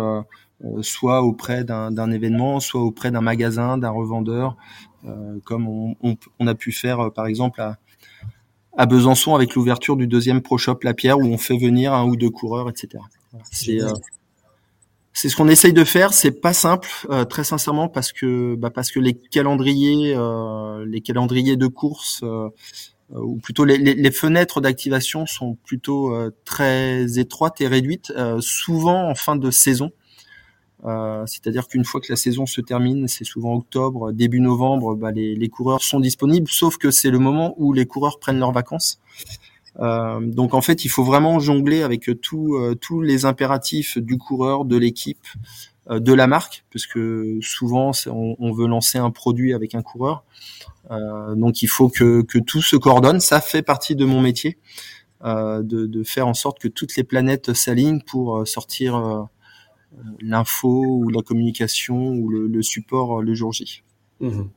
euh, 0.64 0.82
soit 0.82 1.22
auprès 1.22 1.64
d'un 1.64 2.10
événement, 2.10 2.60
soit 2.60 2.80
auprès 2.80 3.10
d'un 3.10 3.20
magasin, 3.20 3.76
d'un 3.76 3.90
revendeur, 3.90 4.56
euh, 5.04 5.38
comme 5.44 5.68
on, 5.68 5.96
on, 6.02 6.16
on, 6.38 6.46
a 6.46 6.54
pu 6.54 6.72
faire 6.72 6.98
euh, 7.00 7.10
par 7.10 7.26
exemple 7.26 7.60
à, 7.60 7.76
à 8.74 8.86
Besançon 8.86 9.34
avec 9.34 9.54
l'ouverture 9.54 9.96
du 9.96 10.06
deuxième 10.06 10.40
Pro 10.40 10.56
Shop 10.56 10.78
La 10.82 10.94
Pierre 10.94 11.18
où 11.18 11.24
on 11.24 11.36
fait 11.36 11.58
venir 11.58 11.92
un 11.92 12.06
ou 12.06 12.16
deux 12.16 12.30
coureurs, 12.30 12.70
etc. 12.70 13.04
C'est 13.52 13.80
c'est 15.12 15.30
ce 15.30 15.36
qu'on 15.36 15.48
essaye 15.48 15.72
de 15.72 15.84
faire. 15.84 16.12
C'est 16.12 16.42
pas 16.42 16.52
simple, 16.52 16.90
très 17.30 17.42
sincèrement, 17.42 17.88
parce 17.88 18.12
que 18.12 18.54
bah, 18.54 18.68
parce 18.68 18.90
que 18.90 19.00
les 19.00 19.14
calendriers, 19.14 20.14
euh, 20.14 20.84
les 20.86 21.00
calendriers 21.00 21.56
de 21.56 21.66
course, 21.68 22.20
euh, 22.22 22.50
ou 23.10 23.36
plutôt 23.36 23.64
les, 23.64 23.78
les, 23.78 23.94
les 23.94 24.10
fenêtres 24.10 24.60
d'activation 24.60 25.26
sont 25.26 25.56
plutôt 25.64 26.12
très 26.44 27.18
étroites 27.18 27.60
et 27.60 27.68
réduites, 27.68 28.12
souvent 28.40 29.08
en 29.08 29.14
fin 29.14 29.36
de 29.36 29.50
saison. 29.50 29.92
Euh, 30.84 31.24
c'est-à-dire 31.26 31.66
qu'une 31.68 31.84
fois 31.84 32.00
que 32.00 32.06
la 32.10 32.16
saison 32.16 32.46
se 32.46 32.60
termine, 32.60 33.08
c'est 33.08 33.24
souvent 33.24 33.54
octobre, 33.54 34.12
début 34.12 34.40
novembre, 34.40 34.94
bah, 34.94 35.10
les, 35.10 35.34
les, 35.34 35.48
coureurs 35.48 35.82
sont 35.82 36.00
disponibles, 36.00 36.48
sauf 36.48 36.76
que 36.76 36.90
c'est 36.90 37.10
le 37.10 37.18
moment 37.18 37.54
où 37.56 37.72
les 37.72 37.86
coureurs 37.86 38.18
prennent 38.20 38.38
leurs 38.38 38.52
vacances. 38.52 39.00
Euh, 39.80 40.20
donc 40.20 40.54
en 40.54 40.60
fait, 40.60 40.84
il 40.84 40.88
faut 40.88 41.04
vraiment 41.04 41.38
jongler 41.38 41.82
avec 41.82 42.08
tout, 42.20 42.54
euh, 42.54 42.74
tous 42.74 43.00
les 43.00 43.24
impératifs 43.24 43.98
du 43.98 44.16
coureur, 44.16 44.64
de 44.64 44.76
l'équipe, 44.76 45.26
euh, 45.26 45.75
de 45.88 46.12
la 46.12 46.26
marque, 46.26 46.64
parce 46.72 46.86
que 46.86 47.38
souvent 47.40 47.92
on, 48.06 48.52
veut 48.52 48.66
lancer 48.66 48.98
un 48.98 49.10
produit 49.10 49.54
avec 49.54 49.74
un 49.74 49.82
coureur. 49.82 50.24
donc 50.90 51.62
il 51.62 51.68
faut 51.68 51.88
que, 51.88 52.22
tout 52.22 52.62
se 52.62 52.76
coordonne. 52.76 53.20
Ça 53.20 53.40
fait 53.40 53.62
partie 53.62 53.94
de 53.94 54.04
mon 54.04 54.20
métier, 54.20 54.58
de, 55.24 55.62
de, 55.62 56.02
faire 56.02 56.26
en 56.26 56.34
sorte 56.34 56.58
que 56.58 56.68
toutes 56.68 56.96
les 56.96 57.04
planètes 57.04 57.52
s'alignent 57.52 58.00
pour 58.00 58.46
sortir 58.48 59.28
l'info 60.20 60.84
ou 60.86 61.08
la 61.10 61.22
communication 61.22 62.12
ou 62.12 62.28
le, 62.30 62.62
support 62.62 63.22
le 63.22 63.34
jour 63.34 63.52
J. 63.52 63.82
Mhm. 64.20 64.48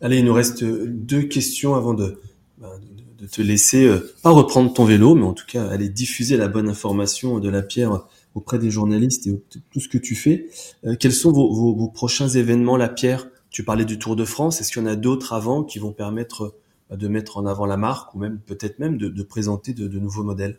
Allez, 0.00 0.18
il 0.18 0.24
nous 0.24 0.32
reste 0.32 0.64
deux 0.64 1.22
questions 1.22 1.74
avant 1.74 1.92
de, 1.92 2.20
bah, 2.58 2.72
de, 3.18 3.26
te 3.26 3.42
laisser, 3.42 3.86
euh, 3.86 4.14
pas 4.22 4.30
reprendre 4.30 4.72
ton 4.72 4.84
vélo, 4.84 5.14
mais 5.14 5.26
en 5.26 5.34
tout 5.34 5.44
cas 5.46 5.68
aller 5.68 5.90
diffuser 5.90 6.38
la 6.38 6.48
bonne 6.48 6.68
information 6.68 7.38
de 7.38 7.50
la 7.50 7.62
pierre 7.62 8.06
auprès 8.40 8.58
des 8.58 8.70
journalistes 8.70 9.26
et 9.26 9.42
tout 9.70 9.80
ce 9.80 9.88
que 9.88 9.98
tu 9.98 10.14
fais. 10.14 10.46
Euh, 10.86 10.96
quels 10.98 11.12
sont 11.12 11.30
vos, 11.30 11.74
vos, 11.74 11.88
prochains 11.88 12.28
événements, 12.28 12.76
la 12.76 12.88
pierre? 12.88 13.28
Tu 13.50 13.64
parlais 13.64 13.84
du 13.84 13.98
Tour 13.98 14.16
de 14.16 14.24
France. 14.24 14.60
Est-ce 14.60 14.72
qu'il 14.72 14.82
y 14.82 14.84
en 14.84 14.88
a 14.88 14.96
d'autres 14.96 15.32
avant 15.32 15.62
qui 15.62 15.78
vont 15.78 15.92
permettre 15.92 16.54
bah, 16.88 16.96
de 16.96 17.08
mettre 17.08 17.36
en 17.36 17.46
avant 17.46 17.66
la 17.66 17.76
marque 17.76 18.14
ou 18.14 18.18
même 18.18 18.38
peut-être 18.38 18.78
même 18.78 18.96
de, 18.96 19.08
de 19.08 19.22
présenter 19.22 19.74
de, 19.74 19.86
de 19.86 19.98
nouveaux 19.98 20.24
modèles? 20.24 20.58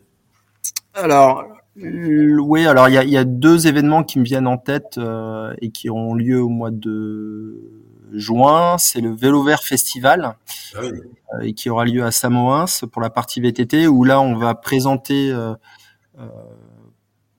Alors, 0.94 1.44
oui, 1.76 2.66
alors 2.66 2.88
il 2.88 2.94
y 2.94 2.98
a, 2.98 3.04
y 3.04 3.16
a, 3.16 3.24
deux 3.24 3.66
événements 3.66 4.04
qui 4.04 4.18
me 4.18 4.24
viennent 4.24 4.46
en 4.46 4.58
tête 4.58 4.98
euh, 4.98 5.54
et 5.60 5.70
qui 5.70 5.88
auront 5.88 6.14
lieu 6.14 6.40
au 6.40 6.50
mois 6.50 6.70
de 6.70 7.58
juin. 8.12 8.76
C'est 8.78 9.00
le 9.00 9.14
Vélo 9.14 9.42
Vert 9.42 9.62
Festival 9.62 10.36
ah 10.74 10.78
oui. 10.82 10.90
euh, 11.34 11.40
et 11.40 11.54
qui 11.54 11.70
aura 11.70 11.86
lieu 11.86 12.04
à 12.04 12.12
Samoins 12.12 12.66
pour 12.92 13.00
la 13.00 13.10
partie 13.10 13.40
VTT 13.40 13.88
où 13.88 14.04
là 14.04 14.20
on 14.20 14.36
va 14.36 14.54
présenter 14.54 15.32
euh, 15.32 15.54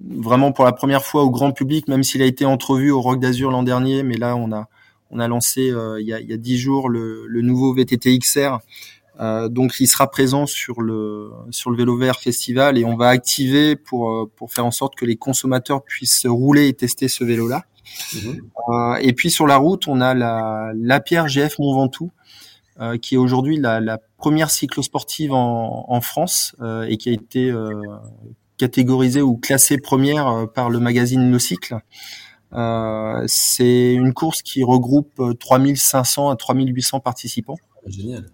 vraiment 0.03 0.51
pour 0.51 0.65
la 0.65 0.71
première 0.71 1.03
fois 1.03 1.23
au 1.23 1.29
grand 1.29 1.51
public, 1.51 1.87
même 1.87 2.03
s'il 2.03 2.21
a 2.21 2.25
été 2.25 2.45
entrevu 2.45 2.91
au 2.91 3.01
Rock 3.01 3.19
d'Azur 3.19 3.51
l'an 3.51 3.63
dernier, 3.63 4.03
mais 4.03 4.17
là 4.17 4.35
on 4.35 4.51
a 4.51 4.67
on 5.11 5.19
a 5.19 5.27
lancé 5.27 5.69
euh, 5.69 6.01
il 6.01 6.07
y 6.07 6.13
a 6.33 6.37
dix 6.37 6.57
jours 6.57 6.89
le, 6.89 7.25
le 7.27 7.41
nouveau 7.41 7.73
VTT 7.73 8.17
XR 8.17 8.59
euh, 9.19 9.47
donc 9.47 9.79
il 9.79 9.87
sera 9.87 10.09
présent 10.09 10.47
sur 10.47 10.81
le 10.81 11.31
sur 11.51 11.69
le 11.69 11.77
vélo 11.77 11.95
vert 11.97 12.19
festival 12.19 12.79
et 12.79 12.85
on 12.85 12.95
va 12.95 13.09
activer 13.09 13.75
pour 13.75 14.09
euh, 14.09 14.31
pour 14.35 14.51
faire 14.51 14.65
en 14.65 14.71
sorte 14.71 14.95
que 14.95 15.05
les 15.05 15.17
consommateurs 15.17 15.83
puissent 15.83 16.25
rouler 16.25 16.67
et 16.67 16.73
tester 16.73 17.07
ce 17.07 17.23
vélo 17.23 17.47
là. 17.47 17.63
Mhm. 18.15 18.41
Euh, 18.69 18.95
et 19.01 19.13
puis 19.13 19.29
sur 19.29 19.45
la 19.45 19.57
route, 19.57 19.87
on 19.87 20.01
a 20.01 20.15
la 20.15 20.71
la 20.75 20.99
Pierre 20.99 21.27
GF 21.27 21.59
Mont 21.59 21.75
Ventoux 21.75 22.11
euh, 22.81 22.97
qui 22.97 23.13
est 23.13 23.17
aujourd'hui 23.19 23.57
la, 23.57 23.79
la, 23.79 23.99
première 24.17 24.49
cyclosportive 24.49 25.31
en, 25.31 25.85
en 25.87 26.01
France 26.01 26.55
et 26.87 26.95
qui 26.95 27.09
a 27.09 27.11
été 27.11 27.53
catégorisée 28.63 29.21
ou 29.21 29.37
classée 29.37 29.77
première 29.77 30.47
par 30.53 30.69
le 30.69 30.79
magazine 30.79 31.31
Le 31.31 31.39
Cycle. 31.39 31.77
c'est 33.27 33.93
une 33.93 34.13
course 34.13 34.41
qui 34.41 34.63
regroupe 34.63 35.21
3500 35.39 36.29
à 36.29 36.35
3800 36.35 36.99
participants. 36.99 37.57
Génial. 37.85 38.25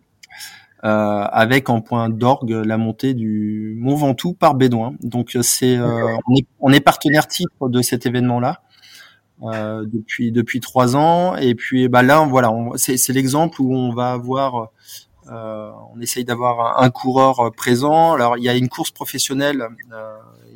Euh, 0.86 0.88
avec 0.88 1.70
en 1.70 1.82
point 1.82 2.08
d'orgue 2.08 2.52
la 2.52 2.78
montée 2.78 3.14
du 3.14 3.76
Mont 3.80 3.96
Ventoux 3.96 4.34
par 4.34 4.56
Bédouin. 4.56 4.96
Donc 5.02 5.36
euh, 5.36 5.42
c'est 5.42 5.76
euh, 5.76 6.16
on, 6.26 6.36
est, 6.38 6.48
on, 6.62 6.72
est, 6.72 6.80
partenaire 6.80 7.28
titre 7.28 7.68
de 7.68 7.82
cet 7.82 8.06
événement-là 8.06 8.62
euh, 9.44 9.86
depuis 9.86 10.32
depuis 10.32 10.62
trois 10.62 10.96
ans. 10.96 11.36
Et 11.36 11.54
puis 11.54 11.90
bah 11.90 12.02
là 12.02 12.26
voilà, 12.26 12.54
c'est 12.78 13.12
l'exemple 13.12 13.62
où 13.62 13.76
on 13.76 13.94
va 13.94 14.14
avoir 14.14 14.72
on 15.30 16.00
essaye 16.02 16.26
d'avoir 16.26 16.82
un, 16.82 16.86
un, 16.86 16.90
coureur 16.90 17.52
présent. 17.56 18.14
Alors 18.14 18.38
il 18.38 18.44
y 18.44 18.50
a 18.50 18.56
une 18.56 18.70
course 18.70 18.92
professionnelle 18.92 19.68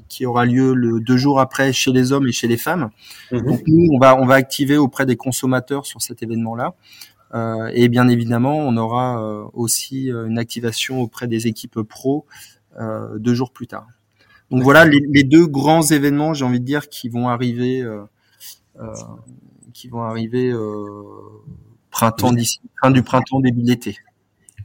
qui 0.10 0.26
aura 0.26 0.46
lieu 0.46 0.74
le 0.74 1.00
deux 1.00 1.18
jours 1.18 1.40
après 1.40 1.74
chez 1.74 1.92
les 1.92 2.12
hommes 2.12 2.28
et 2.28 2.32
chez 2.32 2.48
les 2.48 2.58
femmes. 2.58 2.90
Mmh. 3.32 3.40
Donc 3.42 3.62
nous 3.68 3.88
on 3.94 4.00
va 4.00 4.16
on 4.16 4.26
va 4.26 4.36
activer 4.36 4.78
auprès 4.78 5.06
des 5.06 5.16
consommateurs 5.16 5.86
sur 5.86 6.02
cet 6.02 6.24
événement-là. 6.24 6.76
Euh, 7.34 7.72
et 7.74 7.90
bien 7.90 8.08
évidemment, 8.10 8.58
on 8.58 8.78
aura 8.78 9.22
euh, 9.22 9.46
aussi 9.54 10.12
euh, 10.12 10.28
une 10.28 10.38
activation 10.38 11.02
auprès 11.02 11.28
des 11.28 11.48
équipes 11.48 11.82
pro 11.82 12.26
deux 13.18 13.36
jours 13.36 13.52
plus 13.52 13.68
tard. 13.68 13.86
Donc 14.50 14.64
voilà 14.64 14.84
les, 14.84 15.00
les, 15.08 15.24
deux 15.24 15.46
grands 15.46 15.84
événements, 15.84 16.34
j'ai 16.34 16.44
envie 16.44 16.60
de 16.60 16.66
dire, 16.66 16.90
qui 16.90 17.08
vont 17.08 17.30
arriver, 17.30 17.88
qui 19.74 19.90
vont 19.90 20.02
arriver 20.02 20.52
printemps 21.92 22.34
d'ici, 22.34 22.62
fin 22.82 22.90
du 22.90 23.04
printemps, 23.04 23.42
début 23.42 23.62
de 23.62 23.68
l'été. 23.68 24.00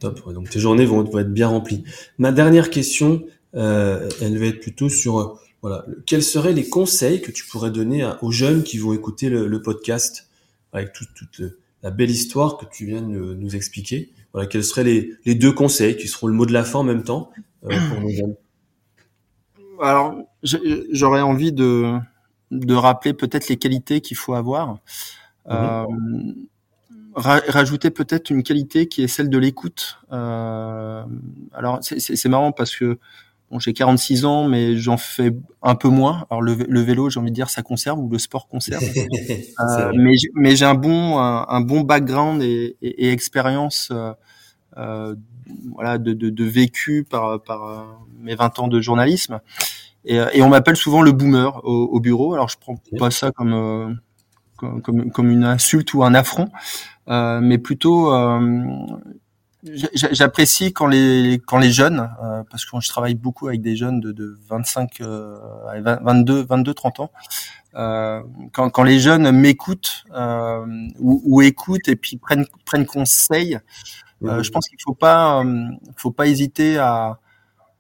Top. 0.01 0.25
Ouais, 0.27 0.35
donc 0.35 0.51
tes 0.51 0.61
journées 0.61 0.85
vont, 0.85 1.03
vont, 1.03 1.19
être 1.19 1.33
bien 1.33 1.49
remplies. 1.49 1.85
Ma 2.19 2.33
dernière 2.33 2.71
question, 2.71 3.25
euh, 3.55 4.09
elle 4.21 4.39
va 4.39 4.47
être 4.47 4.61
plutôt 4.61 4.89
sur 4.89 5.41
voilà, 5.63 5.85
quels 6.07 6.23
seraient 6.23 6.53
les 6.53 6.69
conseils 6.69 7.21
que 7.21 7.31
tu 7.33 7.45
pourrais 7.45 7.71
donner 7.71 8.03
à, 8.03 8.23
aux 8.23 8.31
jeunes 8.31 8.63
qui 8.63 8.79
vont 8.79 8.93
écouter 8.93 9.29
le, 9.29 9.49
le 9.49 9.63
podcast 9.63 10.29
avec 10.73 10.93
tout, 10.93 11.05
tout 11.17 11.27
le, 11.39 11.59
la 11.83 11.91
belle 11.91 12.11
histoire 12.11 12.59
que 12.59 12.67
tu 12.67 12.87
viens 12.87 13.03
de 13.03 13.35
nous 13.35 13.57
expliquer? 13.57 14.13
Voilà, 14.33 14.47
quels 14.47 14.65
seraient 14.65 14.85
les, 14.85 15.15
les 15.25 15.35
deux 15.35 15.53
conseils 15.53 15.97
qui 15.97 16.07
seront 16.07 16.27
le 16.27 16.35
mot 16.35 16.47
de 16.47 16.53
la 16.53 16.65
fin 16.65 16.81
en 16.81 16.85
même 16.85 17.03
temps 17.03 17.31
euh, 17.65 17.77
pour 17.91 18.01
nos 18.01 18.11
jeunes? 18.11 18.35
Alors, 19.81 20.17
j'aurais 20.43 21.21
envie 21.21 21.53
de, 21.53 21.97
de 22.51 22.75
rappeler 22.75 23.15
peut-être 23.15 23.49
les 23.49 23.57
qualités 23.57 24.01
qu'il 24.01 24.17
faut 24.17 24.35
avoir. 24.35 24.75
Mmh. 24.75 25.51
Euh, 25.51 25.85
ra 27.19 27.41
rajouter 27.49 27.91
peut-être 27.91 28.31
une 28.31 28.43
qualité 28.43 28.87
qui 28.89 29.03
est 29.03 29.09
celle 29.09 29.29
de 29.29 29.39
l'écoute. 29.39 30.01
Euh, 30.13 31.03
alors, 31.53 31.79
c'est 31.83 32.29
marrant 32.29 32.53
parce 32.53 32.75
que 32.77 32.99
Bon, 33.51 33.59
j'ai 33.59 33.73
46 33.73 34.27
ans, 34.27 34.47
mais 34.47 34.77
j'en 34.77 34.99
fais 34.99 35.35
un 35.63 35.75
peu 35.75 35.89
moins. 35.89 36.27
Alors 36.31 36.43
le, 36.43 36.55
le 36.55 36.81
vélo, 36.83 37.09
j'ai 37.09 37.19
envie 37.19 37.31
de 37.31 37.35
dire, 37.35 37.49
ça 37.49 37.63
conserve 37.63 37.99
ou 37.99 38.09
le 38.11 38.19
sport 38.19 38.47
conserve. 38.47 38.83
euh, 39.61 39.93
mais 39.97 40.13
mais 40.35 40.55
j'ai 40.55 40.67
un 40.67 40.75
bon 40.75 41.19
un, 41.19 41.47
un, 41.49 41.61
bon 41.63 41.81
background 41.81 42.43
et, 42.43 42.77
et, 42.83 43.07
et 43.07 43.11
expérience 43.11 43.89
euh, 43.91 44.13
euh, 44.77 45.15
voilà 45.75 45.97
de, 45.97 46.13
de, 46.13 46.29
de, 46.29 46.45
vécu 46.45 47.07
par 47.09 47.43
par 47.43 47.65
euh, 47.65 47.85
mes 48.21 48.35
20 48.35 48.59
ans 48.59 48.69
de 48.69 48.83
journalisme. 48.83 49.41
Et, 50.05 50.17
et 50.35 50.43
on 50.43 50.51
m'appelle 50.51 50.77
souvent 50.77 51.01
le 51.01 51.13
boomer 51.13 51.65
au, 51.65 51.85
au, 51.85 52.01
bureau. 52.01 52.35
Alors 52.35 52.51
je 52.51 52.59
prends 52.59 52.77
pas 52.99 53.11
ça 53.11 53.31
comme 53.31 53.99
comme, 54.59 55.11
comme 55.11 55.31
une 55.31 55.45
insulte 55.45 55.95
ou 55.95 56.03
un 56.03 56.15
affront, 56.15 56.49
mais 57.09 57.59
plutôt 57.59 58.13
J'apprécie 59.65 60.73
quand 60.73 60.87
les 60.87 61.41
quand 61.45 61.59
les 61.59 61.73
jeunes, 61.73 62.09
euh, 62.23 62.45
parce 62.49 62.65
que 62.65 62.79
je 62.79 62.89
travaille 62.89 63.17
beaucoup 63.17 63.49
avec 63.49 63.61
des 63.61 63.75
jeunes 63.75 63.99
de, 63.99 64.13
de 64.13 64.39
25, 64.49 65.01
euh, 65.01 65.37
22, 66.01 66.45
22, 66.45 66.75
30 66.75 67.01
ans, 67.01 67.11
euh, 67.75 68.23
quand, 68.53 68.71
quand 68.71 68.85
les 68.85 69.01
jeunes 69.01 69.33
m'écoutent 69.33 70.05
euh, 70.15 70.65
ou, 71.01 71.21
ou, 71.25 71.43
écoutent 71.43 71.89
et 71.89 71.97
puis 71.97 72.19
prennent 72.19 72.47
prennent 72.65 72.87
conseil, 72.87 73.59
Euh, 74.25 74.43
je 74.43 74.51
pense 74.51 74.69
qu'il 74.69 74.81
faut 74.83 74.97
pas, 74.97 75.45
faut 75.97 76.11
pas 76.11 76.27
hésiter 76.27 76.77
à, 76.79 77.21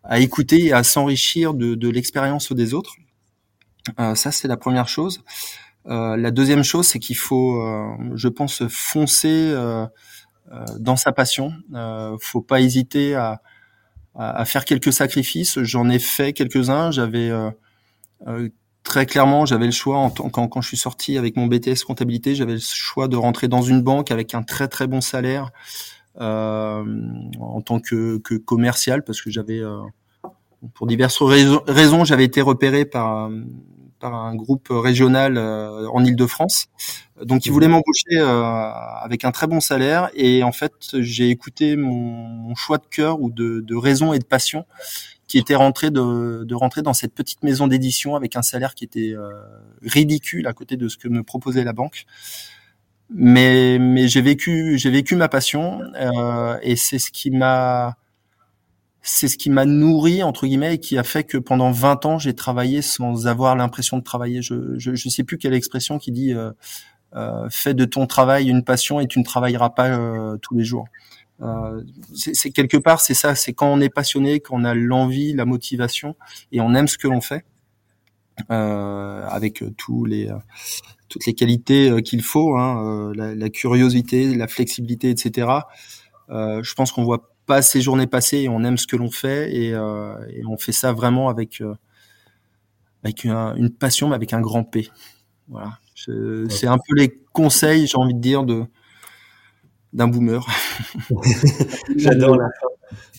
à 0.04 0.20
écouter 0.20 0.66
et 0.66 0.72
à 0.72 0.84
s'enrichir 0.84 1.52
de, 1.52 1.74
de 1.74 1.88
l'expérience 1.88 2.52
des 2.52 2.74
autres. 2.74 2.94
ça, 4.14 4.30
c'est 4.30 4.46
la 4.46 4.56
première 4.56 4.86
chose. 4.86 5.24
La 5.84 6.30
deuxième 6.30 6.62
chose, 6.62 6.86
c'est 6.86 6.98
qu'il 6.98 7.16
faut, 7.16 7.62
je 8.14 8.28
pense, 8.28 8.62
foncer 8.68 9.54
dans 10.78 10.96
sa 10.96 11.12
passion. 11.12 11.52
faut 12.20 12.42
pas 12.42 12.60
hésiter 12.60 13.14
à, 13.14 13.40
à, 14.18 14.44
faire 14.44 14.64
quelques 14.64 14.92
sacrifices. 14.92 15.62
J'en 15.62 15.88
ai 15.88 15.98
fait 15.98 16.32
quelques-uns. 16.32 16.90
J'avais 16.90 17.30
euh, 17.30 17.50
euh, 18.26 18.48
très 18.82 19.06
clairement, 19.06 19.46
j'avais 19.46 19.66
le 19.66 19.72
choix 19.72 19.98
en 19.98 20.10
quand, 20.10 20.48
quand 20.48 20.60
je 20.60 20.68
suis 20.68 20.76
sorti 20.76 21.18
avec 21.18 21.36
mon 21.36 21.46
BTS 21.46 21.84
comptabilité, 21.86 22.34
j'avais 22.34 22.54
le 22.54 22.58
choix 22.58 23.06
de 23.08 23.16
rentrer 23.16 23.48
dans 23.48 23.62
une 23.62 23.82
banque 23.82 24.10
avec 24.10 24.34
un 24.34 24.42
très 24.42 24.66
très 24.66 24.86
bon 24.86 25.00
salaire 25.00 25.50
euh, 26.20 26.84
en 27.38 27.60
tant 27.60 27.80
que, 27.80 28.18
que, 28.18 28.34
commercial 28.34 29.04
parce 29.04 29.22
que 29.22 29.30
j'avais 29.30 29.60
euh, 29.60 29.78
pour 30.74 30.86
diverses 30.86 31.22
raisons, 31.22 32.04
j'avais 32.04 32.24
été 32.24 32.40
repéré 32.40 32.84
par 32.84 33.30
par 33.98 34.14
un 34.14 34.34
groupe 34.34 34.68
régional 34.70 35.36
euh, 35.36 35.88
en 35.88 36.04
Île-de-France. 36.04 36.66
Donc, 37.24 37.46
ils 37.46 37.52
voulaient 37.52 37.68
m'embaucher 37.68 38.18
euh, 38.18 38.70
avec 39.02 39.24
un 39.24 39.32
très 39.32 39.46
bon 39.46 39.60
salaire. 39.60 40.10
Et 40.14 40.42
en 40.42 40.52
fait, 40.52 40.72
j'ai 40.94 41.30
écouté 41.30 41.76
mon, 41.76 42.54
choix 42.54 42.78
de 42.78 42.86
cœur 42.90 43.20
ou 43.20 43.30
de, 43.30 43.60
de, 43.60 43.76
raison 43.76 44.12
et 44.12 44.18
de 44.18 44.24
passion 44.24 44.64
qui 45.28 45.38
était 45.38 45.54
rentré 45.54 45.90
de, 45.90 46.44
de 46.44 46.54
rentrer 46.54 46.82
dans 46.82 46.94
cette 46.94 47.14
petite 47.14 47.42
maison 47.42 47.66
d'édition 47.66 48.16
avec 48.16 48.34
un 48.34 48.42
salaire 48.42 48.74
qui 48.74 48.84
était 48.84 49.12
euh, 49.12 49.30
ridicule 49.82 50.46
à 50.46 50.54
côté 50.54 50.76
de 50.76 50.88
ce 50.88 50.96
que 50.96 51.06
me 51.06 51.22
proposait 51.22 51.64
la 51.64 51.74
banque. 51.74 52.06
Mais, 53.10 53.78
mais 53.78 54.08
j'ai 54.08 54.22
vécu, 54.22 54.78
j'ai 54.78 54.90
vécu 54.90 55.16
ma 55.16 55.28
passion 55.28 55.80
euh, 55.96 56.58
et 56.62 56.76
c'est 56.76 56.98
ce 56.98 57.10
qui 57.10 57.30
m'a 57.30 57.96
c'est 59.02 59.28
ce 59.28 59.38
qui 59.38 59.50
m'a 59.50 59.64
nourri 59.64 60.22
entre 60.22 60.46
guillemets 60.46 60.74
et 60.74 60.78
qui 60.78 60.98
a 60.98 61.04
fait 61.04 61.24
que 61.24 61.38
pendant 61.38 61.70
20 61.70 62.06
ans 62.06 62.18
j'ai 62.18 62.34
travaillé 62.34 62.82
sans 62.82 63.26
avoir 63.26 63.56
l'impression 63.56 63.98
de 63.98 64.02
travailler. 64.02 64.42
Je, 64.42 64.78
je 64.78 64.94
je 64.94 65.08
sais 65.08 65.24
plus 65.24 65.38
quelle 65.38 65.54
expression 65.54 65.98
qui 65.98 66.12
dit 66.12 66.34
euh, 66.34 66.50
euh, 67.14 67.48
fais 67.50 67.74
de 67.74 67.84
ton 67.84 68.06
travail 68.06 68.48
une 68.48 68.64
passion 68.64 69.00
et 69.00 69.06
tu 69.06 69.18
ne 69.18 69.24
travailleras 69.24 69.70
pas 69.70 69.88
euh, 69.88 70.36
tous 70.38 70.56
les 70.56 70.64
jours. 70.64 70.86
Euh, 71.40 71.82
c'est 72.14 72.50
quelque 72.50 72.76
part 72.76 73.00
c'est 73.00 73.14
ça, 73.14 73.34
c'est 73.34 73.52
quand 73.52 73.72
on 73.72 73.80
est 73.80 73.88
passionné, 73.88 74.40
quand 74.40 74.56
on 74.60 74.64
a 74.64 74.74
l'envie, 74.74 75.32
la 75.32 75.44
motivation 75.44 76.16
et 76.52 76.60
on 76.60 76.74
aime 76.74 76.88
ce 76.88 76.98
que 76.98 77.06
l'on 77.06 77.20
fait 77.20 77.44
euh, 78.50 79.24
avec 79.28 79.62
tous 79.76 80.04
les 80.04 80.28
toutes 81.08 81.24
les 81.24 81.34
qualités 81.34 82.02
qu'il 82.02 82.22
faut, 82.22 82.56
hein, 82.56 83.12
la, 83.14 83.34
la, 83.34 83.48
curiosité, 83.48 84.34
la 84.34 84.46
flexibilité, 84.46 85.08
etc. 85.08 85.48
je 86.28 86.74
pense 86.74 86.92
qu'on 86.92 87.04
voit 87.04 87.30
pas 87.48 87.62
ces 87.62 87.80
journées 87.80 88.06
passées 88.06 88.38
et 88.38 88.48
on 88.48 88.62
aime 88.62 88.76
ce 88.76 88.86
que 88.86 88.94
l'on 88.94 89.10
fait 89.10 89.52
et, 89.52 89.74
euh, 89.74 90.14
et, 90.30 90.44
on 90.46 90.56
fait 90.56 90.72
ça 90.72 90.92
vraiment 90.92 91.28
avec 91.28 91.60
euh, 91.60 91.74
avec 93.02 93.24
une 93.24 93.70
passion 93.70 94.08
mais 94.10 94.14
avec 94.14 94.32
un 94.32 94.40
grand 94.40 94.62
P. 94.62 94.88
Voilà, 95.48 95.78
c'est 95.94 96.66
un 96.66 96.76
peu 96.76 96.94
les 96.94 97.20
conseils, 97.32 97.86
j'ai 97.86 97.96
envie 97.96 98.14
de 98.14 98.20
dire 98.20 98.44
de 98.44 98.64
d'un 99.94 100.06
boomer. 100.06 100.46
J'adore 101.96 102.36
la 102.36 102.48
fin. 102.60 102.68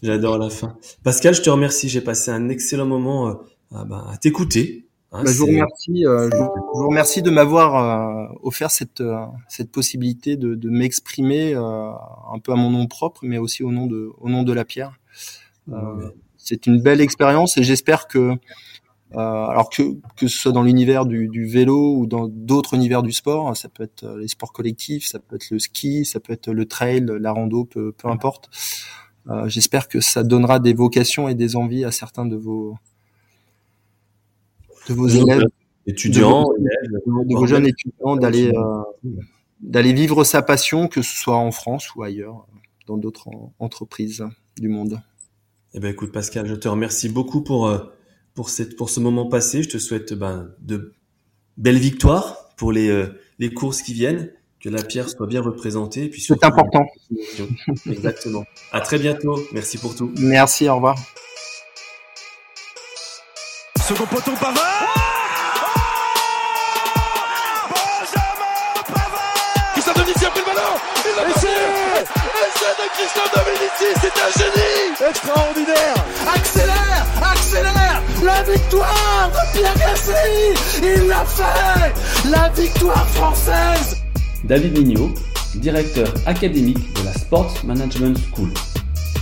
J'adore 0.03 0.37
la 0.37 0.49
fin. 0.49 0.77
Pascal, 1.03 1.33
je 1.33 1.41
te 1.41 1.49
remercie. 1.49 1.89
J'ai 1.89 2.01
passé 2.01 2.29
un 2.29 2.49
excellent 2.49 2.85
moment 2.85 3.27
euh, 3.27 3.33
à, 3.73 3.85
bah, 3.85 4.05
à 4.11 4.17
t'écouter. 4.17 4.88
Hein, 5.11 5.23
bah, 5.23 5.31
je, 5.31 5.39
vous 5.39 5.47
remercie, 5.47 6.05
euh, 6.05 6.29
je, 6.31 6.37
vous 6.37 6.87
remercie 6.87 7.23
de 7.23 7.31
m'avoir 7.31 7.75
euh, 7.75 8.27
offert 8.43 8.69
cette, 8.69 9.01
euh, 9.01 9.25
cette 9.47 9.71
possibilité 9.71 10.37
de, 10.37 10.53
de 10.53 10.69
m'exprimer 10.69 11.55
un 11.55 12.39
peu 12.43 12.51
à 12.51 12.55
mon 12.55 12.69
nom 12.69 12.85
propre, 12.85 13.21
mais 13.23 13.39
aussi 13.39 13.63
au 13.63 13.71
nom 13.71 13.87
de, 13.87 14.11
au 14.19 14.29
nom 14.29 14.43
de 14.43 14.53
la 14.53 14.65
pierre. 14.65 14.99
C'est 16.37 16.65
une 16.65 16.81
belle 16.81 17.01
expérience 17.01 17.57
et 17.57 17.63
j'espère 17.63 18.07
que, 18.07 18.33
alors 19.13 19.69
que, 19.69 19.97
que 20.15 20.27
ce 20.27 20.37
soit 20.37 20.51
dans 20.51 20.63
l'univers 20.63 21.05
du, 21.05 21.27
du, 21.27 21.45
vélo 21.45 21.95
ou 21.95 22.07
dans 22.07 22.27
d'autres 22.27 22.73
univers 22.73 23.03
du 23.03 23.11
sport, 23.11 23.55
ça 23.55 23.69
peut 23.69 23.83
être 23.83 24.17
les 24.17 24.27
sports 24.27 24.51
collectifs, 24.51 25.05
ça 25.05 25.19
peut 25.19 25.35
être 25.35 25.51
le 25.51 25.59
ski, 25.59 26.05
ça 26.05 26.19
peut 26.19 26.33
être 26.33 26.51
le 26.51 26.65
trail, 26.65 27.05
la 27.19 27.31
rando, 27.31 27.65
peu, 27.65 27.91
peu 27.91 28.07
importe. 28.07 28.49
j'espère 29.45 29.87
que 29.87 29.99
ça 29.99 30.23
donnera 30.23 30.59
des 30.59 30.73
vocations 30.73 31.27
et 31.27 31.35
des 31.35 31.55
envies 31.55 31.85
à 31.85 31.91
certains 31.91 32.25
de 32.25 32.35
vos 32.35 32.75
de 34.89 34.93
vos 34.93 35.07
élèves, 35.07 35.43
étudiants, 35.85 36.49
de 36.59 37.35
vos, 37.35 37.45
jeunes 37.45 37.67
étudiants 37.67 38.15
d'aller 38.15 38.51
euh, 38.53 39.09
d'aller 39.61 39.93
vivre 39.93 40.23
sa 40.23 40.41
passion, 40.41 40.87
que 40.87 41.01
ce 41.01 41.15
soit 41.15 41.37
en 41.37 41.51
France 41.51 41.93
ou 41.95 42.03
ailleurs, 42.03 42.47
dans 42.87 42.97
d'autres 42.97 43.29
entreprises 43.59 44.23
du 44.57 44.69
monde. 44.69 45.01
Eh 45.73 45.79
ben 45.79 45.91
écoute 45.91 46.11
Pascal, 46.11 46.47
je 46.47 46.55
te 46.55 46.67
remercie 46.67 47.09
beaucoup 47.09 47.41
pour 47.41 47.67
euh, 47.67 47.79
pour 48.33 48.49
cette 48.49 48.75
pour 48.75 48.89
ce 48.89 48.99
moment 48.99 49.27
passé. 49.27 49.63
Je 49.63 49.69
te 49.69 49.77
souhaite 49.77 50.13
ben, 50.13 50.49
de 50.59 50.93
belles 51.57 51.77
victoires 51.77 52.49
pour 52.57 52.71
les 52.71 52.89
euh, 52.89 53.19
les 53.37 53.53
courses 53.53 53.81
qui 53.81 53.93
viennent, 53.93 54.31
que 54.59 54.69
la 54.69 54.83
pierre 54.83 55.09
soit 55.09 55.27
bien 55.27 55.41
représentée, 55.41 56.09
puis 56.09 56.21
c'est 56.21 56.43
important. 56.43 56.85
Exactement. 57.85 58.43
À 58.71 58.81
très 58.81 58.97
bientôt. 58.97 59.39
Merci 59.53 59.77
pour 59.77 59.95
tout. 59.95 60.11
Merci. 60.17 60.67
Au 60.67 60.75
revoir. 60.75 60.97
Second 63.89 64.05
poteau 64.05 64.33
Pavard. 64.39 64.85
Benjamin 67.73 68.83
Pavard. 68.85 69.73
Christian 69.73 69.93
Dominici 69.95 70.25
a 70.25 70.29
pris 70.29 70.41
le 70.41 70.45
ballon. 70.45 70.75
Il 71.05 71.15
l'a 71.17 71.23
passé 71.33 71.47
Essai 72.45 72.73
de 72.77 72.85
Christian 72.93 73.27
Dominici, 73.33 73.87
c'est 73.99 74.15
un 74.21 74.29
génie. 74.37 75.09
Extraordinaire. 75.09 75.95
Accélère 76.35 77.03
Accélère. 77.31 78.03
La 78.23 78.43
victoire 78.43 79.31
de 79.31 79.57
Pierre 79.57 79.75
Gasly. 79.79 80.53
Il 80.83 81.07
l'a 81.07 81.25
fait. 81.25 82.29
La 82.29 82.49
victoire 82.49 83.07
française. 83.07 84.03
David 84.43 84.77
Mignot, 84.77 85.09
directeur 85.55 86.13
académique 86.27 86.93
de 86.93 87.05
la 87.05 87.13
Sports 87.13 87.55
Management 87.63 88.19
School. 88.35 88.49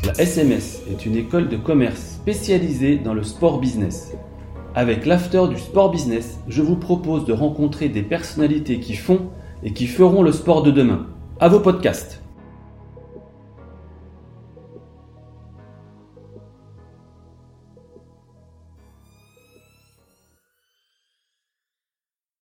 La 0.03 0.11
SMS 0.21 0.79
est 0.91 1.05
une 1.05 1.15
école 1.15 1.47
de 1.47 1.55
commerce 1.55 2.01
spécialisée 2.17 2.97
dans 2.97 3.13
le 3.13 3.23
sport 3.23 3.61
business. 3.61 4.11
Avec 4.77 5.07
l'after 5.07 5.47
du 5.49 5.57
sport 5.57 5.89
business, 5.89 6.37
je 6.47 6.61
vous 6.61 6.75
propose 6.75 7.25
de 7.25 7.33
rencontrer 7.33 7.89
des 7.89 8.03
personnalités 8.03 8.79
qui 8.79 8.93
font 8.93 9.21
et 9.63 9.73
qui 9.73 9.87
feront 9.87 10.21
le 10.21 10.31
sport 10.31 10.61
de 10.61 10.69
demain. 10.69 11.07
À 11.39 11.49
vos 11.49 11.59
podcasts. 11.59 12.21